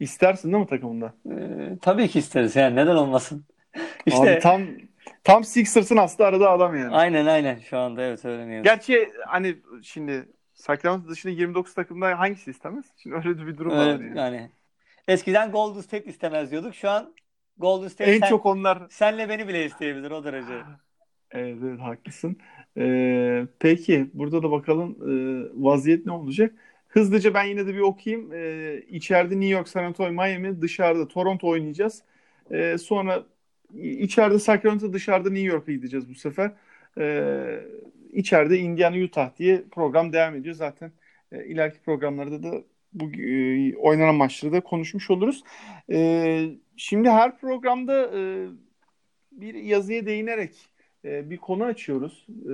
İstersin 0.00 0.52
değil 0.52 0.62
mi 0.62 0.68
takımında? 0.68 1.14
Ee, 1.30 1.78
tabii 1.82 2.08
ki 2.08 2.18
isteriz 2.18 2.56
yani 2.56 2.76
neden 2.76 2.96
olmasın. 2.96 3.44
işte 4.06 4.32
Abi 4.32 4.38
tam 4.38 4.62
tam 5.24 5.44
Sixers'ın 5.44 5.96
aslında 5.96 6.28
aradığı 6.28 6.48
adam 6.48 6.76
yani. 6.76 6.94
Aynen 6.94 7.26
aynen 7.26 7.58
şu 7.58 7.78
anda 7.78 8.02
evet 8.02 8.24
öyle 8.24 8.60
Gerçi 8.60 9.08
hani 9.26 9.56
şimdi 9.82 10.28
Sacramento 10.54 11.08
dışında 11.08 11.32
29 11.32 11.74
takımda 11.74 12.18
hangisi 12.18 12.50
istemez? 12.50 12.84
Şimdi 12.96 13.16
öyle 13.16 13.46
bir 13.46 13.58
durum 13.58 13.72
evet, 13.72 13.80
var 13.80 14.04
yani. 14.04 14.18
yani. 14.18 14.50
Eskiden 15.08 15.50
Golden 15.50 15.80
State 15.80 16.04
istemez 16.04 16.50
diyorduk. 16.50 16.74
Şu 16.74 16.90
an 16.90 17.14
Golden 17.60 17.88
State 17.88 18.12
en 18.12 18.20
sen, 18.20 18.28
çok 18.28 18.46
onlar. 18.46 18.88
Senle 18.90 19.28
beni 19.28 19.48
bile 19.48 19.64
isteyebilir 19.64 20.10
o 20.10 20.24
derece. 20.24 20.52
Evet, 21.30 21.58
evet 21.64 21.80
haklısın. 21.80 22.36
Ee, 22.76 23.46
peki 23.58 24.10
burada 24.14 24.42
da 24.42 24.50
bakalım 24.50 24.90
e, 25.56 25.62
vaziyet 25.64 26.06
ne 26.06 26.12
olacak? 26.12 26.54
Hızlıca 26.88 27.34
ben 27.34 27.44
yine 27.44 27.66
de 27.66 27.74
bir 27.74 27.80
okuyayım. 27.80 28.32
Ee, 28.32 28.82
içeride 28.88 29.34
New 29.34 29.48
York, 29.48 29.68
San 29.68 29.84
Antonio, 29.84 30.12
Miami, 30.12 30.62
dışarıda 30.62 31.08
Toronto 31.08 31.48
oynayacağız. 31.48 32.02
Ee, 32.50 32.78
sonra 32.78 33.26
içeride 33.74 34.38
Sacramento, 34.38 34.92
dışarıda 34.92 35.30
New 35.30 35.48
York'a 35.48 35.72
gideceğiz 35.72 36.08
bu 36.08 36.14
sefer. 36.14 36.52
Ee, 36.98 37.60
içeride 38.12 38.58
Indiana, 38.58 38.96
Utah 39.04 39.36
diye 39.38 39.62
program 39.70 40.12
devam 40.12 40.34
ediyor. 40.36 40.54
Zaten 40.54 40.92
e, 41.32 41.44
ileriki 41.46 41.80
programlarda 41.80 42.42
da 42.42 42.64
bu 42.92 43.10
e, 43.20 43.76
oynanan 43.76 44.14
maçları 44.14 44.52
da 44.52 44.60
konuşmuş 44.60 45.10
oluruz. 45.10 45.42
E, 45.90 46.50
şimdi 46.76 47.10
her 47.10 47.38
programda 47.38 48.18
e, 48.18 48.48
bir 49.32 49.54
yazıya 49.54 50.06
değinerek 50.06 50.56
e, 51.04 51.30
bir 51.30 51.36
konu 51.36 51.64
açıyoruz. 51.64 52.26
E, 52.46 52.52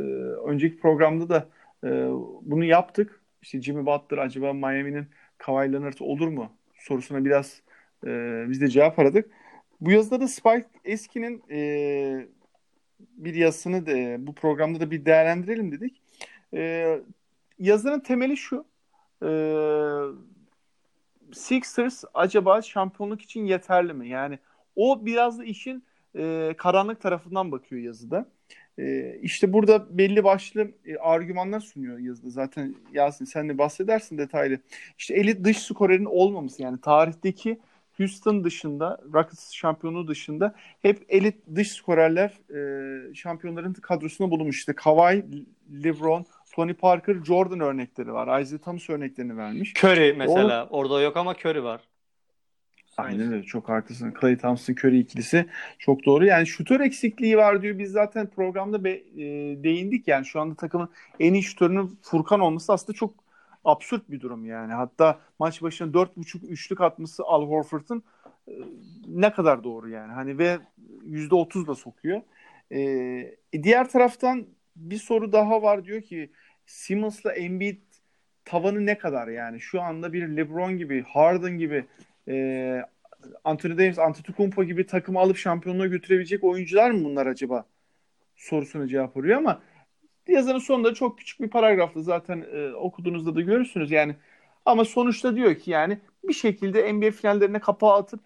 önceki 0.48 0.78
programda 0.78 1.28
da 1.28 1.48
e, 1.84 1.88
bunu 2.42 2.64
yaptık. 2.64 3.20
İşte 3.42 3.62
Jimmy 3.62 3.86
Butler 3.86 4.18
acaba 4.18 4.52
Miami'nin 4.52 5.06
Kawhi 5.38 5.72
Leonard 5.72 5.98
olur 6.00 6.28
mu 6.28 6.52
sorusuna 6.78 7.24
biraz 7.24 7.62
e, 8.06 8.44
biz 8.48 8.60
de 8.60 8.68
cevap 8.68 8.98
aradık. 8.98 9.30
Bu 9.80 9.90
yazıda 9.90 10.20
da 10.20 10.28
Spike 10.28 10.66
Eski'nin 10.84 11.42
e, 11.50 12.26
bir 13.00 13.34
yazısını 13.34 13.86
da 13.86 14.26
bu 14.26 14.34
programda 14.34 14.80
da 14.80 14.90
bir 14.90 15.04
değerlendirelim 15.04 15.72
dedik. 15.72 16.02
E, 16.54 17.00
yazının 17.58 18.00
temeli 18.00 18.36
şu. 18.36 18.64
E, 19.22 19.30
Sixers 21.32 22.04
acaba 22.14 22.62
şampiyonluk 22.62 23.22
için 23.22 23.44
yeterli 23.44 23.92
mi? 23.92 24.08
Yani 24.08 24.38
o 24.76 25.06
biraz 25.06 25.38
da 25.38 25.44
işin 25.44 25.84
e, 26.16 26.54
karanlık 26.58 27.00
tarafından 27.00 27.52
bakıyor 27.52 27.82
yazıda. 27.82 28.26
E, 28.78 29.16
işte 29.22 29.52
burada 29.52 29.98
belli 29.98 30.24
başlı 30.24 30.70
e, 30.86 30.96
argümanlar 30.96 31.60
sunuyor 31.60 31.98
yazıda. 31.98 32.30
Zaten 32.30 32.74
Yasin 32.92 33.24
sen 33.24 33.48
de 33.48 33.58
bahsedersin 33.58 34.18
detaylı. 34.18 34.58
İşte 34.98 35.14
elit 35.14 35.44
dış 35.44 35.58
skorerin 35.58 36.04
olmaması 36.04 36.62
yani 36.62 36.80
tarihteki 36.80 37.60
Houston 37.96 38.44
dışında, 38.44 38.98
Rockets 39.14 39.52
şampiyonu 39.52 40.08
dışında 40.08 40.54
hep 40.82 41.04
elit 41.08 41.36
dış 41.54 41.72
skorerler 41.72 42.30
e, 43.10 43.14
şampiyonların 43.14 43.72
kadrosuna 43.72 44.30
bulunmuş. 44.30 44.58
İşte 44.58 44.72
Kawhi, 44.72 45.24
LeBron, 45.84 46.26
Tony 46.56 46.74
Parker, 46.74 47.16
Jordan 47.24 47.60
örnekleri 47.60 48.12
var. 48.12 48.40
Isaiah 48.40 48.60
Thomas 48.60 48.90
örneklerini 48.90 49.36
vermiş. 49.36 49.74
Curry 49.84 50.12
mesela. 50.12 50.66
O... 50.70 50.78
Orada 50.78 51.00
yok 51.00 51.16
ama 51.16 51.34
Curry 51.34 51.62
var. 51.62 51.80
Aynen 52.96 53.32
öyle. 53.32 53.42
Çok 53.42 53.68
haklısın. 53.68 54.14
Clay 54.20 54.36
Thompson 54.36 54.74
Curry 54.74 54.98
ikilisi 54.98 55.46
çok 55.78 56.04
doğru. 56.04 56.26
Yani 56.26 56.46
şutör 56.46 56.80
eksikliği 56.80 57.36
var 57.36 57.62
diyor. 57.62 57.78
Biz 57.78 57.90
zaten 57.90 58.26
programda 58.26 58.84
be, 58.84 58.90
e, 58.90 59.24
değindik. 59.64 60.08
Yani 60.08 60.26
şu 60.26 60.40
anda 60.40 60.54
takımın 60.54 60.88
en 61.20 61.34
iyi 61.34 61.42
şutörünün 61.42 61.98
Furkan 62.02 62.40
olması 62.40 62.72
aslında 62.72 62.96
çok 62.96 63.14
absürt 63.64 64.10
bir 64.10 64.20
durum 64.20 64.46
yani. 64.46 64.72
Hatta 64.72 65.18
maç 65.38 65.62
başına 65.62 65.92
4.5 65.92 66.46
üçlük 66.46 66.80
atması 66.80 67.22
Al 67.24 67.48
Horford'un 67.48 68.02
e, 68.48 68.52
ne 69.08 69.32
kadar 69.32 69.64
doğru 69.64 69.88
yani. 69.88 70.12
Hani 70.12 70.38
ve 70.38 70.58
%30 71.06 71.66
da 71.66 71.74
sokuyor. 71.74 72.20
E, 72.72 73.62
diğer 73.62 73.90
taraftan 73.90 74.46
bir 74.76 74.98
soru 74.98 75.32
daha 75.32 75.62
var 75.62 75.84
diyor 75.84 76.02
ki 76.02 76.30
Simmons'la 76.66 77.32
Embiid 77.32 77.78
tavanı 78.44 78.86
ne 78.86 78.98
kadar 78.98 79.28
yani? 79.28 79.60
Şu 79.60 79.82
anda 79.82 80.12
bir 80.12 80.36
LeBron 80.36 80.78
gibi, 80.78 81.02
Harden 81.02 81.58
gibi 81.58 81.84
e, 82.28 82.84
Anthony 83.44 83.78
Davis, 83.78 83.98
Antetokounmpo 83.98 84.64
gibi 84.64 84.86
takımı 84.86 85.20
alıp 85.20 85.36
şampiyonluğa 85.36 85.86
götürebilecek 85.86 86.44
oyuncular 86.44 86.90
mı 86.90 87.04
bunlar 87.04 87.26
acaba? 87.26 87.66
Sorusuna 88.36 88.88
cevap 88.88 89.16
arıyor 89.16 89.38
ama 89.38 89.62
yazının 90.28 90.58
sonunda 90.58 90.94
çok 90.94 91.18
küçük 91.18 91.40
bir 91.40 91.48
paragrafta 91.48 92.02
zaten 92.02 92.46
e, 92.52 92.72
okuduğunuzda 92.72 93.34
da 93.34 93.40
görürsünüz 93.40 93.90
yani. 93.90 94.16
Ama 94.64 94.84
sonuçta 94.84 95.36
diyor 95.36 95.54
ki 95.54 95.70
yani 95.70 95.98
bir 96.24 96.32
şekilde 96.32 96.92
NBA 96.92 97.10
finallerine 97.10 97.58
kapağı 97.58 97.94
atıp 97.94 98.20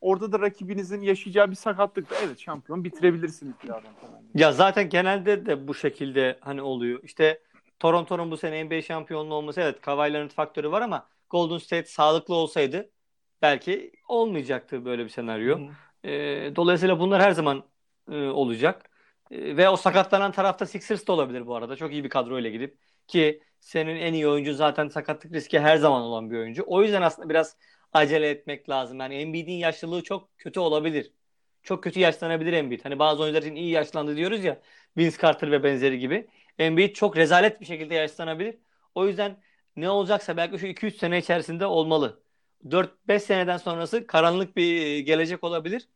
orada 0.00 0.32
da 0.32 0.40
rakibinizin 0.40 1.00
yaşayacağı 1.00 1.50
bir 1.50 1.56
sakatlıkla 1.56 2.16
evet 2.24 2.38
şampiyon 2.38 2.84
bitirebilirsiniz 2.84 3.54
diyor 3.62 3.80
adam. 3.80 3.92
Ya 4.34 4.52
zaten 4.52 4.88
genelde 4.88 5.46
de 5.46 5.68
bu 5.68 5.74
şekilde 5.74 6.38
hani 6.40 6.62
oluyor. 6.62 7.00
İşte 7.02 7.40
Toronto'nun 7.78 8.30
bu 8.30 8.36
sene 8.36 8.64
NBA 8.64 8.82
şampiyonluğu 8.82 9.34
olması 9.34 9.60
evet 9.60 9.80
Kawhi 9.80 10.28
faktörü 10.28 10.70
var 10.70 10.82
ama 10.82 11.08
Golden 11.30 11.58
State 11.58 11.84
sağlıklı 11.86 12.34
olsaydı 12.34 12.90
belki 13.42 13.92
olmayacaktı 14.08 14.84
böyle 14.84 15.04
bir 15.04 15.08
senaryo. 15.08 15.60
E, 16.04 16.10
dolayısıyla 16.56 17.00
bunlar 17.00 17.22
her 17.22 17.30
zaman 17.30 17.64
e, 18.10 18.16
olacak. 18.16 18.90
E, 19.30 19.56
ve 19.56 19.68
o 19.68 19.76
sakatlanan 19.76 20.32
tarafta 20.32 20.66
Sixers 20.66 21.06
de 21.06 21.12
olabilir 21.12 21.46
bu 21.46 21.56
arada. 21.56 21.76
Çok 21.76 21.92
iyi 21.92 22.04
bir 22.04 22.08
kadroyla 22.08 22.50
gidip 22.50 22.78
ki 23.06 23.42
senin 23.60 23.96
en 23.96 24.12
iyi 24.12 24.28
oyuncu 24.28 24.54
zaten 24.54 24.88
sakatlık 24.88 25.32
riski 25.32 25.60
her 25.60 25.76
zaman 25.76 26.02
olan 26.02 26.30
bir 26.30 26.36
oyuncu. 26.38 26.64
O 26.66 26.82
yüzden 26.82 27.02
aslında 27.02 27.28
biraz 27.28 27.56
acele 27.92 28.30
etmek 28.30 28.68
lazım. 28.70 29.00
Yani 29.00 29.14
Embiid'in 29.14 29.52
yaşlılığı 29.52 30.02
çok 30.02 30.38
kötü 30.38 30.60
olabilir. 30.60 31.12
Çok 31.62 31.82
kötü 31.84 32.00
yaşlanabilir 32.00 32.52
Embiid. 32.52 32.84
Hani 32.84 32.98
bazı 32.98 33.22
oyuncular 33.22 33.42
için 33.42 33.56
iyi 33.56 33.70
yaşlandı 33.70 34.16
diyoruz 34.16 34.44
ya. 34.44 34.60
Vince 34.96 35.16
Carter 35.22 35.50
ve 35.50 35.62
benzeri 35.64 35.98
gibi. 35.98 36.28
Embiid 36.58 36.94
çok 36.94 37.16
rezalet 37.16 37.60
bir 37.60 37.66
şekilde 37.66 37.94
yaşlanabilir. 37.94 38.58
O 38.94 39.06
yüzden 39.06 39.42
ne 39.76 39.90
olacaksa 39.90 40.36
belki 40.36 40.58
şu 40.58 40.66
2-3 40.66 40.96
sene 40.96 41.18
içerisinde 41.18 41.66
olmalı. 41.66 42.22
4-5 42.64 43.18
seneden 43.18 43.56
sonrası 43.56 44.06
karanlık 44.06 44.56
bir 44.56 44.98
gelecek 44.98 45.44
olabilir. 45.44 45.88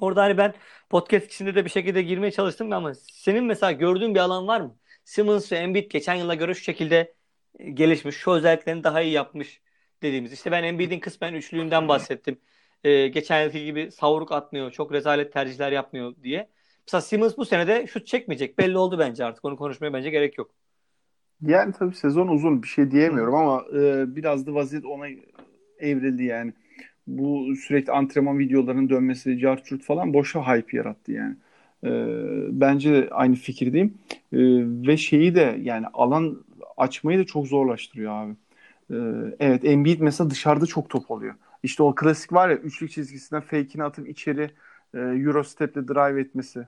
Orada 0.00 0.22
hani 0.22 0.38
ben 0.38 0.54
podcast 0.90 1.26
içinde 1.26 1.54
de 1.54 1.64
bir 1.64 1.70
şekilde 1.70 2.02
girmeye 2.02 2.30
çalıştım 2.30 2.72
ama 2.72 2.94
senin 2.94 3.44
mesela 3.44 3.72
gördüğün 3.72 4.14
bir 4.14 4.20
alan 4.20 4.46
var 4.48 4.60
mı? 4.60 4.78
Simmons 5.04 5.52
ve 5.52 5.56
Embiid 5.56 5.90
geçen 5.90 6.14
yıla 6.14 6.34
göre 6.34 6.54
şu 6.54 6.62
şekilde 6.62 7.14
e, 7.58 7.70
gelişmiş, 7.70 8.16
şu 8.16 8.30
özelliklerini 8.30 8.84
daha 8.84 9.00
iyi 9.00 9.12
yapmış 9.12 9.60
dediğimiz. 10.02 10.32
İşte 10.32 10.52
ben 10.52 10.64
Embiid'in 10.64 11.00
kısmen 11.00 11.34
üçlüğünden 11.34 11.88
bahsettim. 11.88 12.40
Ee, 12.84 13.08
geçen 13.08 13.42
yılki 13.42 13.64
gibi 13.64 13.92
savruk 13.92 14.32
atmıyor, 14.32 14.70
çok 14.72 14.92
rezalet 14.92 15.32
tercihler 15.32 15.72
yapmıyor 15.72 16.14
diye. 16.22 16.50
Mesela 16.86 17.00
Simmons 17.00 17.36
bu 17.36 17.44
sene 17.44 17.66
de 17.66 17.86
şut 17.86 18.06
çekmeyecek. 18.06 18.58
Belli 18.58 18.78
oldu 18.78 18.98
bence 18.98 19.24
artık. 19.24 19.44
Onu 19.44 19.56
konuşmaya 19.56 19.92
bence 19.92 20.10
gerek 20.10 20.38
yok. 20.38 20.50
Yani 21.42 21.72
tabii 21.72 21.94
sezon 21.94 22.28
uzun 22.28 22.62
bir 22.62 22.68
şey 22.68 22.90
diyemiyorum 22.90 23.34
ama 23.34 23.64
e, 23.74 24.16
biraz 24.16 24.46
da 24.46 24.54
vaziyet 24.54 24.84
ona 24.84 25.06
evrildi 25.78 26.24
yani. 26.24 26.52
Bu 27.06 27.56
sürekli 27.56 27.92
antrenman 27.92 28.38
videolarının 28.38 28.88
dönmesi, 28.90 29.38
carçurt 29.38 29.82
falan 29.84 30.14
boşa 30.14 30.56
hype 30.56 30.76
yarattı 30.76 31.12
yani. 31.12 31.36
E, 31.84 31.90
bence 32.60 33.08
aynı 33.10 33.34
fikirdeyim. 33.34 33.94
E, 34.32 34.38
ve 34.88 34.96
şeyi 34.96 35.34
de 35.34 35.58
yani 35.62 35.86
alan 35.92 36.44
açmayı 36.76 37.18
da 37.18 37.24
çok 37.24 37.46
zorlaştırıyor 37.46 38.12
abi. 38.12 38.32
E, 38.90 38.96
evet 39.40 39.64
Embiid 39.64 40.00
mesela 40.00 40.30
dışarıda 40.30 40.66
çok 40.66 40.90
top 40.90 41.10
oluyor. 41.10 41.34
İşte 41.62 41.82
o 41.82 41.94
klasik 41.94 42.32
var 42.32 42.48
ya 42.48 42.56
üçlük 42.56 42.90
çizgisinden 42.90 43.42
fake'ini 43.42 43.84
atıp 43.84 44.08
içeri 44.08 44.50
e, 44.94 44.98
Euro 44.98 45.44
step'le 45.44 45.88
drive 45.88 46.20
etmesi. 46.20 46.66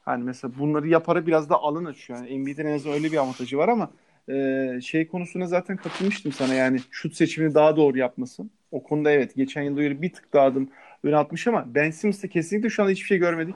Hani 0.00 0.24
mesela 0.24 0.52
bunları 0.58 0.88
yaparak 0.88 1.26
biraz 1.26 1.50
da 1.50 1.56
alan 1.56 1.84
açıyor. 1.84 2.18
Yani 2.18 2.28
Embiid'in 2.30 2.66
en 2.66 2.74
azından 2.74 2.96
öyle 2.98 3.12
bir 3.12 3.16
avantajı 3.16 3.58
var 3.58 3.68
ama 3.68 3.90
e, 4.28 4.80
şey 4.82 5.08
konusuna 5.08 5.46
zaten 5.46 5.76
katılmıştım 5.76 6.32
sana 6.32 6.54
yani 6.54 6.80
şut 6.90 7.14
seçimini 7.14 7.54
daha 7.54 7.76
doğru 7.76 7.98
yapmasın. 7.98 8.50
O 8.70 8.82
konuda 8.82 9.10
evet 9.10 9.36
geçen 9.36 9.62
yılda 9.62 9.82
göre 9.82 10.02
bir 10.02 10.12
tık 10.12 10.32
daha 10.32 10.46
adım 10.46 10.70
öne 11.04 11.16
atmış 11.16 11.46
ama 11.46 11.64
Ben 11.74 11.90
Simmons'ta 11.90 12.28
kesinlikle 12.28 12.70
şu 12.70 12.82
anda 12.82 12.92
hiçbir 12.92 13.06
şey 13.06 13.18
görmedik. 13.18 13.54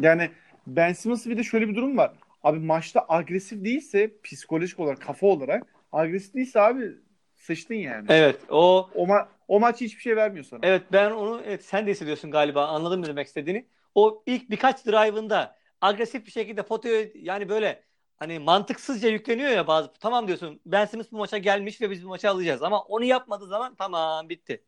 Yani 0.00 0.30
Ben 0.66 0.92
Simmons'ta 0.92 1.30
bir 1.30 1.36
de 1.38 1.42
şöyle 1.42 1.68
bir 1.68 1.74
durum 1.74 1.96
var. 1.96 2.12
Abi 2.42 2.58
maçta 2.58 3.04
agresif 3.08 3.64
değilse 3.64 4.10
psikolojik 4.24 4.80
olarak 4.80 5.00
kafa 5.00 5.26
olarak 5.26 5.62
agresif 5.92 6.34
değilse 6.34 6.60
abi 6.60 6.92
sıçtın 7.34 7.74
yani. 7.74 8.06
Evet 8.08 8.36
o 8.50 8.90
o, 8.94 9.06
ma- 9.06 9.26
o 9.48 9.60
maç 9.60 9.80
hiçbir 9.80 10.00
şey 10.00 10.16
vermiyor 10.16 10.44
sana. 10.44 10.60
Evet 10.62 10.82
ben 10.92 11.10
onu 11.10 11.42
evet 11.44 11.64
sen 11.64 11.86
de 11.86 11.90
hissediyorsun 11.90 12.30
galiba 12.30 12.66
anladım 12.66 13.02
ne 13.02 13.06
demek 13.06 13.26
istediğini. 13.26 13.66
O 13.94 14.22
ilk 14.26 14.50
birkaç 14.50 14.86
drive'ında 14.86 15.56
agresif 15.80 16.26
bir 16.26 16.30
şekilde 16.30 16.62
fotoyu 16.62 17.08
yani 17.14 17.48
böyle 17.48 17.84
hani 18.16 18.38
mantıksızca 18.38 19.08
yükleniyor 19.08 19.50
ya 19.50 19.66
bazı. 19.66 19.92
Tamam 20.00 20.26
diyorsun 20.26 20.60
Ben 20.66 20.84
Simmons 20.84 21.12
bu 21.12 21.16
maça 21.16 21.38
gelmiş 21.38 21.80
ve 21.80 21.90
biz 21.90 22.04
bu 22.04 22.08
maçı 22.08 22.30
alacağız. 22.30 22.62
Ama 22.62 22.82
onu 22.82 23.04
yapmadığı 23.04 23.46
zaman 23.46 23.74
tamam 23.74 24.28
bitti. 24.28 24.64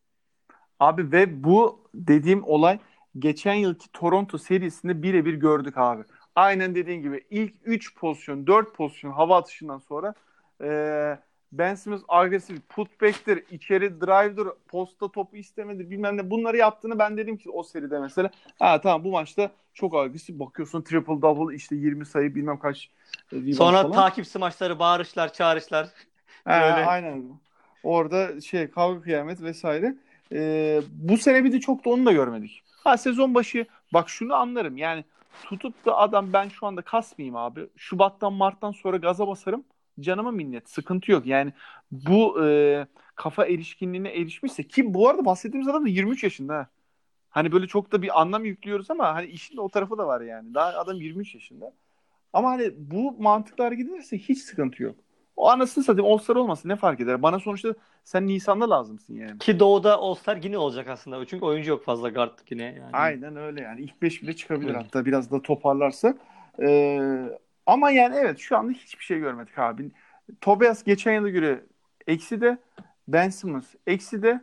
Abi 0.80 1.12
ve 1.12 1.44
bu 1.44 1.90
dediğim 1.94 2.44
olay 2.44 2.78
geçen 3.18 3.54
yılki 3.54 3.92
Toronto 3.92 4.38
serisinde 4.38 5.02
birebir 5.02 5.34
gördük 5.34 5.78
abi. 5.78 6.04
Aynen 6.34 6.74
dediğin 6.74 7.02
gibi 7.02 7.26
ilk 7.30 7.54
3 7.64 7.94
pozisyon 7.96 8.46
4 8.46 8.74
pozisyon 8.74 9.12
hava 9.12 9.36
atışından 9.36 9.78
sonra 9.78 10.14
ee, 10.62 11.18
Ben 11.52 11.74
Simmons 11.74 12.02
agresif 12.08 12.68
putback'tir, 12.68 13.44
içeri 13.50 14.00
drive'dır, 14.00 14.48
posta 14.68 15.08
topu 15.08 15.36
istemedir 15.36 15.90
bilmem 15.90 16.16
ne 16.16 16.30
bunları 16.30 16.56
yaptığını 16.56 16.98
ben 16.98 17.16
dedim 17.16 17.36
ki 17.36 17.50
o 17.50 17.62
seride 17.62 17.98
mesela 17.98 18.30
ha 18.58 18.80
tamam 18.80 19.04
bu 19.04 19.10
maçta 19.10 19.50
çok 19.74 19.96
agresif 19.96 20.38
bakıyorsun 20.38 20.82
triple 20.82 21.22
double 21.22 21.54
işte 21.56 21.76
20 21.76 22.06
sayı 22.06 22.34
bilmem 22.34 22.58
kaç 22.58 22.90
e, 23.32 23.52
Sonra 23.52 23.82
falan. 23.82 23.92
takip 23.92 24.26
smaçları, 24.26 24.78
bağırışlar, 24.78 25.32
çağrışlar. 25.32 25.88
He, 26.44 26.52
aynen. 26.52 27.24
Orada 27.82 28.40
şey 28.40 28.70
kavga 28.70 29.00
kıyamet 29.00 29.42
vesaire. 29.42 29.94
Ee, 30.32 30.82
bu 30.90 31.18
sene 31.18 31.44
bir 31.44 31.52
de 31.52 31.60
çok 31.60 31.84
da 31.84 31.90
onu 31.90 32.06
da 32.06 32.12
görmedik. 32.12 32.62
Ha 32.84 32.96
sezon 32.96 33.34
başı 33.34 33.66
bak 33.92 34.08
şunu 34.08 34.34
anlarım 34.34 34.76
yani 34.76 35.04
tutup 35.44 35.86
da 35.86 35.96
adam 35.96 36.32
ben 36.32 36.48
şu 36.48 36.66
anda 36.66 36.82
kasmayayım 36.82 37.36
abi. 37.36 37.66
Şubattan 37.76 38.32
Mart'tan 38.32 38.72
sonra 38.72 38.96
gaza 38.96 39.28
basarım 39.28 39.64
canıma 40.00 40.30
minnet. 40.30 40.70
Sıkıntı 40.70 41.12
yok. 41.12 41.26
Yani 41.26 41.52
bu 41.90 42.44
e, 42.44 42.86
kafa 43.14 43.46
erişkinliğine 43.46 44.08
erişmişse 44.08 44.62
ki 44.62 44.94
bu 44.94 45.08
arada 45.08 45.24
bahsettiğimiz 45.24 45.68
adam 45.68 45.84
da 45.84 45.88
23 45.88 46.24
yaşında. 46.24 46.68
Hani 47.30 47.52
böyle 47.52 47.66
çok 47.66 47.92
da 47.92 48.02
bir 48.02 48.20
anlam 48.20 48.44
yüklüyoruz 48.44 48.90
ama 48.90 49.14
hani 49.14 49.26
işin 49.26 49.56
de 49.56 49.60
o 49.60 49.68
tarafı 49.68 49.98
da 49.98 50.06
var 50.06 50.20
yani. 50.20 50.54
Daha 50.54 50.68
adam 50.68 50.96
23 50.96 51.34
yaşında. 51.34 51.72
Ama 52.32 52.50
hani 52.50 52.72
bu 52.76 53.16
mantıklar 53.18 53.72
giderse 53.72 54.18
hiç 54.18 54.38
sıkıntı 54.38 54.82
yok. 54.82 54.96
O 55.36 55.48
anasını 55.48 55.84
satayım 55.84 56.12
All-Star 56.12 56.36
olmasın 56.36 56.68
ne 56.68 56.76
fark 56.76 57.00
eder? 57.00 57.22
Bana 57.22 57.38
sonuçta 57.38 57.74
sen 58.04 58.26
Nisan'da 58.26 58.70
lazımsın 58.70 59.14
yani. 59.14 59.38
Ki 59.38 59.60
Doğu'da 59.60 59.98
All-Star 59.98 60.36
yine 60.36 60.58
olacak 60.58 60.88
aslında. 60.88 61.26
Çünkü 61.26 61.44
oyuncu 61.44 61.70
yok 61.70 61.84
fazla 61.84 62.08
guard 62.08 62.38
yine. 62.50 62.64
Yani. 62.64 62.90
Aynen 62.92 63.36
öyle 63.36 63.60
yani. 63.60 63.80
İlk 63.80 64.02
5 64.02 64.22
bile 64.22 64.36
çıkabilir 64.36 64.70
evet. 64.70 64.84
hatta 64.84 65.06
biraz 65.06 65.30
da 65.30 65.42
toparlarsa. 65.42 66.14
Ee, 66.62 67.38
ama 67.68 67.90
yani 67.90 68.16
evet 68.16 68.38
şu 68.38 68.56
anda 68.56 68.72
hiçbir 68.72 69.04
şey 69.04 69.18
görmedik 69.18 69.58
abi. 69.58 69.90
Tobias 70.40 70.84
geçen 70.84 71.12
yıla 71.12 71.28
göre 71.28 71.64
eksi 72.06 72.40
de 72.40 72.58
Ben 73.08 73.28
Simmons 73.28 73.74
eksi 73.86 74.22
de 74.22 74.40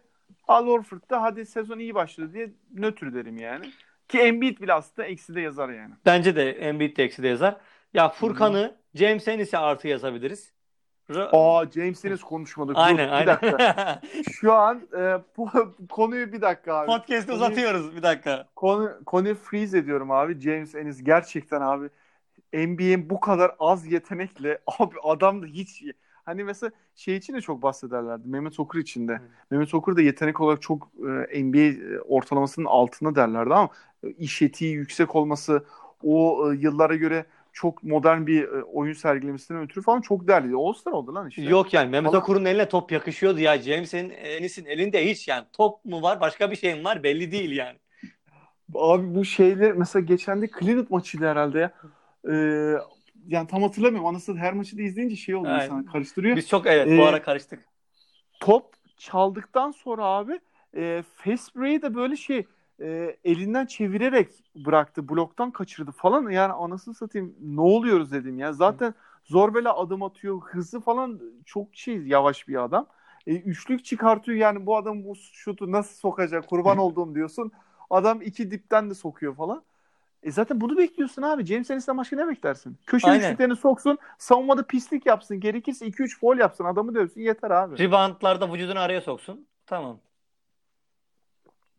Al 0.47 0.67
Horford 0.67 1.09
da 1.09 1.21
hadi 1.21 1.45
sezon 1.45 1.79
iyi 1.79 1.95
başladı 1.95 2.33
diye 2.33 2.49
nötr 2.73 3.13
derim 3.13 3.37
yani. 3.37 3.71
Ki 4.07 4.19
Embiid 4.19 4.59
bile 4.59 4.73
aslında 4.73 5.07
eksi 5.07 5.35
de 5.35 5.41
yazar 5.41 5.69
yani. 5.69 5.93
Bence 6.05 6.35
de 6.35 6.51
Embiid 6.51 6.97
de 6.97 7.03
eksi 7.03 7.23
de 7.23 7.27
yazar. 7.27 7.57
Ya 7.93 8.09
Furkan'ı 8.09 8.75
James 8.95 9.27
Ennis'e 9.27 9.57
artı 9.57 9.87
yazabiliriz. 9.87 10.53
R- 11.09 11.29
Aa 11.31 11.65
James 11.71 12.05
Ennis 12.05 12.21
konuşmadık. 12.21 12.75
Aynen 12.79 13.07
Dur, 13.07 13.13
aynen. 13.13 13.37
Bir 13.41 13.51
dakika. 13.51 14.01
Şu 14.31 14.53
an 14.53 14.81
e, 14.97 15.17
bu, 15.37 15.49
konuyu 15.89 16.33
bir 16.33 16.41
dakika 16.41 16.73
abi. 16.75 16.87
Podcast'ı 16.87 17.33
uzatıyoruz 17.33 17.95
bir 17.95 18.03
dakika. 18.03 18.47
Konu, 18.55 18.91
konuyu 19.05 19.35
freeze 19.35 19.77
ediyorum 19.77 20.11
abi. 20.11 20.39
James 20.39 20.75
Ennis 20.75 21.03
gerçekten 21.03 21.61
abi 21.61 21.89
NBA'in 22.55 23.09
bu 23.09 23.19
kadar 23.19 23.51
az 23.59 23.91
yetenekle 23.91 24.59
abi 24.79 24.95
adam 25.03 25.41
da 25.41 25.45
hiç 25.45 25.83
hani 26.25 26.43
mesela 26.43 26.71
şey 26.95 27.15
için 27.15 27.33
de 27.33 27.41
çok 27.41 27.61
bahsederlerdi. 27.61 28.27
Mehmet 28.27 28.59
Okur 28.59 28.79
için 28.79 29.07
de. 29.07 29.17
Hmm. 29.17 29.25
Mehmet 29.51 29.73
Okur 29.73 29.95
da 29.97 30.01
yetenek 30.01 30.41
olarak 30.41 30.61
çok 30.61 30.91
e, 31.33 31.43
NBA 31.43 31.99
ortalamasının 32.07 32.65
altında 32.65 33.15
derlerdi 33.15 33.53
ama 33.53 33.69
e, 34.03 34.09
iş 34.09 34.41
etiği 34.41 34.73
yüksek 34.73 35.15
olması 35.15 35.65
o 36.03 36.45
e, 36.51 36.55
yıllara 36.57 36.95
göre 36.95 37.25
çok 37.53 37.83
modern 37.83 38.25
bir 38.25 38.43
e, 38.43 38.63
oyun 38.63 38.93
sergilemesinden 38.93 39.63
ötürü 39.63 39.83
falan 39.83 40.01
çok 40.01 40.27
değerli. 40.27 40.55
All-Star 40.55 40.91
oldu 40.91 41.15
lan 41.15 41.29
işte. 41.29 41.41
Yok 41.41 41.73
yani 41.73 41.89
Mehmet 41.89 42.11
falan... 42.11 42.21
Okur'un 42.23 42.45
eline 42.45 42.69
top 42.69 42.91
yakışıyordu 42.91 43.39
ya. 43.39 43.61
James'in 43.61 44.09
Enis'in 44.09 44.65
elinde 44.65 45.09
hiç 45.09 45.27
yani 45.27 45.45
top 45.53 45.85
mu 45.85 46.01
var 46.01 46.21
başka 46.21 46.51
bir 46.51 46.55
şey 46.55 46.75
mi 46.75 46.83
var 46.83 47.03
belli 47.03 47.31
değil 47.31 47.51
yani. 47.51 47.77
Abi 48.75 49.15
bu 49.15 49.25
şeyler 49.25 49.71
mesela 49.73 50.05
geçen 50.05 50.41
de 50.41 50.49
Cleveland 50.59 50.87
maçıydı 50.89 51.27
herhalde 51.27 51.59
ya. 51.59 51.71
Ee, 52.31 52.77
yani 53.27 53.47
tam 53.47 53.63
hatırlamıyorum. 53.63 54.07
Anasını 54.07 54.39
her 54.39 54.53
maçı 54.53 54.77
da 54.77 54.81
izleyince 54.81 55.15
şey 55.15 55.35
oluyor 55.35 55.57
evet. 55.59 55.69
sana 55.69 55.85
karıştırıyor. 55.85 56.35
Biz 56.35 56.47
çok 56.47 56.67
evet 56.67 56.87
ee, 56.87 56.97
bu 56.97 57.05
ara 57.05 57.21
karıştık. 57.21 57.65
Top 58.39 58.73
çaldıktan 58.97 59.71
sonra 59.71 60.03
abi 60.03 60.39
e, 60.75 61.03
Fesbury'i 61.15 61.81
de 61.81 61.95
böyle 61.95 62.15
şey 62.15 62.45
e, 62.81 63.17
elinden 63.23 63.65
çevirerek 63.65 64.29
bıraktı. 64.55 65.09
Bloktan 65.09 65.51
kaçırdı 65.51 65.91
falan. 65.91 66.29
Yani 66.29 66.53
anasını 66.53 66.93
satayım 66.93 67.35
ne 67.41 67.61
oluyoruz 67.61 68.11
dedim 68.11 68.39
ya. 68.39 68.53
Zaten 68.53 68.93
zor 69.23 69.53
bela 69.53 69.77
adım 69.77 70.03
atıyor. 70.03 70.41
Hızı 70.41 70.81
falan 70.81 71.21
çok 71.45 71.75
şey 71.75 71.97
yavaş 71.97 72.47
bir 72.47 72.63
adam. 72.63 72.87
E, 73.27 73.35
üçlük 73.35 73.85
çıkartıyor 73.85 74.37
yani 74.37 74.65
bu 74.65 74.77
adam 74.77 75.03
bu 75.03 75.15
şutu 75.15 75.71
nasıl 75.71 75.95
sokacak 75.95 76.47
kurban 76.47 76.77
olduğum 76.77 77.15
diyorsun. 77.15 77.51
Adam 77.89 78.21
iki 78.21 78.51
dipten 78.51 78.89
de 78.89 78.93
sokuyor 78.93 79.35
falan. 79.35 79.63
E 80.25 80.31
zaten 80.31 80.61
bunu 80.61 80.77
bekliyorsun 80.77 81.21
abi. 81.21 81.45
James 81.45 81.71
Ennis'ten 81.71 81.97
başka 81.97 82.15
ne 82.15 82.27
beklersin? 82.27 82.77
Köşe 82.85 83.07
Aynen. 83.07 83.23
üçlüklerini 83.23 83.55
soksun. 83.55 83.97
Savunmada 84.17 84.63
pislik 84.63 85.05
yapsın. 85.05 85.39
Gerekirse 85.39 85.87
2-3 85.87 86.19
foul 86.19 86.37
yapsın. 86.37 86.65
Adamı 86.65 86.95
dövsün. 86.95 87.21
Yeter 87.21 87.51
abi. 87.51 87.79
Reboundlarda 87.79 88.53
vücudunu 88.53 88.79
araya 88.79 89.01
soksun. 89.01 89.47
Tamam. 89.65 89.99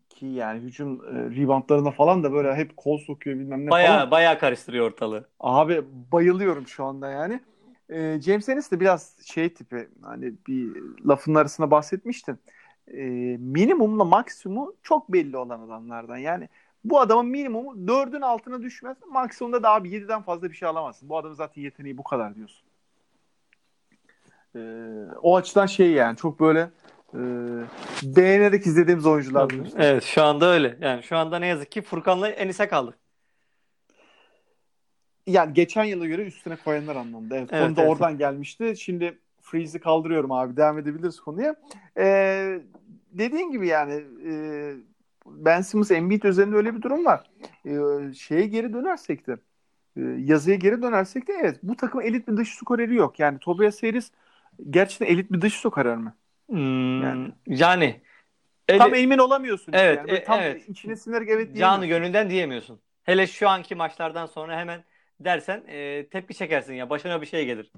Ki 0.08 0.26
yani 0.26 0.60
hücum 0.60 1.00
e, 1.04 1.36
reboundlarına 1.36 1.90
falan 1.90 2.24
da 2.24 2.32
böyle 2.32 2.54
hep 2.54 2.76
kol 2.76 2.98
sokuyor 2.98 3.38
bilmem 3.38 3.66
ne 3.66 3.70
baya, 3.70 3.86
falan. 3.86 4.10
Baya 4.10 4.38
karıştırıyor 4.38 4.86
ortalığı. 4.86 5.28
Abi 5.40 5.84
bayılıyorum 6.12 6.66
şu 6.66 6.84
anda 6.84 7.10
yani. 7.10 7.40
E, 7.88 8.20
James 8.20 8.48
Ennis 8.48 8.70
de 8.70 8.80
biraz 8.80 9.16
şey 9.24 9.54
tipi 9.54 9.88
hani 10.02 10.34
bir 10.46 10.82
lafın 11.06 11.34
arasında 11.34 11.70
bahsetmiştim. 11.70 12.38
E, 12.88 13.04
minimumla 13.38 14.04
maksimumu 14.04 14.74
çok 14.82 15.12
belli 15.12 15.36
olan 15.36 15.60
adamlardan. 15.60 16.16
Yani 16.16 16.48
bu 16.90 17.00
adamın 17.00 17.26
minimumu 17.26 17.88
dördün 17.88 18.20
altına 18.20 18.62
düşmez. 18.62 18.96
Maksimumda 19.10 19.62
da 19.62 19.70
abi 19.70 19.88
7'den 19.88 20.22
fazla 20.22 20.50
bir 20.50 20.56
şey 20.56 20.68
alamazsın. 20.68 21.08
Bu 21.08 21.18
adamın 21.18 21.34
zaten 21.34 21.62
yeteneği 21.62 21.98
bu 21.98 22.04
kadar 22.04 22.34
diyorsun. 22.34 22.66
Ee, 24.56 24.60
o 25.22 25.36
açıdan 25.36 25.66
şey 25.66 25.90
yani 25.90 26.16
çok 26.16 26.40
böyle 26.40 26.70
e, 27.14 27.20
beğenerek 28.02 28.66
izlediğimiz 28.66 29.06
oyuncular. 29.06 29.52
Evet 29.76 30.04
şu 30.04 30.22
anda 30.22 30.46
öyle. 30.46 30.78
Yani 30.80 31.02
şu 31.02 31.16
anda 31.16 31.38
ne 31.38 31.46
yazık 31.46 31.72
ki 31.72 31.82
Furkan'la 31.82 32.28
Enis'e 32.28 32.68
kaldı. 32.68 32.96
Yani 35.26 35.54
geçen 35.54 35.84
yıla 35.84 36.06
göre 36.06 36.22
üstüne 36.22 36.56
koyanlar 36.56 36.96
anlamında. 36.96 37.36
Evet, 37.36 37.48
evet 37.52 37.66
konu 37.66 37.76
da 37.76 37.80
evet. 37.80 37.90
oradan 37.90 38.18
gelmişti. 38.18 38.74
Şimdi 38.78 39.18
Freeze'i 39.42 39.80
kaldırıyorum 39.80 40.32
abi. 40.32 40.56
Devam 40.56 40.78
edebiliriz 40.78 41.20
konuya. 41.20 41.54
Ee, 41.98 42.60
dediğin 43.12 43.52
gibi 43.52 43.68
yani 43.68 44.04
e, 44.26 44.32
Ben 45.30 45.60
Simmons 45.60 45.90
Embiid 45.90 46.22
üzerinde 46.22 46.56
öyle 46.56 46.74
bir 46.74 46.82
durum 46.82 47.04
var. 47.04 47.30
Ee, 47.66 48.14
şeye 48.14 48.46
geri 48.46 48.72
dönersek 48.72 49.26
de 49.26 49.36
e, 49.96 50.00
yazıya 50.00 50.56
geri 50.56 50.82
dönersek 50.82 51.28
de 51.28 51.32
evet 51.40 51.58
bu 51.62 51.76
takım 51.76 52.00
elit 52.00 52.28
bir 52.28 52.36
dış 52.36 52.54
skoreri 52.54 52.94
yok. 52.94 53.18
Yani 53.18 53.38
Tobias 53.38 53.82
Harris 53.82 54.10
gerçekten 54.70 55.06
elit 55.06 55.32
bir 55.32 55.40
dış 55.40 55.54
skorer 55.54 55.96
mi? 55.96 56.12
Hmm, 56.48 57.02
yani, 57.02 57.32
yani 57.46 58.00
ele... 58.68 58.78
tam 58.78 58.94
emin 58.94 59.18
olamıyorsun. 59.18 59.72
Evet, 59.72 59.98
yani. 59.98 60.10
e, 60.10 60.24
tam 60.24 60.40
evet. 60.40 60.68
içine 60.68 60.96
sinerek 60.96 61.28
evet 61.28 61.56
Canı 61.56 61.86
gönülden 61.86 62.30
diyemiyorsun. 62.30 62.80
Hele 63.04 63.26
şu 63.26 63.48
anki 63.48 63.74
maçlardan 63.74 64.26
sonra 64.26 64.58
hemen 64.58 64.84
dersen 65.20 65.62
e, 65.68 66.06
tepki 66.08 66.34
çekersin 66.34 66.74
ya 66.74 66.90
başına 66.90 67.20
bir 67.20 67.26
şey 67.26 67.46
gelir. 67.46 67.72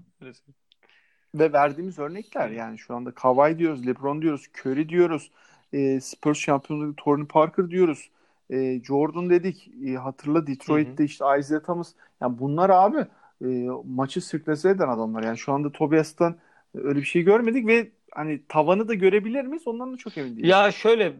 Ve 1.34 1.52
verdiğimiz 1.52 1.98
örnekler 1.98 2.48
yani 2.48 2.78
şu 2.78 2.94
anda 2.94 3.10
Kawhi 3.14 3.58
diyoruz, 3.58 3.86
LeBron 3.86 4.22
diyoruz, 4.22 4.46
Curry 4.60 4.88
diyoruz 4.88 5.30
e, 5.72 6.00
Spurs 6.00 6.38
şampiyonluğu 6.38 6.94
Tony 6.96 7.26
Parker 7.26 7.70
diyoruz. 7.70 8.10
E, 8.50 8.80
Jordan 8.84 9.30
dedik. 9.30 9.70
E, 9.86 9.94
hatırla 9.94 10.46
Detroit'te 10.46 10.92
hı 10.92 11.02
hı. 11.02 11.06
işte 11.06 11.24
Isaiah 11.38 11.60
Thomas. 11.60 11.92
Yani 12.20 12.38
bunlar 12.38 12.70
abi 12.70 13.06
e, 13.44 13.46
maçı 13.84 14.20
sürklese 14.20 14.70
eden 14.70 14.88
adamlar. 14.88 15.22
Yani 15.22 15.38
şu 15.38 15.52
anda 15.52 15.72
Tobias'tan 15.72 16.36
öyle 16.74 16.98
bir 16.98 17.04
şey 17.04 17.22
görmedik 17.22 17.66
ve 17.66 17.90
hani 18.12 18.46
tavanı 18.48 18.88
da 18.88 18.94
görebilir 18.94 19.44
miyiz? 19.44 19.68
Ondan 19.68 19.92
da 19.92 19.96
çok 19.96 20.18
emin 20.18 20.36
değilim. 20.36 20.48
Ya 20.48 20.72
şöyle 20.72 21.12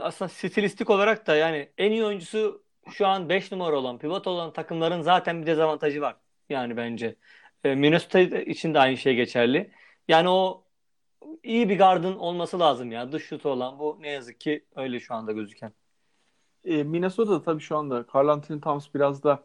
aslında 0.00 0.28
stilistik 0.28 0.90
olarak 0.90 1.26
da 1.26 1.36
yani 1.36 1.68
en 1.78 1.90
iyi 1.90 2.04
oyuncusu 2.04 2.62
şu 2.92 3.06
an 3.06 3.28
5 3.28 3.52
numara 3.52 3.76
olan, 3.76 3.98
pivot 3.98 4.26
olan 4.26 4.52
takımların 4.52 5.02
zaten 5.02 5.42
bir 5.42 5.46
dezavantajı 5.46 6.00
var. 6.00 6.16
Yani 6.48 6.76
bence. 6.76 7.16
E, 7.64 7.74
Minnesota 7.74 8.20
için 8.20 8.74
de 8.74 8.78
aynı 8.78 8.96
şey 8.96 9.14
geçerli. 9.14 9.70
Yani 10.08 10.28
o 10.28 10.64
iyi 11.42 11.68
bir 11.68 11.78
gardın 11.78 12.16
olması 12.16 12.60
lazım 12.60 12.92
ya. 12.92 13.12
Dış 13.12 13.24
şutu 13.24 13.48
olan 13.48 13.78
bu 13.78 13.98
ne 14.00 14.08
yazık 14.08 14.40
ki 14.40 14.64
öyle 14.76 15.00
şu 15.00 15.14
anda 15.14 15.32
gözüken. 15.32 15.72
E, 16.64 16.82
Minnesota'da 16.82 17.42
tabii 17.42 17.60
şu 17.60 17.76
anda 17.76 18.04
Carl 18.14 18.28
Anthony 18.28 18.60
Towns 18.60 18.86
biraz 18.94 19.22
da 19.22 19.42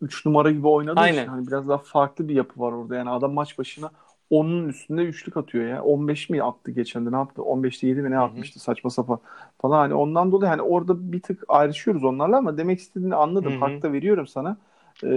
3 0.00 0.26
e, 0.26 0.28
numara 0.28 0.50
gibi 0.50 0.68
oynadığı 0.68 1.00
Aynen. 1.00 1.22
için 1.22 1.26
hani 1.26 1.46
biraz 1.46 1.68
daha 1.68 1.78
farklı 1.78 2.28
bir 2.28 2.34
yapı 2.34 2.60
var 2.60 2.72
orada. 2.72 2.96
Yani 2.96 3.10
adam 3.10 3.32
maç 3.32 3.58
başına 3.58 3.90
onun 4.30 4.68
üstünde 4.68 5.02
üçlük 5.02 5.36
atıyor 5.36 5.68
ya. 5.68 5.82
15 5.82 6.30
mi 6.30 6.42
attı 6.42 6.70
geçen 6.70 7.06
de 7.06 7.12
ne 7.12 7.16
yaptı? 7.16 7.42
15'te 7.42 7.86
7 7.86 8.02
mi 8.02 8.10
ne 8.10 8.18
atmıştı 8.18 8.60
saçma 8.60 8.90
sapan 8.90 9.20
falan. 9.60 9.78
Hani 9.78 9.94
ondan 9.94 10.32
dolayı 10.32 10.50
hani 10.50 10.62
orada 10.62 11.12
bir 11.12 11.20
tık 11.20 11.44
ayrışıyoruz 11.48 12.04
onlarla 12.04 12.36
ama 12.36 12.58
demek 12.58 12.78
istediğini 12.78 13.14
anladım. 13.14 13.52
Hı-hı. 13.52 13.60
Hak 13.60 13.82
da 13.82 13.92
veriyorum 13.92 14.26
sana. 14.26 14.56
Ee, 15.02 15.08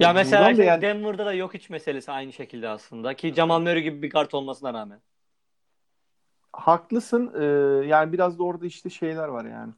ya 0.00 0.12
mesela 0.12 0.54
şey, 0.54 0.66
yani... 0.66 0.82
Denver'da 0.82 1.26
da 1.26 1.32
yok 1.32 1.54
hiç 1.54 1.70
meselesi 1.70 2.12
aynı 2.12 2.32
şekilde 2.32 2.68
aslında. 2.68 3.14
Ki 3.14 3.34
Jamal 3.34 3.60
Murray 3.60 3.82
gibi 3.82 4.02
bir 4.02 4.10
kart 4.10 4.34
olmasına 4.34 4.74
rağmen 4.74 4.98
haklısın. 6.52 7.32
Ee, 7.40 7.44
yani 7.86 8.12
biraz 8.12 8.38
da 8.38 8.42
orada 8.42 8.66
işte 8.66 8.90
şeyler 8.90 9.28
var 9.28 9.44
yani. 9.44 9.72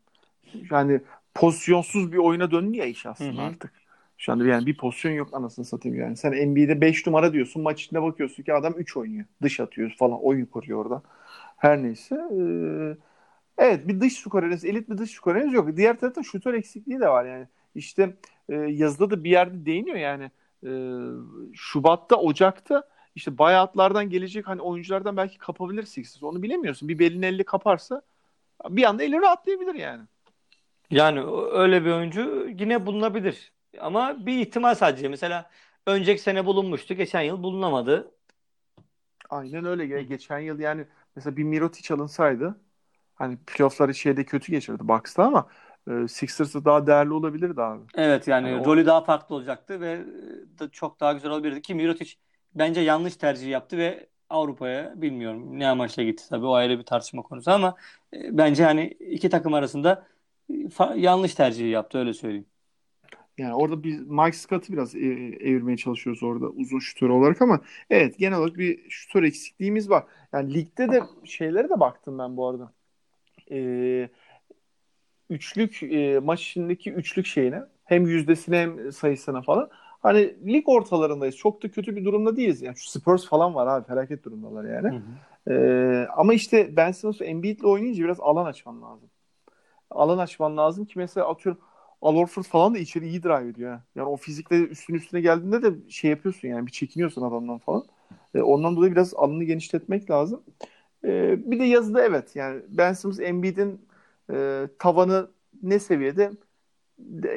Yani 0.71 1.01
pozisyonsuz 1.35 2.13
bir 2.13 2.19
oyuna 2.19 2.51
döndü 2.51 2.77
ya 2.77 2.85
iş 2.85 3.07
aslında 3.07 3.43
Hı-hı. 3.43 3.47
artık. 3.47 3.73
Şu 4.19 4.33
anda 4.33 4.45
yani 4.45 4.67
bir 4.67 4.77
pozisyon 4.77 5.13
yok 5.13 5.35
anasını 5.35 5.65
satayım 5.65 5.99
yani. 5.99 6.17
Sen 6.17 6.33
NBA'de 6.33 6.81
5 6.81 7.07
numara 7.07 7.33
diyorsun. 7.33 7.63
Maç 7.63 7.83
içinde 7.83 8.03
bakıyorsun 8.03 8.43
ki 8.43 8.55
adam 8.55 8.75
3 8.77 8.97
oynuyor. 8.97 9.25
Dış 9.43 9.61
atıyor 9.61 9.91
falan. 9.99 10.25
Oyun 10.25 10.47
kuruyor 10.47 10.85
orada. 10.85 11.03
Her 11.57 11.83
neyse. 11.83 12.15
Ee, 12.15 12.97
evet 13.59 13.89
bir 13.89 14.01
dış 14.01 14.13
skoreniz, 14.13 14.65
elit 14.65 14.91
bir 14.91 14.99
dış 14.99 15.11
skoreniz 15.11 15.53
yok. 15.53 15.77
Diğer 15.77 15.99
tarafta 15.99 16.23
şutör 16.23 16.55
eksikliği 16.55 17.01
de 17.01 17.09
var 17.09 17.25
yani. 17.25 17.47
İşte 17.75 18.17
e, 18.49 18.55
yazıda 18.55 19.11
da 19.11 19.25
bir 19.25 19.31
yerde 19.31 19.67
değiniyor 19.67 19.97
yani. 19.97 20.31
E, 20.67 20.71
Şubat'ta, 21.55 22.17
Ocak'ta 22.17 22.83
işte 23.15 23.39
bayatlardan 23.39 24.11
gelecek 24.11 24.49
hani 24.49 24.63
oyunculardan 24.63 25.17
belki 25.17 25.39
kapabilir 25.39 25.83
Sixers. 25.83 26.23
Onu 26.23 26.43
bilemiyorsun. 26.43 26.89
Bir 26.89 26.99
belin 26.99 27.23
elli 27.23 27.45
kaparsa 27.45 28.03
bir 28.69 28.85
anda 28.85 29.03
eli 29.03 29.21
rahatlayabilir 29.21 29.75
yani. 29.75 30.03
Yani 30.91 31.21
öyle 31.53 31.85
bir 31.85 31.91
oyuncu 31.91 32.49
yine 32.59 32.87
bulunabilir. 32.87 33.53
Ama 33.81 34.27
bir 34.27 34.39
ihtimal 34.39 34.75
sadece. 34.75 35.09
Mesela 35.09 35.51
önceki 35.87 36.23
sene 36.23 36.47
bulunmuştu. 36.47 36.95
Geçen 36.95 37.21
yıl 37.21 37.43
bulunamadı. 37.43 38.11
Aynen 39.31 39.65
öyle. 39.65 39.85
Ge- 39.85 40.03
geçen 40.03 40.39
yıl 40.39 40.59
yani 40.59 40.85
mesela 41.17 41.37
bir 41.37 41.45
Mirotic 41.45 41.95
alınsaydı 41.95 42.61
hani 43.15 43.37
playoff'ları 43.47 43.95
şeyde 43.95 44.25
kötü 44.25 44.53
geçirdi 44.53 44.89
Bucks'ta 44.89 45.25
ama 45.25 45.49
e, 45.91 46.09
Sixers'da 46.09 46.65
daha 46.65 46.87
değerli 46.87 47.13
olabilirdi 47.13 47.63
abi. 47.63 47.83
Evet 47.95 48.29
yani, 48.29 48.51
yani 48.51 48.65
rolü 48.65 48.83
o... 48.83 48.87
daha 48.87 49.05
farklı 49.05 49.35
olacaktı 49.35 49.81
ve 49.81 49.93
e, 50.61 50.69
çok 50.73 51.01
daha 51.01 51.13
güzel 51.13 51.31
olabilirdi 51.31 51.63
ki 51.63 51.75
Mirotic 51.75 52.15
bence 52.55 52.81
yanlış 52.81 53.17
tercih 53.17 53.51
yaptı 53.51 53.79
ve 53.79 54.09
Avrupa'ya 54.31 55.03
bilmiyorum 55.03 55.59
ne 55.59 55.69
amaçla 55.69 56.03
gitti 56.03 56.25
tabii 56.29 56.47
o 56.47 56.53
ayrı 56.55 56.79
bir 56.79 56.85
tartışma 56.85 57.23
konusu 57.23 57.51
ama 57.51 57.77
e, 58.15 58.39
bence 58.39 58.65
hani 58.65 58.87
iki 58.89 59.29
takım 59.31 59.55
arasında 59.55 60.07
e, 60.51 60.55
yanlış 60.97 61.35
tercih 61.35 61.71
yaptı 61.71 61.99
öyle 61.99 62.15
söyleyeyim. 62.15 62.47
Yani 63.39 63.55
orada 63.55 63.83
biz 63.85 64.01
Mike 64.01 64.33
Scott'ı 64.37 64.73
biraz 64.73 64.95
e, 64.95 64.99
evirmeye 65.41 65.77
çalışıyoruz 65.77 66.23
orada 66.23 66.47
uzun 66.49 66.79
şutör 66.79 67.09
olarak 67.09 67.43
ama 67.43 67.61
evet 67.91 68.19
genel 68.19 68.39
olarak 68.39 68.57
bir 68.59 68.91
şutör 68.91 69.23
eksikliğimiz 69.23 69.91
var. 69.91 70.05
Yani 70.33 70.55
ligde 70.55 70.91
de 70.91 71.03
şeylere 71.25 71.69
de 71.71 71.81
baktım 71.81 72.19
ben 72.19 72.37
bu 72.37 72.49
arada. 72.49 72.73
e, 73.53 74.11
üçlük 75.31 75.83
e, 75.83 76.19
maç 76.23 76.43
içindeki 76.43 76.93
üçlük 76.93 77.27
şeyine 77.27 77.63
hem 77.85 78.07
yüzdesine 78.07 78.59
hem 78.59 78.93
sayısına 78.93 79.43
falan 79.43 79.71
hani 80.03 80.37
lig 80.47 80.69
ortalarındayız. 80.69 81.37
Çok 81.37 81.63
da 81.63 81.71
kötü 81.71 81.97
bir 81.97 82.05
durumda 82.05 82.37
değiliz. 82.37 82.63
Yani 82.63 82.77
şu 82.77 82.91
Spurs 82.91 83.27
falan 83.27 83.55
var 83.55 83.67
abi 83.67 83.87
felaket 83.87 84.25
durumdalar 84.25 84.65
yani. 84.65 84.89
Hı 84.89 84.97
hı. 84.97 85.53
Ee, 85.55 86.07
ama 86.17 86.35
işte 86.35 86.77
Ben 86.77 86.93
Simmons 86.93 87.21
Embiid'le 87.21 87.65
oynayınca 87.65 88.05
biraz 88.05 88.21
alan 88.21 88.47
açman 88.47 88.83
lazım. 88.83 89.11
Alan 89.91 90.19
açman 90.19 90.57
lazım 90.57 90.85
ki 90.85 90.99
mesela 90.99 91.29
atıyorum 91.29 91.63
Al 92.03 92.17
Horford 92.17 92.45
falan 92.45 92.75
da 92.75 92.79
içeri 92.79 93.09
iyi 93.09 93.23
drive 93.23 93.49
ediyor. 93.49 93.81
Yani 93.95 94.09
o 94.09 94.17
fizikle 94.17 94.57
üstün 94.57 94.95
üstüne 94.95 95.21
geldiğinde 95.21 95.63
de 95.63 95.91
şey 95.91 96.11
yapıyorsun 96.11 96.49
yani 96.49 96.67
bir 96.67 96.73
çekiniyorsun 96.73 97.23
adamdan 97.23 97.59
falan. 97.59 97.85
Ee, 98.35 98.41
ondan 98.43 98.77
dolayı 98.77 98.93
biraz 98.93 99.15
alanı 99.15 99.45
genişletmek 99.45 100.11
lazım. 100.11 100.43
Ee, 101.05 101.51
bir 101.51 101.61
de 101.61 101.65
yazıda 101.65 102.05
evet 102.05 102.37
yani 102.37 102.63
Ben 102.69 102.93
Simmons 102.93 103.21
Embiid'in 103.21 103.81
e, 104.33 104.69
tavanı 104.79 105.31
ne 105.63 105.79
seviyede 105.79 106.31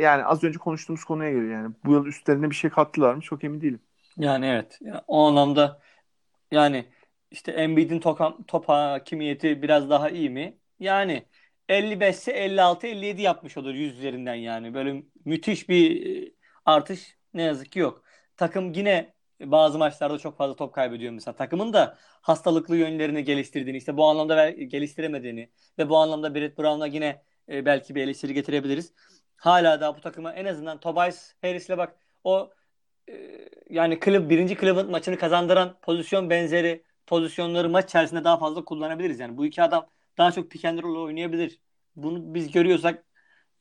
yani 0.01 0.24
az 0.24 0.43
önce 0.43 0.59
konuştuğumuz 0.59 1.03
konuya 1.03 1.32
geliyor 1.32 1.51
yani. 1.51 1.76
Bu 1.86 1.93
yıl 1.93 2.05
üstlerine 2.05 2.49
bir 2.49 2.55
şey 2.55 2.70
kattılar 2.70 3.13
mı 3.13 3.22
çok 3.22 3.43
emin 3.43 3.61
değilim. 3.61 3.80
Yani 4.18 4.45
evet. 4.45 4.80
O 5.07 5.28
anlamda 5.28 5.82
yani 6.51 6.86
işte 7.32 7.51
Embiid'in 7.51 7.99
top, 8.47 8.70
hakimiyeti 8.70 9.61
biraz 9.61 9.89
daha 9.89 10.09
iyi 10.09 10.30
mi? 10.30 10.57
Yani 10.80 11.26
55 11.70 12.16
ise 12.16 12.32
56 12.32 12.88
57 12.88 13.22
yapmış 13.22 13.57
olur 13.57 13.74
100 13.74 13.97
üzerinden 13.97 14.36
yani. 14.36 14.74
Böyle 14.74 15.03
müthiş 15.26 15.70
bir 15.70 16.05
e, 16.28 16.32
artış 16.66 17.18
ne 17.34 17.43
yazık 17.43 17.72
ki 17.72 17.80
yok. 17.80 18.03
Takım 18.38 18.74
yine 18.74 19.13
bazı 19.41 19.78
maçlarda 19.80 20.18
çok 20.20 20.38
fazla 20.38 20.55
top 20.55 20.74
kaybediyor 20.74 21.13
mesela. 21.13 21.36
Takımın 21.36 21.74
da 21.74 21.97
hastalıklı 22.22 22.78
yönlerini 22.78 23.24
geliştirdiğini, 23.24 23.78
işte 23.78 23.97
bu 23.97 24.05
anlamda 24.05 24.49
geliştiremediğini 24.49 25.49
ve 25.80 25.89
bu 25.89 25.97
anlamda 25.97 26.36
Brett 26.36 26.57
Brown'a 26.57 26.88
yine 26.88 27.22
e, 27.49 27.66
belki 27.66 27.95
bir 27.95 28.01
eleştiri 28.03 28.34
getirebiliriz. 28.34 28.93
Hala 29.38 29.82
da 29.82 29.98
bu 29.98 30.02
takıma 30.02 30.34
en 30.34 30.46
azından 30.46 30.80
Tobias 30.80 31.34
Harris'le 31.42 31.70
bak 31.78 31.96
o 32.24 32.54
e, 33.10 33.14
yani 33.70 34.00
Cleveland, 34.06 34.30
birinci 34.30 34.58
Cleveland 34.58 34.90
maçını 34.90 35.18
kazandıran 35.18 35.78
pozisyon 35.82 36.30
benzeri 36.30 36.84
pozisyonları 37.08 37.70
maç 37.70 37.86
içerisinde 37.86 38.24
daha 38.24 38.38
fazla 38.38 38.66
kullanabiliriz. 38.66 39.20
Yani 39.20 39.38
bu 39.38 39.46
iki 39.46 39.64
adam 39.64 39.88
daha 40.18 40.32
çok 40.32 40.52
pick 40.52 40.66
and 40.66 40.80
roll 40.84 41.04
oynayabilir. 41.06 41.60
Bunu 41.96 42.34
biz 42.34 42.52
görüyorsak 42.52 43.06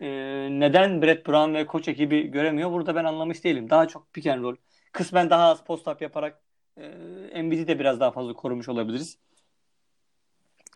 e, 0.01 0.07
neden 0.51 1.03
Brett 1.03 1.27
Brown 1.29 1.55
ve 1.55 1.67
koç 1.67 1.89
ekibi 1.89 2.23
göremiyor? 2.31 2.73
Burada 2.73 2.95
ben 2.95 3.05
anlamış 3.05 3.45
değilim. 3.45 3.71
Daha 3.71 3.89
çok 3.89 4.13
pick 4.13 4.27
and 4.27 4.43
roll. 4.43 4.57
Kısmen 4.93 5.31
daha 5.31 5.45
az 5.49 5.65
post 5.65 5.89
up 5.89 6.03
yaparak 6.03 6.43
e, 6.77 6.85
Embiid'i 7.33 7.69
de 7.69 7.79
biraz 7.79 8.01
daha 8.01 8.11
fazla 8.11 8.33
korumuş 8.33 8.69
olabiliriz. 8.69 9.19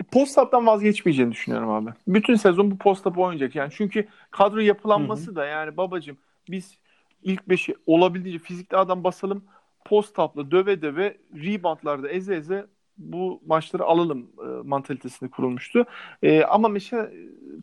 Post-up'tan 0.05 0.67
vazgeçmeyeceğini 0.67 1.33
düşünüyorum 1.33 1.71
abi. 1.71 1.91
Bütün 2.07 2.35
sezon 2.35 2.71
bu 2.71 2.79
post-up 2.79 3.19
oynayacak. 3.19 3.55
Yani 3.55 3.73
çünkü 3.77 4.09
kadro 4.31 4.59
yapılanması 4.59 5.27
Hı-hı. 5.27 5.37
da 5.37 5.47
yani 5.47 5.77
babacım 5.77 6.19
biz 6.51 6.79
ilk 7.23 7.49
beşi 7.49 7.75
olabildiğince 7.87 8.45
fizikli 8.45 8.77
adam 8.77 9.05
basalım. 9.05 9.45
Post-up'la 9.85 10.51
döve 10.51 10.83
döve 10.83 11.17
reboundlarda 11.35 12.09
eze 12.09 12.35
eze 12.35 12.67
bu 12.99 13.43
maçları 13.47 13.85
alalım 13.85 14.31
e, 14.39 14.69
mantalitesinde 14.69 15.31
kurulmuştu. 15.31 15.87
E, 16.23 16.45
ama 16.45 16.69
mesela 16.69 17.11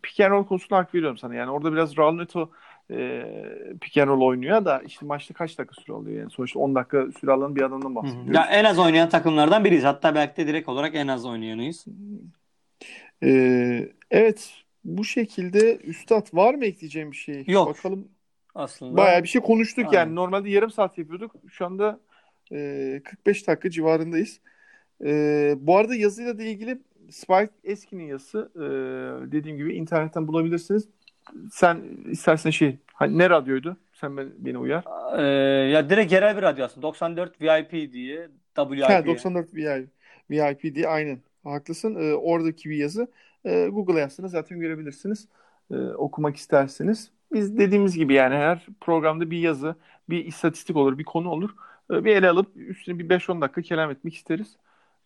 pick 0.02 0.20
and 0.20 0.30
roll 0.30 0.44
konusunda 0.44 0.76
hak 0.76 0.94
veriyorum 0.94 1.18
sana. 1.18 1.34
Yani 1.34 1.50
orada 1.50 1.72
biraz 1.72 1.98
Raul 1.98 2.12
Neto 2.12 2.50
e, 2.90 3.24
pick 3.80 3.98
and 3.98 4.08
roll 4.08 4.20
oynuyor 4.20 4.64
da 4.64 4.82
işte 4.86 5.06
maçta 5.06 5.34
kaç 5.34 5.58
dakika 5.58 5.82
süre 5.82 5.96
alıyor 5.96 6.20
yani 6.20 6.30
sonuçta 6.30 6.58
10 6.58 6.74
dakika 6.74 7.06
süre 7.20 7.32
alan 7.32 7.56
bir 7.56 7.62
adamdan 7.62 7.94
bahsediyoruz. 7.94 8.34
Ya 8.34 8.44
en 8.44 8.64
az 8.64 8.78
oynayan 8.78 9.08
takımlardan 9.08 9.64
biriyiz. 9.64 9.84
Hatta 9.84 10.14
belki 10.14 10.36
de 10.36 10.46
direkt 10.46 10.68
olarak 10.68 10.94
en 10.94 11.08
az 11.08 11.26
oynayanıyız. 11.26 11.84
Ee, 13.22 13.88
evet 14.10 14.54
bu 14.84 15.04
şekilde 15.04 15.76
Üstad 15.76 16.26
var 16.34 16.54
mı 16.54 16.64
ekleyeceğim 16.64 17.12
bir 17.12 17.16
şey? 17.16 17.44
Yok. 17.46 17.68
Bakalım. 17.68 18.08
Aslında. 18.54 18.96
Bayağı 18.96 19.22
bir 19.22 19.28
şey 19.28 19.42
konuştuk 19.42 19.86
Aynen. 19.86 19.98
yani. 19.98 20.14
Normalde 20.14 20.50
yarım 20.50 20.70
saat 20.70 20.98
yapıyorduk. 20.98 21.34
Şu 21.48 21.66
anda 21.66 22.00
e, 22.52 23.00
45 23.04 23.48
dakika 23.48 23.70
civarındayız. 23.70 24.40
E, 25.04 25.54
bu 25.60 25.76
arada 25.76 25.94
yazıyla 25.94 26.38
da 26.38 26.42
ilgili 26.42 26.78
Spike 27.10 27.50
Eski'nin 27.64 28.06
yazısı 28.06 28.50
e, 28.54 28.62
dediğim 29.32 29.56
gibi 29.56 29.74
internetten 29.74 30.28
bulabilirsiniz 30.28 30.88
sen 31.52 31.82
istersen 32.10 32.50
şey 32.50 32.76
hani 32.92 33.18
ne 33.18 33.30
radyoydu? 33.30 33.76
Sen 33.92 34.16
ben, 34.16 34.32
beni 34.38 34.58
uyar. 34.58 34.84
Ee, 35.18 35.22
ya 35.70 35.90
direkt 35.90 36.12
yerel 36.12 36.36
bir 36.36 36.42
radyo 36.42 36.64
aslında. 36.64 36.86
94 36.86 37.42
VIP 37.42 37.92
diye. 37.92 38.28
WIP. 38.56 38.84
Ha, 38.84 39.06
94 39.06 39.54
VIP, 39.54 39.88
VIP 40.30 40.74
diye 40.74 40.88
aynen. 40.88 41.18
Haklısın. 41.44 41.94
Ee, 41.94 42.14
oradaki 42.14 42.70
bir 42.70 42.76
yazı. 42.76 43.08
Ee, 43.44 43.68
Google'a 43.68 44.00
yazsanız 44.00 44.32
zaten 44.32 44.60
görebilirsiniz. 44.60 45.28
Ee, 45.70 45.76
okumak 45.76 46.36
isterseniz. 46.36 47.10
Biz 47.32 47.58
dediğimiz 47.58 47.96
gibi 47.96 48.14
yani 48.14 48.34
her 48.34 48.66
programda 48.80 49.30
bir 49.30 49.38
yazı, 49.38 49.76
bir 50.10 50.24
istatistik 50.24 50.76
olur, 50.76 50.98
bir 50.98 51.04
konu 51.04 51.30
olur. 51.30 51.50
Ee, 51.90 52.04
bir 52.04 52.16
ele 52.16 52.28
alıp 52.28 52.56
üstüne 52.56 52.98
bir 52.98 53.08
5-10 53.08 53.40
dakika 53.40 53.62
kelam 53.62 53.90
etmek 53.90 54.14
isteriz. 54.14 54.56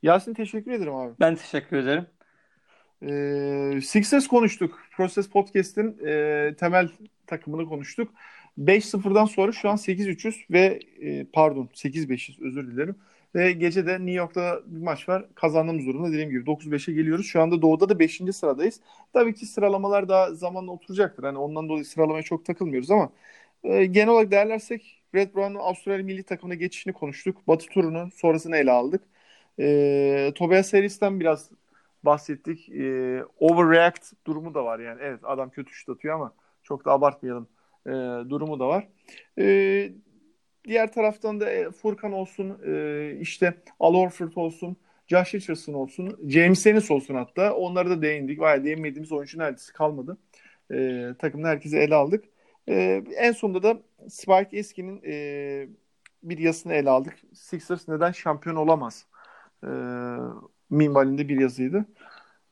Yasin 0.02 0.34
teşekkür 0.34 0.70
ederim 0.72 0.94
abi. 0.94 1.12
Ben 1.20 1.34
teşekkür 1.36 1.76
ederim. 1.76 2.06
E, 3.02 3.80
Sixers 3.82 4.26
konuştuk. 4.28 4.78
Process 4.96 5.28
Podcast'in 5.28 5.98
e, 6.06 6.54
temel 6.58 6.88
takımını 7.26 7.66
konuştuk. 7.68 8.14
5-0'dan 8.58 9.24
sonra 9.24 9.52
şu 9.52 9.70
an 9.70 9.76
8-3'üz 9.76 10.34
ve 10.50 10.80
e, 11.00 11.24
pardon 11.32 11.68
8-5'iz 11.74 12.40
özür 12.40 12.72
dilerim. 12.72 12.96
Ve 13.34 13.52
gece 13.52 13.86
de 13.86 13.92
New 13.92 14.10
York'ta 14.12 14.60
bir 14.66 14.82
maç 14.82 15.08
var. 15.08 15.26
Kazandığımız 15.34 15.86
durumda 15.86 16.08
dediğim 16.12 16.30
gibi 16.30 16.44
9-5'e 16.46 16.94
geliyoruz. 16.94 17.26
Şu 17.26 17.42
anda 17.42 17.62
Doğu'da 17.62 17.88
da 17.88 17.98
5. 17.98 18.20
sıradayız. 18.32 18.80
Tabii 19.12 19.34
ki 19.34 19.46
sıralamalar 19.46 20.08
daha 20.08 20.34
zamanla 20.34 20.72
oturacaktır. 20.72 21.24
Hani 21.24 21.38
ondan 21.38 21.68
dolayı 21.68 21.84
sıralamaya 21.84 22.22
çok 22.22 22.44
takılmıyoruz 22.44 22.90
ama 22.90 23.12
e, 23.64 23.86
genel 23.86 24.08
olarak 24.08 24.30
değerlersek 24.30 25.02
Red 25.14 25.34
Brown'un 25.34 25.58
Avustralya 25.58 26.04
milli 26.04 26.22
takımına 26.22 26.54
geçişini 26.54 26.92
konuştuk. 26.92 27.48
Batı 27.48 27.66
turunu 27.66 28.10
sonrasını 28.14 28.56
ele 28.56 28.70
aldık. 28.70 29.02
E, 29.58 30.32
Tobias 30.34 30.72
Harris'ten 30.72 31.20
biraz 31.20 31.50
bahsettik. 32.04 32.68
E, 32.68 33.20
overreact 33.38 34.12
durumu 34.26 34.54
da 34.54 34.64
var 34.64 34.78
yani. 34.78 34.98
Evet 35.02 35.20
adam 35.22 35.50
kötü 35.50 35.74
şut 35.74 35.88
atıyor 35.88 36.14
ama 36.14 36.34
çok 36.62 36.84
da 36.84 36.92
abartmayalım 36.92 37.48
e, 37.86 37.90
durumu 38.30 38.60
da 38.60 38.68
var. 38.68 38.88
E, 39.38 39.92
diğer 40.64 40.92
taraftan 40.92 41.40
da 41.40 41.50
e, 41.50 41.70
Furkan 41.70 42.12
olsun, 42.12 42.58
e, 42.66 43.16
işte 43.20 43.54
Al 43.80 43.94
Horford 43.94 44.32
olsun, 44.36 44.76
Josh 45.06 45.34
Richardson 45.34 45.74
olsun, 45.74 46.18
James 46.28 46.66
Ennis 46.66 46.90
olsun 46.90 47.14
hatta. 47.14 47.54
Onlara 47.54 47.90
da 47.90 48.02
değindik. 48.02 48.40
Vay 48.40 48.64
değinmediğimiz 48.64 49.12
oyuncu 49.12 49.38
neredeyse 49.38 49.72
kalmadı. 49.72 50.18
E, 50.72 51.08
takımda 51.18 51.48
herkese 51.48 51.78
ele 51.78 51.94
aldık. 51.94 52.24
E, 52.68 53.02
en 53.16 53.32
sonunda 53.32 53.62
da 53.62 53.78
Spike 54.08 54.56
Eski'nin 54.58 55.02
e, 55.06 55.68
bir 56.22 56.38
yazısını 56.38 56.74
ele 56.74 56.90
aldık. 56.90 57.14
Sixers 57.34 57.88
neden 57.88 58.12
şampiyon 58.12 58.56
olamaz? 58.56 59.06
E, 59.64 59.68
minvalinde 60.70 61.28
bir 61.28 61.40
yazıydı. 61.40 61.84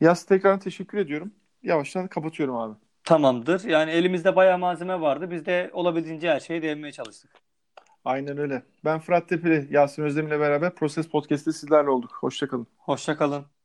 Yaz 0.00 0.24
tekrar 0.24 0.60
teşekkür 0.60 0.98
ediyorum. 0.98 1.32
Yavaştan 1.62 2.08
kapatıyorum 2.08 2.56
abi. 2.56 2.74
Tamamdır. 3.04 3.64
Yani 3.64 3.90
elimizde 3.90 4.36
bayağı 4.36 4.58
malzeme 4.58 5.00
vardı. 5.00 5.30
Biz 5.30 5.46
de 5.46 5.70
olabildiğince 5.72 6.30
her 6.30 6.40
şeyi 6.40 6.62
değinmeye 6.62 6.92
çalıştık. 6.92 7.30
Aynen 8.04 8.38
öyle. 8.38 8.62
Ben 8.84 8.98
Fırat 9.00 9.28
Tepeli, 9.28 9.68
Yasin 9.70 10.02
Özdemir 10.02 10.28
ile 10.28 10.40
beraber 10.40 10.74
Proses 10.74 11.08
Podcast'te 11.08 11.52
sizlerle 11.52 11.90
olduk. 11.90 12.10
Hoşçakalın. 12.20 12.66
Hoşçakalın. 12.78 13.57